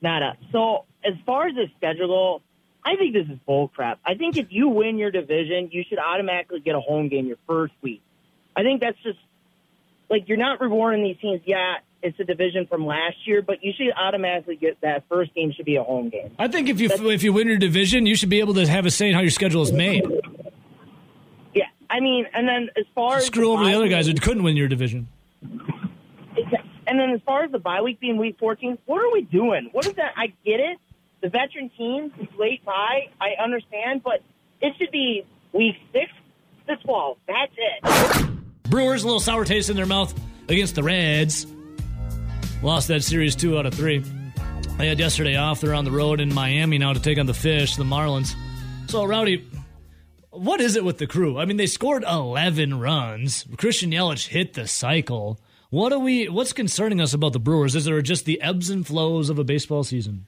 Nada. 0.00 0.36
So 0.52 0.84
as 1.04 1.14
far 1.26 1.48
as 1.48 1.54
the 1.54 1.66
schedule, 1.76 2.42
I 2.84 2.96
think 2.96 3.14
this 3.14 3.26
is 3.28 3.38
bull 3.46 3.68
crap. 3.68 3.98
I 4.04 4.14
think 4.14 4.36
if 4.36 4.48
you 4.50 4.68
win 4.68 4.98
your 4.98 5.10
division, 5.10 5.70
you 5.72 5.82
should 5.88 5.98
automatically 5.98 6.60
get 6.60 6.74
a 6.74 6.80
home 6.80 7.08
game 7.08 7.26
your 7.26 7.38
first 7.46 7.72
week. 7.82 8.02
I 8.54 8.62
think 8.62 8.80
that's 8.82 8.98
just 9.02 9.18
like 10.10 10.28
you're 10.28 10.38
not 10.38 10.60
rewarding 10.60 11.02
these 11.02 11.16
teams. 11.20 11.40
Yeah, 11.44 11.76
it's 12.04 12.20
a 12.20 12.24
division 12.24 12.66
from 12.66 12.84
last 12.86 13.16
year, 13.26 13.40
but 13.40 13.64
you 13.64 13.72
should 13.76 13.90
automatically 13.96 14.56
get 14.56 14.78
that 14.82 15.04
first 15.08 15.34
game 15.34 15.52
should 15.52 15.64
be 15.64 15.76
a 15.76 15.82
home 15.82 16.10
game. 16.10 16.30
I 16.38 16.48
think 16.48 16.68
if 16.68 16.78
you 16.78 16.90
if 17.10 17.22
you 17.22 17.32
win 17.32 17.48
your 17.48 17.56
division, 17.56 18.04
you 18.06 18.14
should 18.14 18.28
be 18.28 18.40
able 18.40 18.54
to 18.54 18.66
have 18.66 18.84
a 18.84 18.90
say 18.90 19.08
in 19.08 19.14
how 19.14 19.22
your 19.22 19.30
schedule 19.30 19.62
is 19.62 19.72
made. 19.72 20.04
Yeah, 21.54 21.64
I 21.88 22.00
mean, 22.00 22.26
and 22.34 22.46
then 22.46 22.68
as 22.76 22.84
far 22.94 23.16
as 23.16 23.26
Screw 23.26 23.52
over 23.52 23.64
the 23.64 23.74
other 23.74 23.88
guys 23.88 24.06
who 24.06 24.14
couldn't 24.14 24.42
win 24.42 24.54
your 24.54 24.68
division. 24.68 25.08
And 26.86 27.00
then 27.00 27.10
as 27.10 27.20
far 27.24 27.42
as 27.42 27.50
the 27.50 27.58
bye 27.58 27.80
week 27.80 27.98
being 27.98 28.18
week 28.18 28.36
14, 28.38 28.76
what 28.84 29.02
are 29.02 29.10
we 29.10 29.22
doing? 29.22 29.70
What 29.72 29.86
is 29.86 29.94
that? 29.94 30.12
I 30.16 30.26
get 30.44 30.60
it. 30.60 30.78
The 31.22 31.30
veteran 31.30 31.70
teams, 31.70 32.12
late 32.38 32.62
bye, 32.66 33.08
I 33.18 33.42
understand, 33.42 34.02
but 34.04 34.22
it 34.60 34.74
should 34.78 34.90
be 34.90 35.24
week 35.54 35.76
6 35.94 36.04
to 36.68 36.76
12. 36.76 37.16
That's 37.26 37.52
it. 37.56 38.28
Brewers, 38.64 39.02
a 39.02 39.06
little 39.06 39.20
sour 39.20 39.46
taste 39.46 39.70
in 39.70 39.76
their 39.76 39.86
mouth 39.86 40.12
against 40.48 40.74
the 40.74 40.82
Reds. 40.82 41.46
Lost 42.64 42.88
that 42.88 43.04
series 43.04 43.36
two 43.36 43.58
out 43.58 43.66
of 43.66 43.74
three. 43.74 44.02
I 44.78 44.86
had 44.86 44.98
yesterday 44.98 45.36
off. 45.36 45.60
They're 45.60 45.74
on 45.74 45.84
the 45.84 45.90
road 45.90 46.18
in 46.18 46.32
Miami 46.32 46.78
now 46.78 46.94
to 46.94 46.98
take 46.98 47.18
on 47.18 47.26
the 47.26 47.34
Fish, 47.34 47.76
the 47.76 47.84
Marlins. 47.84 48.34
So, 48.88 49.04
Rowdy, 49.04 49.46
what 50.30 50.62
is 50.62 50.74
it 50.74 50.82
with 50.82 50.96
the 50.96 51.06
crew? 51.06 51.38
I 51.38 51.44
mean, 51.44 51.58
they 51.58 51.66
scored 51.66 52.04
11 52.08 52.80
runs. 52.80 53.44
Christian 53.58 53.90
Yelich 53.90 54.28
hit 54.28 54.54
the 54.54 54.66
cycle. 54.66 55.38
What 55.68 55.92
are 55.92 55.98
we? 55.98 56.30
What's 56.30 56.54
concerning 56.54 57.02
us 57.02 57.12
about 57.12 57.34
the 57.34 57.38
Brewers? 57.38 57.76
Is 57.76 57.84
there 57.84 58.00
just 58.00 58.24
the 58.24 58.40
ebbs 58.40 58.70
and 58.70 58.86
flows 58.86 59.28
of 59.28 59.38
a 59.38 59.44
baseball 59.44 59.84
season? 59.84 60.26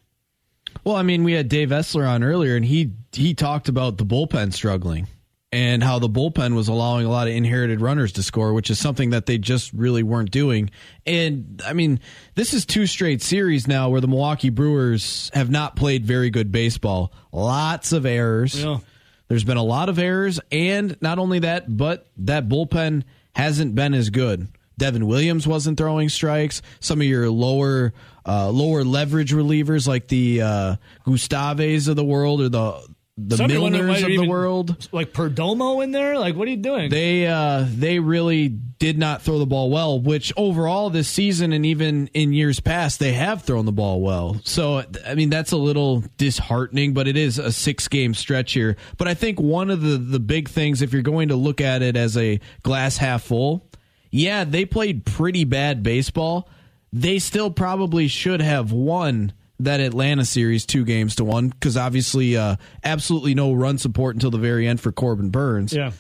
Well, 0.85 0.97
I 0.97 1.03
mean, 1.03 1.25
we 1.25 1.33
had 1.33 1.49
Dave 1.49 1.71
Essler 1.71 2.07
on 2.07 2.23
earlier, 2.23 2.55
and 2.55 2.67
he 2.67 2.93
he 3.13 3.33
talked 3.33 3.71
about 3.71 3.97
the 3.97 4.05
bullpen 4.05 4.53
struggling 4.53 5.09
and 5.57 5.83
how 5.83 5.99
the 5.99 6.09
bullpen 6.09 6.55
was 6.55 6.69
allowing 6.69 7.07
a 7.07 7.09
lot 7.09 7.29
of 7.29 7.33
inherited 7.33 7.81
runners 7.81 8.13
to 8.13 8.23
score, 8.23 8.53
which 8.53 8.69
is 8.69 8.79
something 8.79 9.09
that 9.11 9.25
they 9.25 9.39
just 9.39 9.73
really 9.73 10.03
weren't 10.03 10.31
doing. 10.31 10.69
And 11.07 11.63
I 11.65 11.73
mean, 11.73 12.01
this 12.35 12.53
is 12.53 12.67
two 12.67 12.87
straight 12.87 13.23
series 13.23 13.67
now 13.67 13.89
where 13.89 14.03
the 14.03 14.07
Milwaukee 14.07 14.51
Brewers 14.51 15.31
have 15.33 15.49
not 15.49 15.75
played 15.75 16.05
very 16.05 16.29
good 16.29 16.53
baseball. 16.53 17.11
Lots 17.33 17.93
of 17.93 18.05
errors. 18.05 18.63
Yeah. 18.63 18.81
There's 19.29 19.45
been 19.45 19.57
a 19.57 19.63
lot 19.63 19.89
of 19.89 19.99
errors, 19.99 20.41
and 20.53 20.95
not 21.01 21.19
only 21.19 21.39
that, 21.39 21.75
but 21.75 22.07
that 22.19 22.51
bullpen 22.51 23.05
hasn't 23.35 23.75
been 23.75 23.95
as 23.95 24.11
good. 24.11 24.49
Devin 24.77 25.07
Williams 25.07 25.47
wasn't 25.47 25.79
throwing 25.79 26.11
strikes. 26.11 26.61
Some 26.81 27.01
of 27.01 27.07
your 27.07 27.31
lower 27.31 27.95
uh, 28.27 28.51
lower 28.51 28.85
leverage 28.85 29.33
relievers 29.33 29.89
like 29.89 30.09
the 30.09 30.43
uh, 30.43 30.77
Gustaves 31.07 31.89
of 31.89 31.97
the 31.97 32.05
world 32.05 32.43
or 32.43 32.51
the 32.51 32.96
the 33.19 33.39
Some 33.39 33.49
Milners 33.49 34.03
of 34.03 34.09
the 34.09 34.29
world. 34.29 34.89
Like 34.93 35.13
Perdomo 35.13 35.83
in 35.83 35.91
there? 35.91 36.19
Like, 36.19 36.37
what 36.37 36.47
are 36.49 36.51
you 36.51 36.59
doing? 36.59 36.91
They 36.91 37.27
uh, 37.27 37.65
they 37.67 37.99
really 37.99 38.49
did 38.49 38.99
not 38.99 39.23
throw 39.23 39.39
the 39.39 39.47
ball 39.47 39.71
well. 39.71 39.99
Which 39.99 40.33
overall 40.37 40.91
this 40.91 41.09
season 41.09 41.53
and 41.53 41.65
even 41.65 42.09
in 42.09 42.35
years 42.35 42.61
past 42.61 42.99
they 42.99 43.15
have 43.15 43.43
thrown 43.43 43.65
the 43.65 43.73
ball 43.73 44.03
well. 44.03 44.41
So 44.45 44.85
I 45.07 45.15
mean 45.15 45.31
that's 45.31 45.53
a 45.53 45.57
little 45.57 46.05
disheartening, 46.19 46.93
but 46.93 47.09
it 47.09 47.17
is 47.17 47.39
a 47.39 47.53
six 47.53 47.89
game 47.89 48.13
stretch 48.13 48.53
here. 48.53 48.77
But 48.99 49.09
I 49.09 49.15
think 49.15 49.41
one 49.41 49.71
of 49.71 49.81
the 49.81 49.97
the 49.97 50.21
big 50.21 50.49
things, 50.49 50.83
if 50.83 50.93
you're 50.93 51.03
going 51.03 51.29
to 51.29 51.37
look 51.37 51.61
at 51.63 51.81
it 51.81 51.97
as 51.97 52.19
a 52.19 52.39
glass 52.63 52.99
half 52.99 53.23
full, 53.23 53.67
yeah, 54.11 54.45
they 54.45 54.67
played 54.67 55.07
pretty 55.07 55.45
bad 55.45 55.83
baseball. 55.83 56.51
They 56.93 57.19
still 57.19 57.51
probably 57.51 58.09
should 58.09 58.43
have 58.43 58.73
won 58.73 59.33
that 59.61 59.81
Atlanta 59.81 60.25
series 60.25 60.67
two 60.67 60.85
games 60.85 61.17
to 61.17 61.25
one 61.25 61.49
because 61.49 61.77
obviously 61.77 62.37
uh, 62.37 62.57
absolutely 62.85 63.35
no 63.35 63.53
run 63.53 63.79
support 63.79 64.15
until 64.15 64.31
the 64.31 64.39
very 64.39 64.67
end 64.67 64.81
for 64.81 64.93
Corbin 64.93 65.31
Burnes. 65.31 65.73
yeah. 65.73 65.93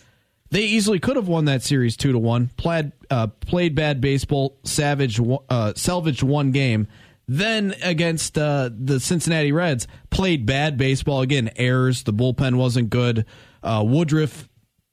They 0.50 0.62
easily 0.62 1.00
could 1.00 1.16
have 1.16 1.26
won 1.26 1.46
that 1.46 1.62
series 1.62 1.96
two 1.96 2.12
to 2.12 2.18
one. 2.18 2.50
Played 2.56 2.92
uh, 3.10 3.26
played 3.26 3.74
bad 3.74 4.00
baseball, 4.00 4.56
savage 4.62 5.20
uh, 5.48 5.72
salvaged 5.74 6.22
one 6.22 6.52
game. 6.52 6.86
Then 7.28 7.74
against 7.82 8.38
uh, 8.38 8.70
the 8.72 9.00
Cincinnati 9.00 9.50
Reds, 9.50 9.88
played 10.10 10.46
bad 10.46 10.76
baseball 10.76 11.22
again. 11.22 11.50
Errors. 11.56 12.04
The 12.04 12.12
bullpen 12.12 12.54
wasn't 12.54 12.90
good. 12.90 13.26
Uh, 13.60 13.82
Woodruff 13.84 14.48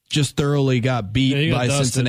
just 0.09 0.36
thoroughly 0.36 0.80
got 0.80 1.14
beat 1.14 1.36
Yeah, 1.36 1.41
he 1.41 1.49
got 1.51 1.57
by 1.57 1.68
dusted. 1.68 2.07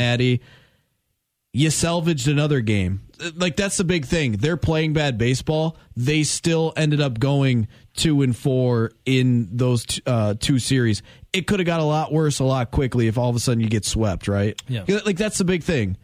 You 1.57 1.71
salvaged 1.71 2.27
another 2.27 2.61
game. 2.61 3.03
Like 3.37 3.55
that's 3.55 3.77
the 3.77 3.85
big 3.85 4.07
thing. 4.07 4.33
They're 4.33 4.57
playing 4.57 4.93
bad 4.93 5.19
baseball. 5.19 5.77
They 5.97 6.25
still 6.25 6.73
ended 6.77 7.01
up 7.01 7.21
going 7.21 7.69
two 7.95 8.23
and 8.23 8.37
four 8.37 8.91
in 9.07 9.57
those 9.57 9.87
t- 9.87 10.03
uh, 10.05 10.35
two 10.39 10.59
series. 10.59 11.03
It 11.33 11.47
could 11.47 11.61
have 11.61 11.67
got 11.67 11.79
a 11.79 11.85
lot 11.85 12.13
worse 12.13 12.41
a 12.41 12.45
lot 12.45 12.73
quickly 12.73 13.07
if 13.07 13.17
all 13.17 13.31
of 13.31 13.37
a 13.37 13.39
sudden 13.39 13.61
you 13.61 13.69
get 13.69 13.85
swept, 13.85 14.27
right? 14.27 14.61
Yeah. 14.67 14.85
Like 15.07 15.17
that's 15.17 15.39
the 15.39 15.45
big 15.45 15.63
thing. 15.63 15.97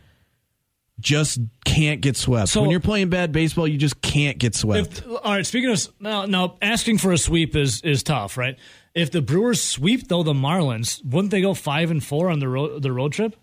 Just 1.01 1.40
can't 1.64 2.01
get 2.01 2.16
swept. 2.16 2.51
So- 2.51 2.61
when 2.61 2.70
you're 2.70 2.78
playing 2.78 3.09
bad 3.09 3.32
baseball, 3.32 3.66
you 3.66 3.76
just 3.76 4.01
can't 4.03 4.38
get 4.38 4.55
swept. 4.55 4.98
If, 4.98 5.09
all 5.09 5.32
right. 5.32 5.44
Speaking 5.44 5.70
of 5.70 5.88
now, 5.98 6.26
now 6.26 6.59
asking 6.62 6.98
for 6.98 7.11
a 7.11 7.18
sweep 7.18 7.57
is 7.57 7.80
is 7.82 8.05
tough, 8.05 8.36
right? 8.36 8.57
If 8.94 9.11
the 9.11 9.20
Brewers 9.20 9.61
sweep 9.61 10.07
though 10.07 10.22
the 10.22 10.32
Marlins, 10.32 11.05
wouldn't 11.05 11.32
they 11.32 11.40
go 11.40 11.55
five 11.55 11.90
and 11.90 12.05
four 12.05 12.30
on 12.30 12.38
the 12.38 12.48
road 12.48 12.82
the 12.82 12.92
road 12.92 13.12
trip? 13.12 13.34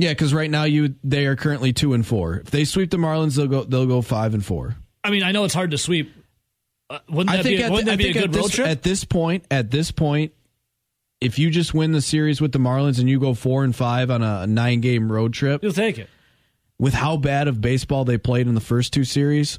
Yeah, 0.00 0.10
because 0.10 0.32
right 0.34 0.50
now 0.50 0.64
you 0.64 0.94
they 1.04 1.26
are 1.26 1.36
currently 1.36 1.72
two 1.72 1.92
and 1.94 2.06
four. 2.06 2.36
If 2.38 2.50
they 2.50 2.64
sweep 2.64 2.90
the 2.90 2.96
Marlins, 2.96 3.36
they'll 3.36 3.46
go 3.48 3.64
they'll 3.64 3.86
go 3.86 4.02
five 4.02 4.34
and 4.34 4.44
four. 4.44 4.76
I 5.04 5.10
mean, 5.10 5.22
I 5.22 5.32
know 5.32 5.44
it's 5.44 5.54
hard 5.54 5.70
to 5.72 5.78
sweep. 5.78 6.12
Uh, 6.88 6.98
wouldn't 7.08 7.30
I 7.32 7.36
that 7.38 7.42
think 7.44 7.58
be, 7.58 7.62
a, 7.62 7.66
at, 7.66 7.70
wouldn't 7.72 7.88
I 7.88 7.92
that 7.92 7.98
be 7.98 8.08
a 8.10 8.12
good 8.12 8.32
this, 8.32 8.42
road 8.42 8.50
trip? 8.52 8.66
at 8.68 8.82
this 8.82 9.04
point, 9.04 9.44
at 9.50 9.70
this 9.70 9.90
point, 9.92 10.32
if 11.20 11.38
you 11.38 11.50
just 11.50 11.72
win 11.72 11.92
the 11.92 12.00
series 12.00 12.40
with 12.40 12.52
the 12.52 12.58
Marlins 12.58 12.98
and 12.98 13.08
you 13.08 13.20
go 13.20 13.32
four 13.34 13.62
and 13.64 13.74
five 13.76 14.10
on 14.10 14.22
a 14.22 14.46
nine 14.46 14.80
game 14.80 15.10
road 15.10 15.32
trip, 15.32 15.62
You'll 15.62 15.72
take 15.72 15.98
it. 15.98 16.08
with 16.78 16.94
how 16.94 17.16
bad 17.16 17.46
of 17.46 17.60
baseball 17.60 18.04
they 18.04 18.18
played 18.18 18.48
in 18.48 18.54
the 18.54 18.60
first 18.60 18.92
two 18.92 19.04
series, 19.04 19.58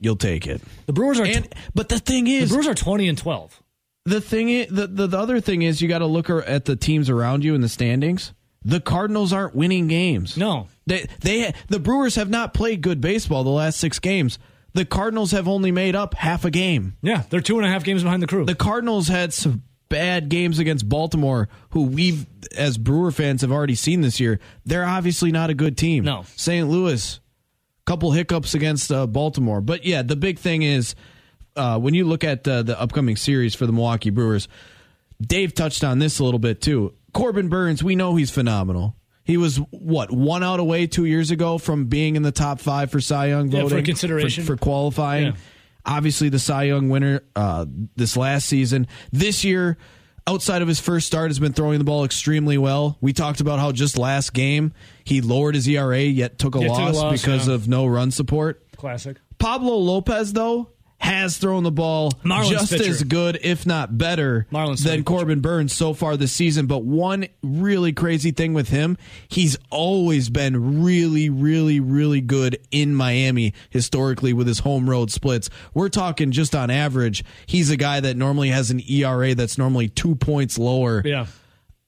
you'll 0.00 0.16
take 0.16 0.46
it. 0.46 0.60
The 0.86 0.92
Brewers 0.92 1.18
are 1.20 1.24
And 1.24 1.48
but 1.74 1.88
the 1.88 1.98
thing 1.98 2.26
is, 2.26 2.50
the 2.50 2.54
Brewers 2.54 2.68
are 2.68 2.74
twenty 2.74 3.08
and 3.08 3.16
twelve. 3.16 3.62
the 4.04 4.20
thing 4.20 4.50
is, 4.50 4.68
the, 4.68 4.86
the 4.86 5.06
the 5.06 5.18
other 5.18 5.40
thing 5.40 5.62
is, 5.62 5.80
you 5.80 5.88
got 5.88 5.98
to 6.00 6.06
look 6.06 6.28
at 6.28 6.66
the 6.66 6.76
teams 6.76 7.08
around 7.08 7.42
you 7.44 7.54
in 7.54 7.60
the 7.62 7.68
standings. 7.68 8.32
The 8.64 8.80
Cardinals 8.80 9.32
aren't 9.32 9.54
winning 9.54 9.86
games. 9.88 10.36
No, 10.36 10.68
They 10.86 11.06
they 11.20 11.52
the 11.68 11.78
Brewers 11.78 12.16
have 12.16 12.28
not 12.28 12.54
played 12.54 12.80
good 12.82 13.00
baseball 13.00 13.44
the 13.44 13.50
last 13.50 13.78
six 13.78 13.98
games. 13.98 14.38
The 14.74 14.84
Cardinals 14.84 15.30
have 15.32 15.48
only 15.48 15.70
made 15.72 15.96
up 15.96 16.14
half 16.14 16.44
a 16.44 16.50
game. 16.50 16.96
yeah, 17.02 17.22
they're 17.30 17.40
two 17.40 17.56
and 17.56 17.66
a 17.66 17.70
half 17.70 17.84
games 17.84 18.02
behind 18.02 18.22
the 18.22 18.26
crew. 18.26 18.44
The 18.44 18.54
Cardinals 18.54 19.08
had 19.08 19.32
some 19.32 19.62
bad 19.88 20.28
games 20.28 20.58
against 20.58 20.86
Baltimore, 20.88 21.48
who 21.70 21.84
we've, 21.84 22.26
as 22.56 22.76
Brewer 22.76 23.10
fans, 23.10 23.40
have 23.40 23.50
already 23.50 23.74
seen 23.74 24.02
this 24.02 24.20
year. 24.20 24.38
They're 24.66 24.84
obviously 24.84 25.32
not 25.32 25.48
a 25.48 25.54
good 25.54 25.78
team. 25.78 26.04
No. 26.04 26.24
St. 26.36 26.68
Louis, 26.68 27.18
couple 27.86 28.12
hiccups 28.12 28.52
against 28.54 28.92
uh, 28.92 29.06
Baltimore. 29.06 29.62
But 29.62 29.86
yeah, 29.86 30.02
the 30.02 30.14
big 30.16 30.38
thing 30.38 30.60
is 30.62 30.94
uh, 31.56 31.78
when 31.78 31.94
you 31.94 32.04
look 32.04 32.22
at 32.22 32.46
uh, 32.46 32.62
the 32.62 32.78
upcoming 32.78 33.16
series 33.16 33.54
for 33.54 33.64
the 33.66 33.72
Milwaukee 33.72 34.10
Brewers, 34.10 34.46
Dave 35.20 35.54
touched 35.54 35.84
on 35.84 35.98
this 35.98 36.18
a 36.18 36.24
little 36.24 36.38
bit 36.38 36.60
too. 36.60 36.94
Corbin 37.12 37.48
Burnes, 37.48 37.82
we 37.82 37.96
know 37.96 38.16
he's 38.16 38.30
phenomenal. 38.30 38.94
He 39.24 39.36
was 39.36 39.56
what 39.70 40.10
one 40.10 40.42
out 40.42 40.60
away 40.60 40.86
two 40.86 41.04
years 41.04 41.30
ago 41.30 41.58
from 41.58 41.86
being 41.86 42.16
in 42.16 42.22
the 42.22 42.32
top 42.32 42.60
five 42.60 42.90
for 42.90 43.00
Cy 43.00 43.26
Young 43.28 43.50
Yeah, 43.50 43.68
for 43.68 43.82
consideration. 43.82 44.44
for, 44.44 44.56
qualifying. 44.56 45.26
Yeah. 45.26 45.32
Obviously, 45.84 46.28
the 46.28 46.38
Cy 46.38 46.64
Young 46.64 46.88
winner 46.88 47.22
uh, 47.36 47.66
this 47.96 48.16
last 48.16 48.46
season. 48.46 48.86
This 49.12 49.44
year, 49.44 49.76
outside 50.26 50.62
of 50.62 50.68
his 50.68 50.80
first 50.80 51.06
start, 51.06 51.30
has 51.30 51.38
been 51.38 51.52
throwing 51.52 51.78
the 51.78 51.84
ball 51.84 52.04
extremely 52.04 52.56
well. 52.56 52.96
We 53.00 53.12
talked 53.12 53.40
about 53.40 53.58
how 53.58 53.72
just 53.72 53.98
last 53.98 54.32
game 54.32 54.72
he 55.04 55.20
lowered 55.20 55.54
his 55.54 55.66
ERA, 55.68 56.00
yet 56.00 56.38
took 56.38 56.54
a, 56.54 56.60
Yeah, 56.60 56.68
took 56.68 56.76
a 56.78 56.82
loss, 56.82 56.94
loss, 56.96 57.22
because 57.22 57.48
of 57.48 57.68
no 57.68 57.86
run 57.86 58.10
support. 58.10 58.62
Classic. 58.76 59.16
Pablo 59.38 59.76
Lopez, 59.76 60.32
though, 60.32 60.70
has 61.00 61.38
thrown 61.38 61.62
the 61.62 61.70
ball 61.70 62.10
Marlins 62.24 62.50
just 62.50 62.72
pitcher. 62.72 62.90
as 62.90 63.02
good, 63.04 63.38
if 63.42 63.64
not 63.64 63.96
better, 63.96 64.46
Marlins 64.52 64.82
than 64.82 64.92
pitcher. 64.98 65.02
Corbin 65.04 65.40
Burnes 65.40 65.72
so 65.72 65.94
far 65.94 66.16
this 66.16 66.32
season. 66.32 66.66
But 66.66 66.84
one 66.84 67.26
really 67.42 67.92
crazy 67.92 68.32
thing 68.32 68.52
with 68.52 68.68
him, 68.68 68.98
he's 69.28 69.56
always 69.70 70.28
been 70.28 70.82
really, 70.82 71.30
really, 71.30 71.78
really 71.78 72.20
good 72.20 72.58
in 72.72 72.94
Miami 72.94 73.54
historically 73.70 74.32
with 74.32 74.46
his 74.48 74.58
home 74.60 74.90
road 74.90 75.10
splits. 75.12 75.48
We're 75.72 75.88
talking 75.88 76.32
just 76.32 76.54
on 76.54 76.68
average, 76.70 77.24
he's 77.46 77.70
a 77.70 77.76
guy 77.76 78.00
that 78.00 78.16
normally 78.16 78.48
has 78.48 78.70
an 78.72 78.80
ERA 78.90 79.34
that's 79.36 79.56
normally 79.56 79.88
two 79.88 80.16
points 80.16 80.58
lower 80.58 81.02
Yeah. 81.04 81.26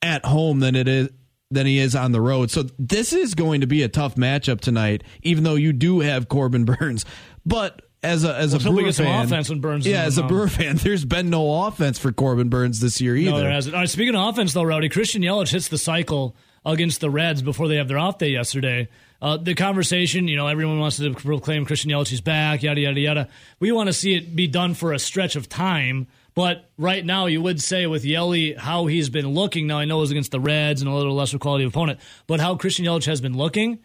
at 0.02 0.24
home 0.24 0.60
than 0.60 0.76
it 0.76 0.86
is 0.88 1.08
than 1.52 1.66
he 1.66 1.80
is 1.80 1.96
on 1.96 2.12
the 2.12 2.20
road. 2.20 2.48
So 2.48 2.62
this 2.78 3.12
is 3.12 3.34
going 3.34 3.62
to 3.62 3.66
be 3.66 3.82
a 3.82 3.88
tough 3.88 4.14
matchup 4.14 4.60
tonight, 4.60 5.02
even 5.24 5.42
though 5.42 5.56
you 5.56 5.72
do 5.72 5.98
have 5.98 6.28
Corbin 6.28 6.64
Burnes. 6.78 7.04
But 7.44 7.82
as 8.02 8.24
a 8.24 8.34
as 8.34 8.52
Let's 8.52 8.64
a 8.64 8.70
Brewer 8.70 8.92
fan, 8.92 9.26
offense 9.26 9.50
when 9.50 9.60
Burnes 9.60 9.86
yeah, 9.86 10.04
as 10.04 10.16
a. 10.18 10.22
Brewer 10.22 10.48
fan, 10.48 10.76
there's 10.82 11.04
been 11.04 11.30
no 11.30 11.66
offense 11.66 11.98
for 11.98 12.12
Corbin 12.12 12.48
Burnes 12.48 12.80
this 12.80 13.00
year 13.00 13.16
either. 13.16 13.30
No, 13.30 13.38
there 13.38 13.50
hasn't. 13.50 13.74
All 13.74 13.82
right, 13.82 13.90
speaking 13.90 14.14
of 14.14 14.28
offense, 14.28 14.52
though, 14.52 14.62
Rowdy, 14.62 14.88
Christian 14.88 15.22
Yelich 15.22 15.50
hits 15.50 15.68
the 15.68 15.78
cycle 15.78 16.34
against 16.64 17.00
the 17.00 17.10
Reds 17.10 17.42
before 17.42 17.68
they 17.68 17.76
have 17.76 17.88
their 17.88 17.98
off 17.98 18.18
day 18.18 18.30
yesterday. 18.30 18.88
Uh, 19.22 19.36
the 19.36 19.54
conversation, 19.54 20.28
you 20.28 20.36
know, 20.36 20.46
everyone 20.46 20.78
wants 20.78 20.96
to 20.96 21.12
proclaim 21.12 21.66
Christian 21.66 21.90
Yelich 21.90 22.12
is 22.12 22.22
back, 22.22 22.62
yada, 22.62 22.80
yada, 22.80 23.00
yada. 23.00 23.28
We 23.58 23.70
want 23.70 23.88
to 23.88 23.92
see 23.92 24.14
it 24.14 24.34
be 24.34 24.46
done 24.46 24.74
for 24.74 24.92
a 24.92 24.98
stretch 24.98 25.36
of 25.36 25.48
time. 25.48 26.06
But 26.34 26.70
right 26.78 27.04
now, 27.04 27.26
you 27.26 27.42
would 27.42 27.60
say 27.60 27.86
with 27.86 28.04
Yelly, 28.04 28.54
how 28.54 28.86
he's 28.86 29.10
been 29.10 29.28
looking. 29.28 29.66
Now, 29.66 29.78
I 29.78 29.84
know 29.84 29.98
it 29.98 30.02
was 30.02 30.10
against 30.10 30.30
the 30.30 30.40
Reds 30.40 30.80
and 30.80 30.90
a 30.90 30.94
little 30.94 31.14
lesser 31.14 31.38
quality 31.38 31.64
opponent, 31.64 32.00
but 32.26 32.40
how 32.40 32.54
Christian 32.54 32.86
Yelich 32.86 33.06
has 33.06 33.20
been 33.20 33.36
looking, 33.36 33.80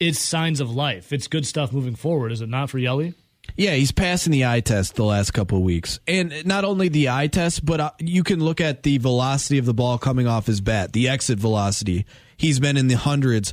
it's 0.00 0.18
signs 0.18 0.60
of 0.60 0.70
life. 0.70 1.12
It's 1.12 1.26
good 1.26 1.44
stuff 1.44 1.72
moving 1.72 1.96
forward, 1.96 2.32
is 2.32 2.40
it 2.40 2.48
not 2.48 2.70
for 2.70 2.78
Yelly? 2.78 3.14
Yeah, 3.58 3.74
he's 3.74 3.90
passing 3.92 4.30
the 4.30 4.46
eye 4.46 4.60
test 4.60 4.94
the 4.94 5.04
last 5.04 5.32
couple 5.32 5.58
of 5.58 5.64
weeks. 5.64 5.98
And 6.06 6.32
not 6.46 6.64
only 6.64 6.88
the 6.88 7.08
eye 7.10 7.26
test, 7.26 7.64
but 7.66 7.80
uh, 7.80 7.90
you 7.98 8.22
can 8.22 8.38
look 8.42 8.60
at 8.60 8.84
the 8.84 8.98
velocity 8.98 9.58
of 9.58 9.66
the 9.66 9.74
ball 9.74 9.98
coming 9.98 10.28
off 10.28 10.46
his 10.46 10.60
bat, 10.60 10.92
the 10.92 11.08
exit 11.08 11.40
velocity. 11.40 12.06
He's 12.36 12.60
been 12.60 12.76
in 12.76 12.86
the 12.86 12.94
hundreds 12.96 13.52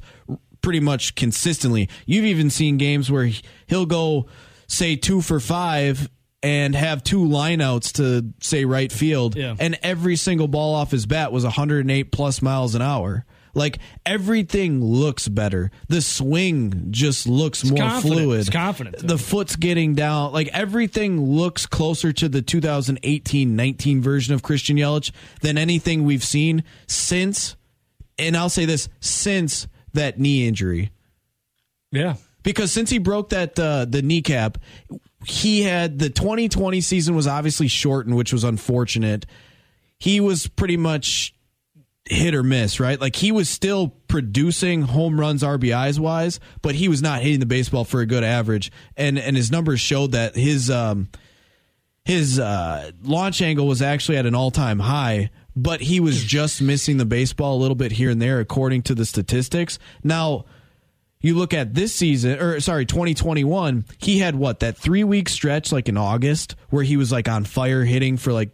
pretty 0.62 0.80
much 0.80 1.16
consistently. 1.16 1.90
You've 2.06 2.26
even 2.26 2.52
seen 2.52 2.78
games 2.78 3.12
where 3.12 3.26
he- 3.26 3.42
he'll 3.66 3.88
go, 3.88 4.28
say, 4.68 4.96
two 4.96 5.22
for 5.22 5.40
five 5.40 6.08
and 6.44 6.76
have 6.76 7.04
two 7.04 7.22
lineouts 7.26 7.94
to, 7.94 8.32
say, 8.40 8.64
right 8.66 8.92
field. 8.92 9.36
Yeah. 9.36 9.56
And 9.60 9.80
every 9.82 10.18
single 10.18 10.48
ball 10.48 10.76
off 10.76 10.92
his 10.92 11.08
bat 11.08 11.32
was 11.32 11.44
108 11.44 12.12
plus 12.12 12.44
miles 12.44 12.76
an 12.76 12.84
hour. 12.84 13.26
Like 13.56 13.80
everything 14.06 14.84
looks 14.84 15.28
better. 15.28 15.72
The 15.88 16.02
swing 16.02 16.88
just 16.92 17.28
looks 17.28 17.64
more 17.64 17.78
confident. 17.78 18.20
fluid. 18.20 18.40
It's 18.42 18.50
confident. 18.50 19.08
The 19.08 19.18
foot's 19.18 19.56
getting 19.56 19.96
down. 19.96 20.34
Like 20.34 20.50
everything 20.50 21.22
looks 21.22 21.66
closer 21.66 22.14
to 22.14 22.30
the 22.30 22.42
2018-19 22.42 24.02
version 24.02 24.36
of 24.36 24.44
Christian 24.44 24.78
Yelich 24.78 25.12
than 25.42 25.58
anything 25.58 26.04
we've 26.04 26.24
seen 26.24 26.64
since 26.86 27.56
and 28.18 28.38
I'll 28.38 28.50
say 28.50 28.66
this, 28.66 28.90
since 29.00 29.68
that 29.94 30.20
knee 30.20 30.48
injury. 30.48 30.92
Yeah. 31.92 32.16
Because 32.44 32.72
since 32.72 32.90
he 32.90 32.98
broke 32.98 33.30
that 33.30 33.58
uh, 33.60 33.86
the 33.86 34.02
kneecap, 34.02 34.58
he 35.26 35.64
had 35.64 36.00
the 36.00 36.10
2020 36.10 36.82
season 36.82 37.16
was 37.16 37.28
obviously 37.28 37.68
shortened, 37.68 38.16
which 38.16 38.32
was 38.32 38.44
unfortunate. 38.44 39.26
He 39.98 40.20
was 40.20 40.48
pretty 40.48 40.78
much 40.78 41.35
hit 42.08 42.36
or 42.36 42.44
miss, 42.44 42.80
right? 42.80 43.00
Like 43.00 43.16
he 43.16 43.32
was 43.32 43.50
still 43.50 43.90
producing 44.08 44.84
home 44.84 45.20
runs 45.20 45.42
RBIs 45.44 46.00
wise, 46.00 46.40
but 46.62 46.76
he 46.76 46.88
was 46.88 47.02
not 47.02 47.22
hitting 47.22 47.40
the 47.40 47.46
baseball 47.46 47.84
for 47.84 48.02
a 48.02 48.06
good 48.06 48.24
average. 48.24 48.72
And 48.96 49.18
and 49.18 49.36
his 49.36 49.52
numbers 49.52 49.80
showed 49.80 50.12
that 50.12 50.36
his 50.36 50.70
um 50.70 51.10
his 52.04 52.40
uh 52.40 52.92
launch 53.02 53.42
angle 53.42 53.68
was 53.68 53.82
actually 53.82 54.18
at 54.18 54.26
an 54.26 54.36
all-time 54.36 54.80
high, 54.80 55.32
but 55.56 55.82
he 55.82 56.00
was 56.00 56.24
just 56.24 56.62
missing 56.62 56.98
the 56.98 57.06
baseball 57.06 57.56
a 57.56 57.60
little 57.62 57.76
bit 57.76 57.94
here 57.94 58.12
and 58.12 58.22
there 58.22 58.40
according 58.40 58.84
to 58.84 58.96
the 58.96 59.06
statistics. 59.06 59.80
Now, 60.04 60.46
you 61.22 61.34
look 61.34 61.56
at 61.56 61.74
this 61.74 61.92
season 61.92 62.40
or 62.40 62.60
sorry 62.60 62.86
2021 62.86 63.84
he 63.98 64.20
had 64.20 64.36
what 64.36 64.60
that 64.60 64.78
three 64.78 65.04
week 65.04 65.28
stretch 65.28 65.72
like 65.72 65.90
in 65.90 65.98
august 65.98 66.56
where 66.70 66.84
he 66.84 66.98
was 66.98 67.12
like 67.12 67.28
on 67.28 67.44
fire 67.44 67.84
hitting 67.84 68.16
for 68.16 68.32
like 68.32 68.52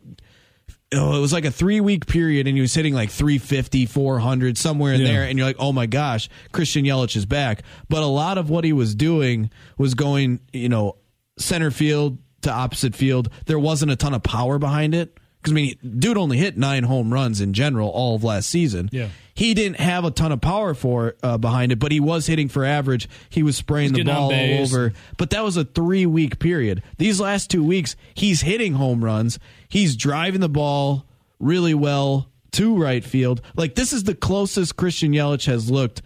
oh, 0.93 1.17
it 1.17 1.21
was 1.21 1.31
like 1.33 1.45
a 1.45 1.51
three 1.51 1.79
week 1.81 2.05
period 2.07 2.47
and 2.47 2.57
he 2.57 2.61
was 2.61 2.73
hitting 2.73 2.93
like 2.93 3.09
350 3.09 3.85
400 3.85 4.57
somewhere 4.57 4.93
in 4.93 5.01
Yeah. 5.01 5.07
there 5.07 5.23
and 5.23 5.37
you're 5.37 5.47
like 5.47 5.55
oh 5.59 5.71
my 5.71 5.85
gosh 5.85 6.29
christian 6.51 6.85
yelich 6.85 7.15
is 7.15 7.25
back. 7.25 7.63
But 7.89 8.03
a 8.03 8.07
lot 8.07 8.37
of 8.37 8.49
what 8.49 8.63
he 8.63 8.73
was 8.73 8.95
doing 8.95 9.49
was 9.77 9.93
going 9.93 10.39
you 10.53 10.69
know 10.69 10.97
center 11.37 11.71
field 11.71 12.17
to 12.41 12.51
opposite 12.51 12.95
field. 12.95 13.29
There 13.45 13.59
wasn't 13.59 13.91
a 13.91 13.95
ton 13.95 14.13
of 14.13 14.23
power 14.23 14.57
behind 14.59 14.95
it 14.95 15.17
because 15.41 15.51
i 15.51 15.55
mean 15.55 15.75
dude 15.99 16.17
only 16.17 16.37
hit 16.37 16.57
nine 16.57 16.83
home 16.83 17.11
runs 17.11 17.41
in 17.41 17.53
general 17.53 17.89
all 17.89 18.15
of 18.15 18.23
last 18.23 18.47
season 18.49 18.89
Yeah. 18.91 19.09
he 19.33 19.53
didn't 19.53 19.79
have 19.79 20.05
a 20.05 20.11
ton 20.11 20.31
of 20.31 20.39
power 20.41 20.73
for 20.73 21.15
uh, 21.23 21.37
behind 21.37 21.71
it, 21.71 21.79
but 21.79 21.91
he 21.91 21.99
was 21.99 22.27
hitting 22.27 22.47
for 22.49 22.63
average. 22.65 23.07
He 23.29 23.41
was 23.43 23.55
spraying 23.57 23.93
the 23.93 24.03
ball 24.03 24.31
all 24.33 24.59
over. 24.61 24.93
But 25.17 25.29
that 25.31 25.43
was 25.43 25.57
a 25.57 25.63
three 25.65 26.05
week 26.05 26.37
period. 26.39 26.83
These 26.97 27.19
last 27.19 27.49
two 27.49 27.63
weeks, 27.63 27.95
he's 28.13 28.41
hitting 28.41 28.73
home 28.73 29.03
runs. 29.03 29.39
He's 29.69 29.95
driving 29.95 30.41
the 30.41 30.49
ball 30.49 31.05
really 31.39 31.73
well 31.73 32.29
to 32.51 32.75
right 32.77 33.03
field. 33.03 33.41
Like 33.55 33.73
this 33.75 33.93
is 33.93 34.03
the 34.03 34.13
closest 34.15 34.75
Christian 34.75 35.11
Yelich 35.13 35.45
has 35.47 35.71
looked 35.71 36.01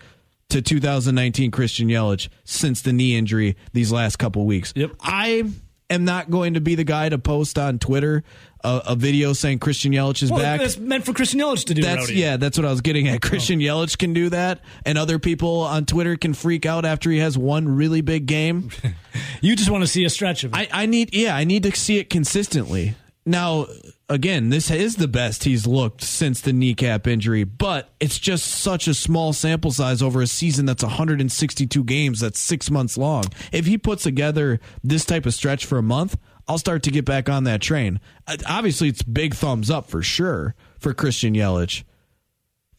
to 0.50 0.62
2019 0.62 1.50
Christian 1.52 1.90
Yelich 1.90 2.30
since 2.44 2.82
the 2.84 2.94
knee 2.94 3.18
injury 3.18 3.58
these 3.74 3.92
last 3.92 4.18
couple 4.18 4.46
weeks. 4.46 4.72
Yep. 4.76 4.92
I 5.02 5.50
am 5.90 6.06
not 6.06 6.30
going 6.32 6.56
to 6.56 6.62
be 6.62 6.76
the 6.76 6.84
guy 6.84 7.10
to 7.10 7.18
post 7.20 7.58
on 7.60 7.78
Twitter 7.80 8.24
a, 8.64 8.82
a 8.88 8.96
video 8.96 9.34
saying 9.34 9.60
Christian 9.60 9.92
Yelich 9.92 10.24
is 10.24 10.32
Well, 10.32 10.42
back. 10.42 10.60
that's 10.60 10.78
meant 10.78 11.06
for 11.06 11.14
Christian 11.14 11.40
Yelich 11.40 11.66
to 11.66 11.74
do. 11.76 11.82
That's 11.84 12.10
Rowdy. 12.10 12.16
yeah, 12.16 12.38
that's 12.38 12.58
what 12.58 12.66
I 12.66 12.72
was 12.72 12.82
getting 12.82 13.08
at. 13.08 13.18
Oh. 13.24 13.30
Christian 13.30 13.60
Yelich 13.60 13.98
can 13.98 14.14
do 14.14 14.30
that, 14.30 14.62
and 14.86 14.98
other 14.98 15.20
people 15.20 15.60
on 15.62 15.86
Twitter 15.86 16.16
can 16.18 16.34
freak 16.34 16.66
out 16.66 16.86
after 16.86 17.12
he 17.12 17.20
has 17.20 17.38
one 17.38 17.68
really 17.68 18.02
big 18.02 18.26
game. 18.26 18.70
You 19.40 19.56
just 19.56 19.70
want 19.70 19.82
to 19.82 19.88
see 19.88 20.04
a 20.04 20.10
stretch 20.10 20.44
of 20.44 20.54
it. 20.54 20.58
I, 20.58 20.84
I 20.84 20.86
need 20.88 21.14
yeah, 21.16 21.36
I 21.36 21.46
need 21.46 21.64
to 21.64 21.72
see 21.74 22.00
it 22.00 22.10
consistently. 22.10 22.96
Now, 23.26 23.68
again, 24.10 24.50
this 24.50 24.70
is 24.70 24.96
the 24.96 25.08
best 25.08 25.44
he's 25.44 25.66
looked 25.66 26.02
since 26.02 26.42
the 26.42 26.54
kneecap 26.54 27.08
injury, 27.08 27.44
but 27.44 27.90
it's 28.00 28.20
just 28.20 28.46
such 28.46 28.88
a 28.88 28.94
small 28.94 29.34
sample 29.34 29.72
size 29.72 30.02
over 30.02 30.22
a 30.22 30.28
season 30.28 30.66
that's 30.66 30.84
162 30.84 31.84
games, 31.84 32.20
that's 32.20 32.40
six 32.40 32.70
months 32.70 32.98
long. 32.98 33.26
If 33.52 33.66
he 33.66 33.78
puts 33.78 34.04
together 34.04 34.60
this 34.84 35.06
type 35.06 35.26
of 35.26 35.34
stretch 35.34 35.66
for 35.66 35.78
a 35.78 35.84
month, 35.84 36.18
I'll 36.48 36.58
start 36.60 36.84
to 36.84 36.92
get 36.92 37.06
back 37.06 37.28
on 37.30 37.46
that 37.46 37.62
train. 37.62 38.00
Uh, 38.28 38.38
Obviously, 38.48 38.90
it's 38.90 39.02
big 39.02 39.34
thumbs 39.34 39.72
up 39.72 39.90
for 39.90 40.04
sure 40.04 40.56
for 40.80 40.94
Christian 40.94 41.34
Yelich 41.34 41.84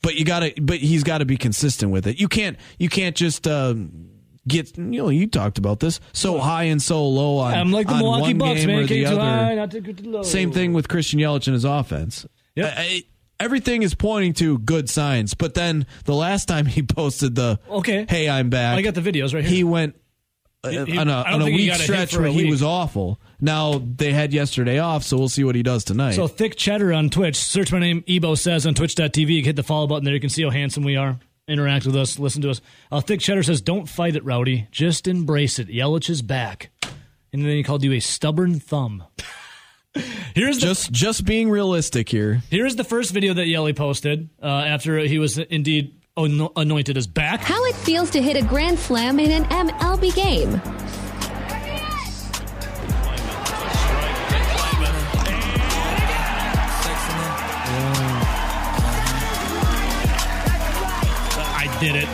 but 0.02 0.14
you 0.14 0.24
gotta 0.24 0.52
but 0.60 0.78
he's 0.78 1.02
got 1.02 1.18
to 1.18 1.24
be 1.24 1.36
consistent 1.36 1.90
with 1.90 2.06
it 2.06 2.20
you 2.20 2.28
can't 2.28 2.58
you 2.78 2.88
can't 2.88 3.16
just 3.16 3.48
um 3.48 4.05
get 4.48 4.76
you 4.78 4.84
know 4.84 5.08
you 5.08 5.26
talked 5.26 5.58
about 5.58 5.80
this 5.80 6.00
so 6.12 6.38
high 6.38 6.64
and 6.64 6.80
so 6.82 7.06
low 7.08 7.38
on 7.38 7.54
I'm 7.54 7.72
like 7.72 7.86
the 7.86 7.94
on 7.94 7.98
Milwaukee 8.00 8.22
one 8.34 8.38
Bucks, 8.38 8.60
game 8.60 8.66
man. 8.68 8.76
or 8.76 8.78
Can't 8.80 8.88
the 8.88 9.00
get 9.00 9.08
too 9.10 9.16
other. 9.16 9.22
high, 9.30 9.54
not 9.54 9.70
too, 9.70 9.80
too 9.80 10.10
low. 10.10 10.22
same 10.22 10.52
thing 10.52 10.72
with 10.72 10.88
christian 10.88 11.18
yelich 11.20 11.46
and 11.46 11.54
his 11.54 11.64
offense 11.64 12.26
Yep. 12.54 12.74
I- 12.76 12.80
I- 12.82 13.02
everything 13.38 13.82
is 13.82 13.94
pointing 13.94 14.32
to 14.34 14.58
good 14.58 14.88
signs 14.88 15.34
but 15.34 15.54
then 15.54 15.86
the 16.04 16.14
last 16.14 16.46
time 16.46 16.66
he 16.66 16.82
posted 16.84 17.34
the 17.34 17.58
Okay. 17.68 18.06
hey 18.08 18.28
i'm 18.28 18.48
back 18.50 18.78
I 18.78 18.82
got 18.82 18.94
the 18.94 19.00
videos 19.02 19.34
right 19.34 19.44
here. 19.44 19.54
he 19.56 19.64
went 19.64 19.94
uh, 20.64 20.70
He- 20.84 20.96
on 20.98 21.08
a, 21.08 21.18
I 21.18 21.24
don't 21.30 21.34
on 21.34 21.42
a 21.42 21.44
think 21.44 21.56
he 21.58 21.62
week 21.64 21.70
got 21.70 21.76
a 21.76 21.82
hit 21.82 21.84
stretch 21.84 22.14
for 22.14 22.20
where 22.22 22.28
a 22.28 22.32
he 22.32 22.42
week. 22.44 22.50
was 22.50 22.62
awful 22.62 23.20
now 23.40 23.78
they 23.84 24.12
had 24.12 24.32
yesterday 24.32 24.78
off 24.78 25.04
so 25.04 25.18
we'll 25.18 25.28
see 25.28 25.44
what 25.44 25.54
he 25.54 25.62
does 25.62 25.84
tonight 25.84 26.12
So 26.12 26.26
thick 26.26 26.56
cheddar 26.56 26.92
on 26.94 27.10
Twitch. 27.10 27.36
Search 27.36 27.70
my 27.70 27.78
name. 27.78 28.02
Ebo 28.08 28.34
says 28.34 28.66
on 28.66 28.72
Twitch.tv. 28.74 29.44
Hit 29.44 29.54
the 29.56 29.62
follow 29.62 29.86
button 29.86 30.04
there. 30.06 30.14
You 30.14 30.20
can 30.20 30.30
see 30.30 30.42
how 30.42 30.48
handsome 30.50 30.82
we 30.84 30.96
are. 30.96 31.18
Interact 31.48 31.86
with 31.86 31.94
us. 31.94 32.18
Listen 32.18 32.42
to 32.42 32.50
us. 32.50 32.60
Uh, 32.90 33.00
thick 33.00 33.20
cheddar 33.20 33.42
says, 33.42 33.60
"Don't 33.60 33.88
fight 33.88 34.16
it, 34.16 34.24
Rowdy. 34.24 34.66
Just 34.72 35.06
embrace 35.06 35.58
it. 35.60 35.68
Yelich 35.68 36.10
is 36.10 36.20
back." 36.20 36.70
And 37.32 37.42
then 37.42 37.50
he 37.56 37.62
called 37.62 37.84
you 37.84 37.92
a 37.92 38.00
stubborn 38.00 38.58
thumb. 38.58 39.04
Here's 40.34 40.58
the 40.58 40.66
just 40.66 40.90
just 40.90 41.24
being 41.24 41.48
realistic 41.48 42.08
here 42.08 42.42
here's 42.50 42.76
the 42.76 42.84
first 42.84 43.12
video 43.12 43.32
that 43.32 43.46
Yelly 43.46 43.72
posted 43.72 44.28
uh, 44.42 44.46
after 44.46 44.98
he 44.98 45.18
was 45.18 45.38
indeed 45.38 45.94
anointed 46.16 46.96
as 46.96 47.06
back. 47.06 47.40
How 47.40 47.64
it 47.64 47.74
feels 47.74 48.10
to 48.10 48.20
hit 48.20 48.36
a 48.36 48.46
grand 48.46 48.78
slam 48.78 49.18
in 49.20 49.30
an 49.30 49.44
MLB 49.44 50.14
game. 50.14 50.60
Did 61.80 61.96
it. 61.96 62.06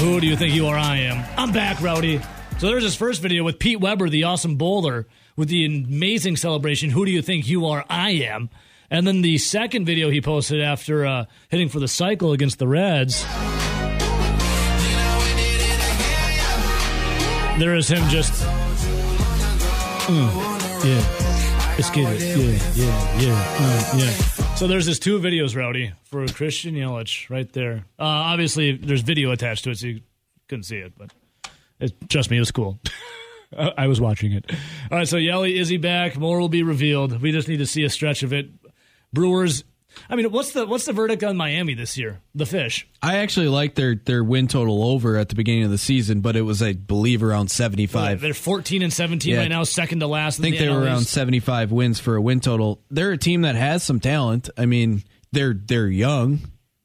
Who 0.00 0.20
do 0.20 0.26
you 0.26 0.36
think 0.36 0.54
you 0.54 0.66
are? 0.66 0.76
I 0.76 0.96
am. 0.98 1.24
I'm 1.36 1.52
back, 1.52 1.80
Rowdy. 1.80 2.20
So 2.58 2.66
there's 2.68 2.84
his 2.84 2.94
first 2.96 3.20
video 3.22 3.44
with 3.44 3.58
Pete 3.58 3.80
Weber, 3.80 4.08
the 4.08 4.24
awesome 4.24 4.56
bowler, 4.56 5.06
with 5.36 5.48
the 5.48 5.64
amazing 5.66 6.36
celebration. 6.36 6.90
Who 6.90 7.04
do 7.04 7.10
you 7.10 7.22
think 7.22 7.46
you 7.48 7.66
are? 7.66 7.84
I 7.88 8.10
am. 8.10 8.50
And 8.90 9.06
then 9.06 9.22
the 9.22 9.38
second 9.38 9.84
video 9.86 10.10
he 10.10 10.20
posted 10.20 10.60
after 10.60 11.06
uh, 11.06 11.24
hitting 11.48 11.68
for 11.68 11.80
the 11.80 11.88
cycle 11.88 12.32
against 12.32 12.58
the 12.58 12.68
Reds. 12.68 13.24
There 17.58 17.74
is 17.76 17.88
him 17.88 18.08
just 18.08 18.42
Uh, 20.08 20.80
yeah. 20.84 21.74
Let's 21.76 21.90
get 21.90 22.12
it. 22.12 22.20
Yeah, 22.20 22.84
yeah, 22.84 23.20
yeah, 23.20 23.56
uh, 23.60 23.98
yeah. 23.98 24.31
So 24.56 24.68
there's 24.68 24.86
this 24.86 25.00
two 25.00 25.18
videos, 25.18 25.56
Rowdy, 25.56 25.92
for 26.04 26.24
Christian 26.28 26.76
Yelich 26.76 27.28
right 27.28 27.52
there. 27.52 27.84
Uh, 27.98 28.04
obviously, 28.04 28.76
there's 28.76 29.00
video 29.00 29.32
attached 29.32 29.64
to 29.64 29.70
it, 29.70 29.78
so 29.78 29.88
you 29.88 30.02
couldn't 30.48 30.62
see 30.64 30.76
it, 30.76 30.92
but 30.96 31.10
it, 31.80 31.92
trust 32.08 32.30
me, 32.30 32.36
it 32.36 32.40
was 32.40 32.52
cool. 32.52 32.78
I 33.76 33.88
was 33.88 34.00
watching 34.00 34.32
it. 34.32 34.50
All 34.90 34.98
right, 34.98 35.08
so 35.08 35.16
Yelly, 35.16 35.58
is 35.58 35.68
he 35.68 35.78
back? 35.78 36.16
More 36.16 36.38
will 36.38 36.48
be 36.48 36.62
revealed. 36.62 37.20
We 37.20 37.32
just 37.32 37.48
need 37.48 37.56
to 37.56 37.66
see 37.66 37.82
a 37.82 37.90
stretch 37.90 38.22
of 38.22 38.32
it. 38.32 38.50
Brewers. 39.12 39.64
I 40.08 40.16
mean, 40.16 40.30
what's 40.32 40.52
the 40.52 40.66
what's 40.66 40.84
the 40.84 40.92
verdict 40.92 41.22
on 41.24 41.36
Miami 41.36 41.74
this 41.74 41.96
year? 41.98 42.20
The 42.34 42.46
fish. 42.46 42.86
I 43.02 43.16
actually 43.18 43.48
like 43.48 43.74
their 43.74 43.94
their 43.94 44.22
win 44.24 44.48
total 44.48 44.82
over 44.84 45.16
at 45.16 45.28
the 45.28 45.34
beginning 45.34 45.64
of 45.64 45.70
the 45.70 45.78
season, 45.78 46.20
but 46.20 46.36
it 46.36 46.42
was 46.42 46.62
I 46.62 46.72
believe 46.72 47.22
around 47.22 47.50
seventy 47.50 47.86
five. 47.86 48.20
They're 48.20 48.34
14 48.34 48.82
and 48.82 48.92
17 48.92 49.32
Yeah. 49.34 49.40
right 49.40 49.48
now, 49.48 49.64
second 49.64 50.00
to 50.00 50.06
last. 50.06 50.40
I 50.40 50.42
think 50.42 50.58
they 50.58 50.68
were 50.68 50.80
around 50.80 51.02
75 51.02 51.72
wins 51.72 52.00
for 52.00 52.16
a 52.16 52.22
win 52.22 52.40
total. 52.40 52.80
They're 52.90 53.12
a 53.12 53.18
team 53.18 53.42
that 53.42 53.54
has 53.54 53.82
some 53.82 54.00
talent. 54.00 54.50
I 54.56 54.66
mean, 54.66 55.02
they're 55.32 55.54
they're 55.54 55.88
young. 55.88 56.40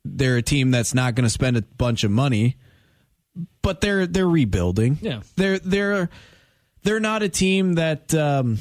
They're 0.05 0.37
a 0.37 0.41
team 0.41 0.71
that's 0.71 0.93
not 0.93 1.15
going 1.15 1.25
to 1.25 1.29
spend 1.29 1.57
a 1.57 1.61
bunch 1.61 2.03
of 2.05 2.11
money, 2.11 2.55
but 3.61 3.81
they're 3.81 4.07
they're 4.07 4.27
rebuilding. 4.27 4.97
Yeah. 5.01 5.21
They're 5.35 5.59
they're 5.59 6.09
they're 6.83 6.99
not 7.01 7.23
a 7.23 7.29
team 7.29 7.73
that 7.75 8.13
um, 8.15 8.57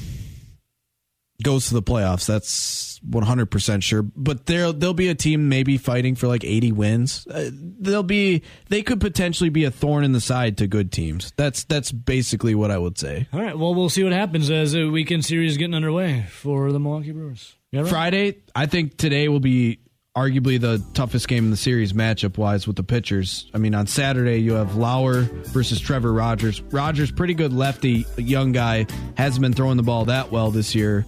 goes 1.43 1.67
to 1.67 1.73
the 1.73 1.83
playoffs. 1.83 2.25
That's 2.25 2.99
100% 3.07 3.83
sure, 3.83 4.03
but 4.03 4.45
they'll 4.45 4.73
they'll 4.73 4.93
be 4.93 5.09
a 5.09 5.15
team 5.15 5.49
maybe 5.49 5.77
fighting 5.77 6.15
for 6.15 6.27
like 6.27 6.43
80 6.43 6.71
wins. 6.71 7.27
Uh, 7.27 7.49
they'll 7.53 8.03
be 8.03 8.43
they 8.69 8.81
could 8.81 8.99
potentially 8.99 9.49
be 9.49 9.63
a 9.63 9.71
thorn 9.71 10.03
in 10.03 10.13
the 10.13 10.21
side 10.21 10.57
to 10.57 10.67
good 10.67 10.91
teams. 10.91 11.33
That's 11.37 11.63
that's 11.63 11.91
basically 11.91 12.55
what 12.55 12.71
I 12.71 12.77
would 12.77 12.97
say. 12.97 13.27
All 13.31 13.41
right. 13.41 13.57
Well, 13.57 13.75
we'll 13.75 13.89
see 13.89 14.03
what 14.03 14.13
happens 14.13 14.49
as 14.49 14.71
the 14.71 14.89
weekend 14.89 15.25
series 15.25 15.51
is 15.51 15.57
getting 15.57 15.75
underway 15.75 16.25
for 16.29 16.71
the 16.71 16.79
Milwaukee 16.79 17.11
Brewers. 17.11 17.55
Right? 17.73 17.87
Friday, 17.87 18.37
I 18.55 18.65
think 18.65 18.97
today 18.97 19.27
will 19.27 19.39
be 19.39 19.79
arguably 20.15 20.59
the 20.59 20.83
toughest 20.95 21.27
game 21.27 21.45
in 21.45 21.51
the 21.51 21.57
series 21.57 21.93
matchup 21.93 22.39
wise 22.39 22.65
with 22.65 22.75
the 22.75 22.83
pitchers. 22.83 23.51
I 23.53 23.59
mean, 23.59 23.75
on 23.75 23.85
Saturday 23.85 24.37
you 24.37 24.53
have 24.53 24.75
Lauer 24.75 25.21
versus 25.21 25.79
Trevor 25.79 26.11
Rogers. 26.11 26.59
Rogers, 26.61 27.11
pretty 27.11 27.35
good 27.35 27.53
lefty, 27.53 28.07
young 28.17 28.51
guy, 28.51 28.87
hasn't 29.15 29.43
been 29.43 29.53
throwing 29.53 29.77
the 29.77 29.83
ball 29.83 30.05
that 30.05 30.31
well 30.31 30.49
this 30.49 30.73
year. 30.73 31.05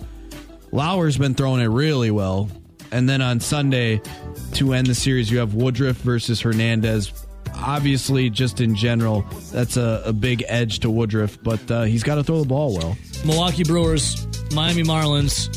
Lauer's 0.72 1.18
been 1.18 1.34
throwing 1.34 1.62
it 1.62 1.68
really 1.68 2.12
well. 2.12 2.50
And 2.92 3.08
then 3.08 3.22
on 3.22 3.40
Sunday, 3.40 4.02
to 4.54 4.74
end 4.74 4.88
the 4.88 4.96
series, 4.96 5.30
you 5.30 5.40
have 5.40 5.54
Woodruff 5.54 5.98
versus 5.98 6.42
Hernandez. 6.42 7.14
Obviously, 7.56 8.30
just 8.30 8.62
in 8.62 8.76
general, 8.76 9.22
that's 9.52 9.78
a, 9.78 10.02
a 10.06 10.14
big 10.14 10.44
edge 10.48 10.80
to 10.80 10.90
Woodruff, 10.90 11.38
but 11.44 11.70
uh, 11.70 11.84
he's 11.84 12.04
got 12.04 12.16
to 12.16 12.24
throw 12.24 12.40
the 12.40 12.48
ball 12.48 12.76
well. 12.76 12.98
Milwaukee 13.26 13.64
Brewers, 13.64 14.26
Miami 14.54 14.84
Marlins. 14.84 15.56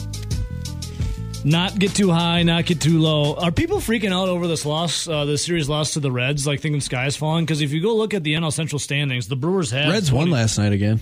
Not 1.45 1.77
get 1.79 1.95
too 1.95 2.11
high, 2.11 2.45
not 2.45 2.67
get 2.67 2.81
too 2.81 3.01
low. 3.01 3.35
Are 3.35 3.51
people 3.51 3.79
freaking 3.79 4.13
out 4.13 4.29
over 4.29 4.47
this 4.47 4.65
loss, 4.65 5.09
uh, 5.09 5.25
the 5.25 5.37
series 5.37 5.69
loss 5.69 5.95
to 5.95 6.01
the 6.01 6.13
Reds, 6.13 6.47
like 6.47 6.61
thinking 6.61 6.81
sky's 6.81 7.17
falling? 7.17 7.45
Because 7.45 7.61
if 7.61 7.73
you 7.73 7.83
go 7.83 7.97
look 7.97 8.15
at 8.15 8.23
the 8.23 8.35
NL 8.35 8.53
Central 8.53 8.79
standings, 8.79 9.27
the 9.27 9.35
Brewers 9.37 9.71
have 9.73 9.91
Reds 9.93 10.13
won 10.13 10.31
last 10.31 10.59
night 10.59 10.73
again. 10.73 11.01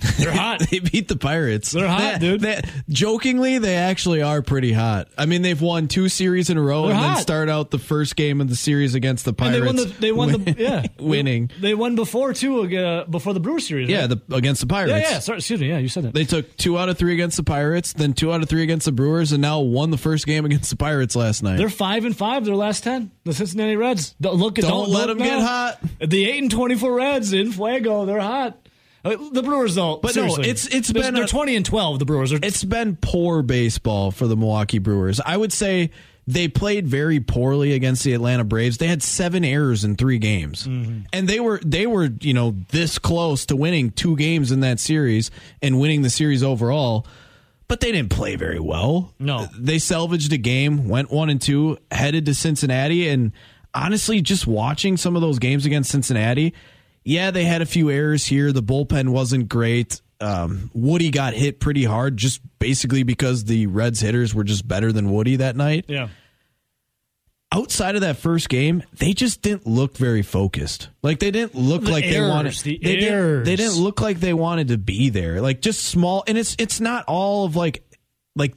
They're 0.18 0.32
hot. 0.32 0.60
they 0.70 0.78
beat 0.80 1.08
the 1.08 1.16
Pirates. 1.16 1.70
They're 1.72 1.88
hot, 1.88 2.20
They- 2.20 2.26
dude. 2.30 2.40
they- 2.40 2.60
jokingly, 2.88 3.58
they 3.58 3.76
actually 3.76 4.22
are 4.22 4.42
pretty 4.42 4.72
hot. 4.72 5.08
I 5.18 5.26
mean, 5.26 5.42
they've 5.42 5.60
won 5.60 5.88
two 5.88 6.08
series 6.08 6.50
in 6.50 6.56
a 6.58 6.62
row 6.62 6.86
They're 6.86 6.94
and 6.96 7.02
then 7.04 7.16
start 7.22 7.48
out 7.48 7.70
the 7.70 7.78
first 7.78 8.16
game 8.16 8.40
of 8.40 8.48
the 8.48 8.56
series 8.56 8.94
against 8.94 9.24
the 9.24 9.30
And 9.30 9.36
Pirates. 9.38 9.60
they 9.60 9.66
won 9.66 9.76
the 9.76 9.84
they 10.00 10.12
won 10.12 10.32
the 10.44 10.54
yeah 10.58 10.84
winning. 10.98 11.50
They 11.60 11.74
won 11.74 11.94
before 11.96 12.32
too 12.34 12.62
uh, 12.76 13.04
before 13.06 13.34
the 13.34 13.40
Brewers 13.40 13.66
series. 13.66 13.88
Yeah, 13.88 14.06
right? 14.06 14.10
the, 14.28 14.34
against 14.36 14.60
the 14.60 14.66
Pirates. 14.66 14.92
yeah 14.92 15.10
yeah. 15.10 15.18
Sorry, 15.18 15.38
excuse 15.38 15.60
me. 15.60 15.68
Yeah, 15.68 15.78
you 15.78 15.88
said 15.88 16.04
that. 16.04 16.14
They 16.14 16.24
took 16.24 16.56
two 16.56 16.78
out 16.78 16.88
of 16.88 16.98
three 16.98 17.12
against 17.14 17.36
the 17.36 17.42
Pirates, 17.44 17.92
then 17.92 18.12
two 18.12 18.32
out 18.32 18.42
of 18.42 18.48
three 18.48 18.62
against 18.62 18.86
the 18.86 18.92
Brewers, 18.92 19.32
and 19.32 19.42
now 19.42 19.60
won 19.60 19.90
the 19.90 19.98
first 19.98 20.26
game 20.26 20.44
against 20.44 20.70
the 20.70 20.76
Pirates 20.76 21.16
last 21.16 21.42
night. 21.42 21.56
They're 21.56 21.68
five 21.68 22.04
and 22.04 22.16
five. 22.16 22.44
Their 22.44 22.56
last 22.56 22.84
ten. 22.84 23.10
The 23.24 23.32
Cincinnati 23.34 23.76
Reds. 23.76 24.14
Don't 24.20 24.36
look. 24.36 24.56
Don't 24.56 24.70
Don't, 24.70 24.90
let 24.90 25.08
look 25.08 25.18
them 25.18 25.26
get 25.26 25.40
hot. 25.40 25.80
The 26.00 26.24
eight 26.30 26.42
and 26.42 26.50
twenty 26.50 26.74
four 26.76 26.94
Reds 26.94 27.32
in 27.32 27.52
Fuego. 27.52 28.04
They're 28.04 28.20
hot. 28.20 28.58
Uh, 29.04 29.16
The 29.32 29.42
Brewers 29.42 29.74
though. 29.74 29.96
But 29.98 30.16
no, 30.16 30.22
seriously, 30.28 30.44
it's- 30.44 30.66
it's 30.66 30.88
they're, 30.88 31.02
been 31.02 31.14
they're 31.14 31.24
a- 31.24 31.28
twenty 31.28 31.56
and 31.56 31.64
twelve. 31.66 31.98
The 31.98 32.04
Brewers 32.06 32.32
are. 32.32 32.38
it's 32.42 32.64
been 32.64 32.96
poor 32.96 33.42
baseball 33.42 34.10
for 34.10 34.26
the 34.26 34.36
Milwaukee 34.36 34.78
Brewers. 34.78 35.20
I 35.24 35.36
would 35.36 35.52
say 35.52 35.90
they 36.26 36.48
played 36.48 36.88
very 36.88 37.20
poorly 37.20 37.72
against 37.74 38.02
the 38.02 38.14
Atlanta 38.14 38.44
Braves. 38.44 38.78
They 38.78 38.86
had 38.86 39.02
seven 39.02 39.44
errors 39.44 39.84
in 39.84 39.96
three 39.96 40.16
games, 40.18 40.64
and 40.66 41.28
they 41.28 41.38
were 41.38 41.60
they 41.64 41.86
were 41.86 42.08
you 42.22 42.32
know 42.32 42.56
this 42.70 42.98
close 42.98 43.44
to 43.46 43.56
winning 43.56 43.90
two 43.90 44.16
games 44.16 44.50
in 44.50 44.60
that 44.60 44.80
series 44.80 45.30
and 45.60 45.78
winning 45.78 46.00
the 46.00 46.08
series 46.10 46.42
overall. 46.42 47.06
But 47.68 47.80
they 47.80 47.92
didn't 47.92 48.10
play 48.10 48.36
very 48.36 48.60
well. 48.60 49.14
No. 49.18 49.48
they 49.58 49.78
salvaged 49.78 50.32
a 50.34 50.36
game, 50.38 50.86
went 50.88 51.10
one 51.10 51.28
and 51.30 51.40
two, 51.40 51.78
headed 51.90 52.26
to 52.26 52.34
Cincinnati, 52.34 53.08
and 53.08 53.32
honestly, 53.74 54.20
just 54.20 54.46
watching 54.46 54.96
some 54.98 55.16
of 55.16 55.22
those 55.22 55.38
games 55.38 55.64
against 55.66 55.90
Cincinnati, 55.90 56.52
yeah, 57.04 57.30
they 57.30 57.44
had 57.44 57.62
a 57.62 57.66
few 57.66 57.90
errors 57.90 58.24
here. 58.26 58.50
The 58.52 58.62
bullpen 58.62 59.10
wasn't 59.10 59.48
great. 59.48 60.00
Um, 60.20 60.70
Woody 60.74 61.10
got 61.10 61.34
hit 61.34 61.60
pretty 61.60 61.84
hard, 61.84 62.16
just 62.16 62.40
basically 62.58 63.02
because 63.02 63.44
the 63.44 63.66
Reds 63.66 64.00
hitters 64.00 64.34
were 64.34 64.44
just 64.44 64.66
better 64.66 64.90
than 64.92 65.10
Woody 65.10 65.36
that 65.36 65.54
night. 65.56 65.84
yeah. 65.88 66.08
Outside 67.52 67.94
of 67.94 68.00
that 68.00 68.16
first 68.16 68.48
game, 68.48 68.82
they 68.98 69.12
just 69.12 69.40
didn't 69.40 69.64
look 69.64 69.96
very 69.96 70.22
focused. 70.22 70.88
Like 71.02 71.20
they 71.20 71.30
didn't 71.30 71.54
look 71.54 71.82
The 71.84 71.90
like 71.92 72.04
they 72.04 72.20
wanted. 72.20 72.52
the 72.54 72.80
they, 72.82 72.96
didn't, 72.96 73.12
errors. 73.14 73.46
they 73.46 73.54
didn't 73.54 73.76
look 73.76 74.00
like 74.00 74.18
they 74.18 74.34
wanted 74.34 74.68
to 74.68 74.78
be 74.78 75.08
there. 75.10 75.40
Like 75.40 75.60
just 75.60 75.84
small, 75.84 76.24
and 76.26 76.36
it's 76.36 76.56
it's 76.58 76.80
not 76.80 77.04
all 77.06 77.44
of 77.44 77.54
like 77.54 77.84
like 78.34 78.56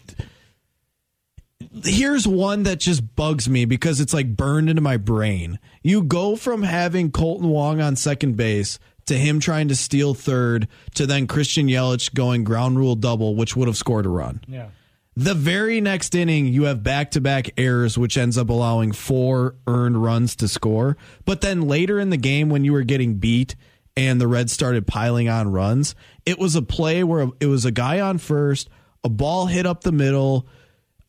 here's 1.84 2.28
one 2.28 2.64
that 2.64 2.80
just 2.80 3.16
bugs 3.16 3.50
me 3.50 3.66
because 3.66 4.00
it's 4.00 4.14
like 4.14 4.36
burned 4.36 4.70
into 4.70 4.82
my 4.82 4.98
brain. 4.98 5.60
You 5.84 6.04
go 6.04 6.36
from 6.36 6.64
having 6.64 7.12
Kolten 7.12 7.50
Wong 7.50 7.82
on 7.82 7.96
second 7.96 8.38
base 8.38 8.80
to 9.08 9.18
him 9.18 9.40
trying 9.40 9.70
to 9.70 9.76
steal 9.76 10.14
third 10.14 10.68
to 10.96 11.06
then 11.06 11.28
Christian 11.28 11.68
Yelich 11.68 12.14
going 12.14 12.44
ground 12.44 12.78
rule 12.78 12.96
double, 12.96 13.36
which 13.36 13.56
would 13.56 13.68
have 13.68 13.78
scored 13.78 14.06
a 14.06 14.10
run. 14.10 14.42
Yeah. 14.48 14.68
The 15.16 15.34
very 15.34 15.82
next 15.82 16.14
inning, 16.14 16.46
you 16.46 16.64
have 16.64 16.84
back 16.84 17.12
to 17.12 17.22
back 17.22 17.50
errors, 17.58 17.98
which 17.98 18.18
ends 18.18 18.38
up 18.38 18.50
allowing 18.50 18.92
four 18.92 19.56
earned 19.66 20.04
runs 20.04 20.36
to 20.36 20.48
score. 20.48 20.96
But 21.26 21.42
then 21.42 21.64
later 21.64 22.00
in 22.00 22.12
the 22.12 22.18
game, 22.18 22.50
when 22.50 22.64
you 22.64 22.72
were 22.72 22.84
getting 22.84 23.16
beat 23.16 23.56
and 23.96 24.22
the 24.22 24.28
Reds 24.28 24.54
started 24.54 24.86
piling 24.86 25.28
on 25.28 25.52
runs, 25.52 25.96
it 26.26 26.38
was 26.38 26.56
a 26.56 26.62
play 26.62 27.04
where 27.04 27.30
it 27.40 27.48
was 27.48 27.66
a 27.66 27.72
guy 27.72 28.00
on 28.00 28.20
first, 28.20 28.70
a 29.04 29.10
ball 29.10 29.48
hit 29.48 29.66
up 29.66 29.82
the 29.82 29.92
middle. 29.92 30.48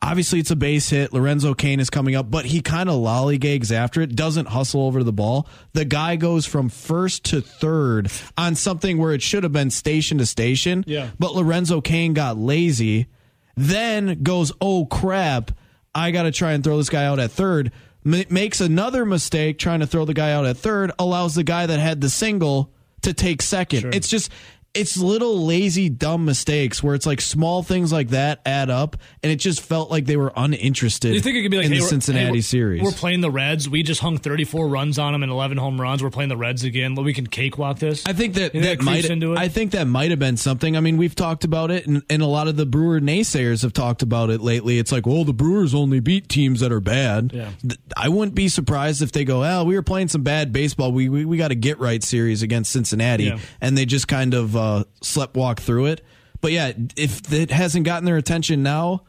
Obviously, 0.00 0.38
it's 0.38 0.50
a 0.52 0.56
base 0.56 0.90
hit. 0.90 1.12
Lorenzo 1.12 1.54
Cain 1.54 1.80
is 1.80 1.90
coming 1.90 2.14
up, 2.14 2.30
but 2.30 2.44
he 2.44 2.60
kind 2.60 2.88
of 2.88 2.94
lollygags 2.96 3.72
after 3.72 4.00
it, 4.00 4.14
doesn't 4.14 4.46
hustle 4.46 4.82
over 4.82 5.00
to 5.00 5.04
the 5.04 5.12
ball. 5.12 5.48
The 5.72 5.84
guy 5.84 6.14
goes 6.14 6.46
from 6.46 6.68
first 6.68 7.24
to 7.26 7.40
third 7.40 8.10
on 8.36 8.54
something 8.54 8.98
where 8.98 9.12
it 9.12 9.22
should 9.22 9.42
have 9.42 9.52
been 9.52 9.70
station 9.70 10.18
to 10.18 10.26
station. 10.26 10.84
Yeah. 10.86 11.10
But 11.18 11.34
Lorenzo 11.34 11.80
Cain 11.80 12.14
got 12.14 12.38
lazy, 12.38 13.08
then 13.56 14.22
goes, 14.22 14.52
oh 14.60 14.86
crap, 14.86 15.50
I 15.94 16.12
got 16.12 16.22
to 16.22 16.30
try 16.30 16.52
and 16.52 16.62
throw 16.62 16.76
this 16.78 16.90
guy 16.90 17.04
out 17.04 17.18
at 17.18 17.32
third. 17.32 17.72
M- 18.06 18.24
makes 18.30 18.60
another 18.60 19.04
mistake 19.04 19.58
trying 19.58 19.80
to 19.80 19.86
throw 19.86 20.04
the 20.04 20.14
guy 20.14 20.30
out 20.30 20.46
at 20.46 20.56
third, 20.56 20.92
allows 21.00 21.34
the 21.34 21.44
guy 21.44 21.66
that 21.66 21.80
had 21.80 22.00
the 22.00 22.08
single 22.08 22.72
to 23.02 23.12
take 23.12 23.42
second. 23.42 23.80
Sure. 23.80 23.90
It's 23.92 24.08
just. 24.08 24.30
It's 24.74 24.96
little 24.96 25.44
lazy, 25.46 25.88
dumb 25.88 26.24
mistakes 26.24 26.82
where 26.82 26.94
it's 26.94 27.06
like 27.06 27.20
small 27.20 27.62
things 27.62 27.92
like 27.92 28.10
that 28.10 28.40
add 28.46 28.70
up, 28.70 28.96
and 29.22 29.32
it 29.32 29.36
just 29.36 29.60
felt 29.60 29.90
like 29.90 30.04
they 30.04 30.16
were 30.16 30.32
uninterested. 30.36 31.14
You 31.14 31.20
think 31.20 31.36
it 31.36 31.42
could 31.42 31.50
be 31.50 31.56
like 31.56 31.66
in 31.66 31.72
hey, 31.72 31.78
the 31.80 31.84
Cincinnati 31.86 32.24
hey, 32.26 32.30
we're- 32.32 32.40
series? 32.42 32.82
We're 32.82 32.92
playing 32.92 33.22
the 33.22 33.30
Reds. 33.30 33.68
We 33.68 33.82
just 33.82 34.00
hung 34.00 34.18
34 34.18 34.68
runs 34.68 34.98
on 34.98 35.12
them 35.14 35.22
and 35.22 35.32
11 35.32 35.56
home 35.56 35.80
runs. 35.80 36.02
We're 36.02 36.10
playing 36.10 36.28
the 36.28 36.36
Reds 36.36 36.62
again. 36.64 36.94
We 36.94 37.12
can 37.14 37.26
cakewalk 37.26 37.78
this. 37.78 38.04
I 38.06 38.12
think 38.12 38.34
that 38.34 38.54
You 38.54 38.60
that 38.62 38.78
creeps 38.78 38.84
might 38.84 39.04
into 39.06 39.32
it? 39.32 39.38
I 39.38 39.48
think 39.48 39.72
that 39.72 39.86
might 39.86 40.10
have 40.10 40.18
been 40.20 40.36
something. 40.36 40.76
I 40.76 40.80
mean, 40.80 40.96
we've 40.96 41.14
talked 41.14 41.44
about 41.44 41.70
it, 41.70 41.86
and, 41.86 42.02
and 42.10 42.22
a 42.22 42.26
lot 42.26 42.46
of 42.46 42.56
the 42.56 42.66
Brewer 42.66 43.00
naysayers 43.00 43.62
have 43.62 43.72
talked 43.72 44.02
about 44.02 44.30
it 44.30 44.40
lately. 44.40 44.78
It's 44.78 44.92
like, 44.92 45.06
well, 45.06 45.24
the 45.24 45.32
Brewers 45.34 45.74
only 45.74 45.98
beat 46.00 46.28
teams 46.28 46.60
that 46.60 46.70
are 46.70 46.80
bad. 46.80 47.32
Yeah. 47.32 47.50
I 47.96 48.10
wouldn't 48.10 48.34
be 48.34 48.48
surprised 48.48 49.02
if 49.02 49.12
they 49.12 49.24
go, 49.24 49.42
"Oh, 49.44 49.64
we 49.64 49.74
were 49.74 49.82
playing 49.82 50.08
some 50.08 50.22
bad 50.22 50.52
baseball. 50.52 50.92
We 50.92 51.08
we, 51.08 51.24
we 51.24 51.36
got 51.38 51.50
a 51.50 51.56
get 51.56 51.78
right 51.80 52.02
series 52.02 52.42
against 52.42 52.70
Cincinnati," 52.70 53.24
Yeah. 53.24 53.38
and 53.60 53.76
they 53.76 53.86
just 53.86 54.06
kind 54.06 54.34
of 54.34 54.54
uh, 54.58 54.84
slept 55.02 55.36
walk 55.36 55.60
through 55.60 55.86
it. 55.86 56.02
But 56.40 56.52
yeah, 56.52 56.72
if 56.96 57.32
it 57.32 57.50
hasn't 57.50 57.84
gotten 57.86 58.04
their 58.04 58.16
attention 58.16 58.62
now. 58.62 59.04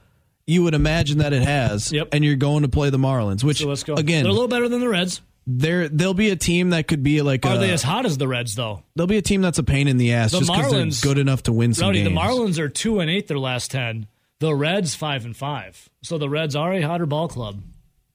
You 0.48 0.64
would 0.64 0.74
imagine 0.74 1.20
that 1.20 1.32
it 1.32 1.44
has, 1.44 1.92
Yep. 1.92 2.08
and 2.12 2.26
you're 2.26 2.36
going 2.36 2.64
to 2.64 2.70
play 2.70 2.90
the 2.90 2.98
Marlins, 2.98 3.44
which 3.44 3.60
so 3.60 3.68
let's 3.68 3.84
go. 3.84 3.94
again, 3.94 4.24
They're 4.24 4.32
a 4.32 4.34
little 4.34 4.48
better 4.48 4.68
than 4.68 4.82
the 4.82 4.90
Reds. 4.90 5.22
there 5.46 5.88
they'll 5.88 6.16
be 6.16 6.32
a 6.32 6.36
team 6.36 6.72
that 6.72 6.88
could 6.88 7.04
be 7.04 7.22
like 7.22 7.46
Are 7.46 7.54
a, 7.54 7.58
they 7.60 7.70
as 7.70 7.84
hot 7.84 8.08
as 8.08 8.18
the 8.18 8.28
Reds 8.28 8.56
though? 8.56 8.82
They'll 8.96 9.06
be 9.06 9.18
a 9.18 9.22
team 9.22 9.44
that's 9.44 9.60
a 9.60 9.64
pain 9.64 9.88
in 9.88 9.98
the 9.98 10.14
ass 10.14 10.32
The 10.32 10.40
just 10.40 10.52
because 10.52 10.72
they're 10.72 10.82
Marlins- 10.86 11.04
good 11.04 11.20
enough 11.20 11.44
to 11.44 11.54
win 11.54 11.76
some 11.76 11.90
Rowdy, 11.90 12.02
the. 12.04 12.10
Marlins 12.10 12.58
are 12.58 12.68
two 12.68 13.00
and 13.00 13.12
eight 13.12 13.28
their 13.28 13.38
last 13.38 13.70
ten. 13.70 14.08
The 14.40 14.56
Reds 14.56 14.96
five 14.96 15.24
and 15.24 15.38
five. 15.38 15.88
So 16.02 16.18
the 16.18 16.28
Reds 16.30 16.56
are 16.56 16.74
a 16.74 16.82
hotter 16.82 17.06
ball 17.06 17.28
club 17.28 17.62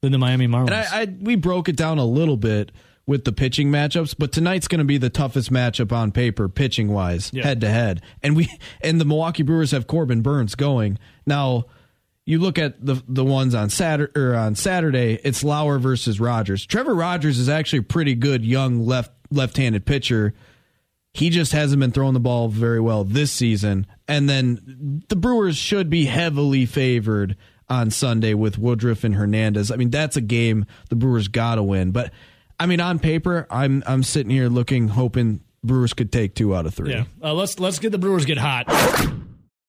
than 0.00 0.10
the 0.10 0.18
Miami 0.18 0.48
Marlins. 0.48 0.72
and 0.72 0.74
I, 0.74 1.02
I 1.02 1.04
we 1.20 1.36
broke 1.36 1.68
it 1.68 1.76
down 1.76 1.98
a 1.98 2.04
little 2.04 2.36
bit 2.36 2.72
with 3.06 3.24
the 3.24 3.32
pitching 3.32 3.70
matchups, 3.70 4.14
but 4.18 4.32
tonight's 4.32 4.68
going 4.68 4.78
to 4.78 4.84
be 4.84 4.98
the 4.98 5.10
toughest 5.10 5.52
matchup 5.52 5.92
on 5.92 6.10
paper, 6.10 6.48
pitching 6.48 6.88
wise, 6.88 7.30
head 7.30 7.60
to 7.60 7.68
head. 7.68 8.00
And 8.22 8.34
we 8.34 8.48
and 8.82 9.00
the 9.00 9.04
Milwaukee 9.04 9.42
Brewers 9.42 9.72
have 9.72 9.86
Corbin 9.86 10.22
Burnes 10.22 10.54
going 10.54 10.98
now. 11.26 11.64
You 12.26 12.38
look 12.38 12.58
at 12.58 12.82
the 12.84 13.02
the 13.06 13.24
ones 13.24 13.54
on 13.54 13.68
Saturday 13.68 14.18
or 14.18 14.34
on 14.34 14.54
Saturday, 14.54 15.20
it's 15.22 15.44
Lauer 15.44 15.78
versus 15.78 16.18
Rogers. 16.18 16.64
Trevor 16.64 16.94
Rogers 16.94 17.38
is 17.38 17.50
actually 17.50 17.80
a 17.80 17.82
pretty 17.82 18.14
good 18.14 18.42
young 18.46 18.86
left 18.86 19.12
left-handed 19.30 19.84
pitcher. 19.84 20.32
He 21.12 21.28
just 21.28 21.52
hasn't 21.52 21.80
been 21.80 21.92
throwing 21.92 22.14
the 22.14 22.20
ball 22.20 22.48
very 22.48 22.80
well 22.80 23.04
this 23.04 23.30
season. 23.30 23.86
And 24.08 24.28
then 24.28 25.02
the 25.08 25.16
Brewers 25.16 25.56
should 25.56 25.90
be 25.90 26.06
heavily 26.06 26.64
favored 26.66 27.36
on 27.68 27.90
Sunday 27.90 28.34
with 28.34 28.58
Woodruff 28.58 29.04
and 29.04 29.14
Hernandez. 29.14 29.70
I 29.70 29.76
mean, 29.76 29.90
that's 29.90 30.16
a 30.16 30.20
game 30.20 30.66
the 30.88 30.96
Brewers 30.96 31.28
got 31.28 31.54
to 31.56 31.62
win. 31.62 31.92
But 31.92 32.12
I 32.58 32.66
mean, 32.66 32.80
on 32.80 32.98
paper, 32.98 33.46
I'm 33.50 33.82
I'm 33.86 34.02
sitting 34.02 34.30
here 34.30 34.48
looking, 34.48 34.88
hoping 34.88 35.40
Brewers 35.62 35.92
could 35.92 36.12
take 36.12 36.34
two 36.34 36.54
out 36.54 36.66
of 36.66 36.74
three. 36.74 36.92
Yeah. 36.92 37.04
Uh, 37.22 37.34
let's 37.34 37.58
let's 37.58 37.78
get 37.78 37.90
the 37.90 37.98
Brewers 37.98 38.24
get 38.24 38.38
hot. 38.38 38.66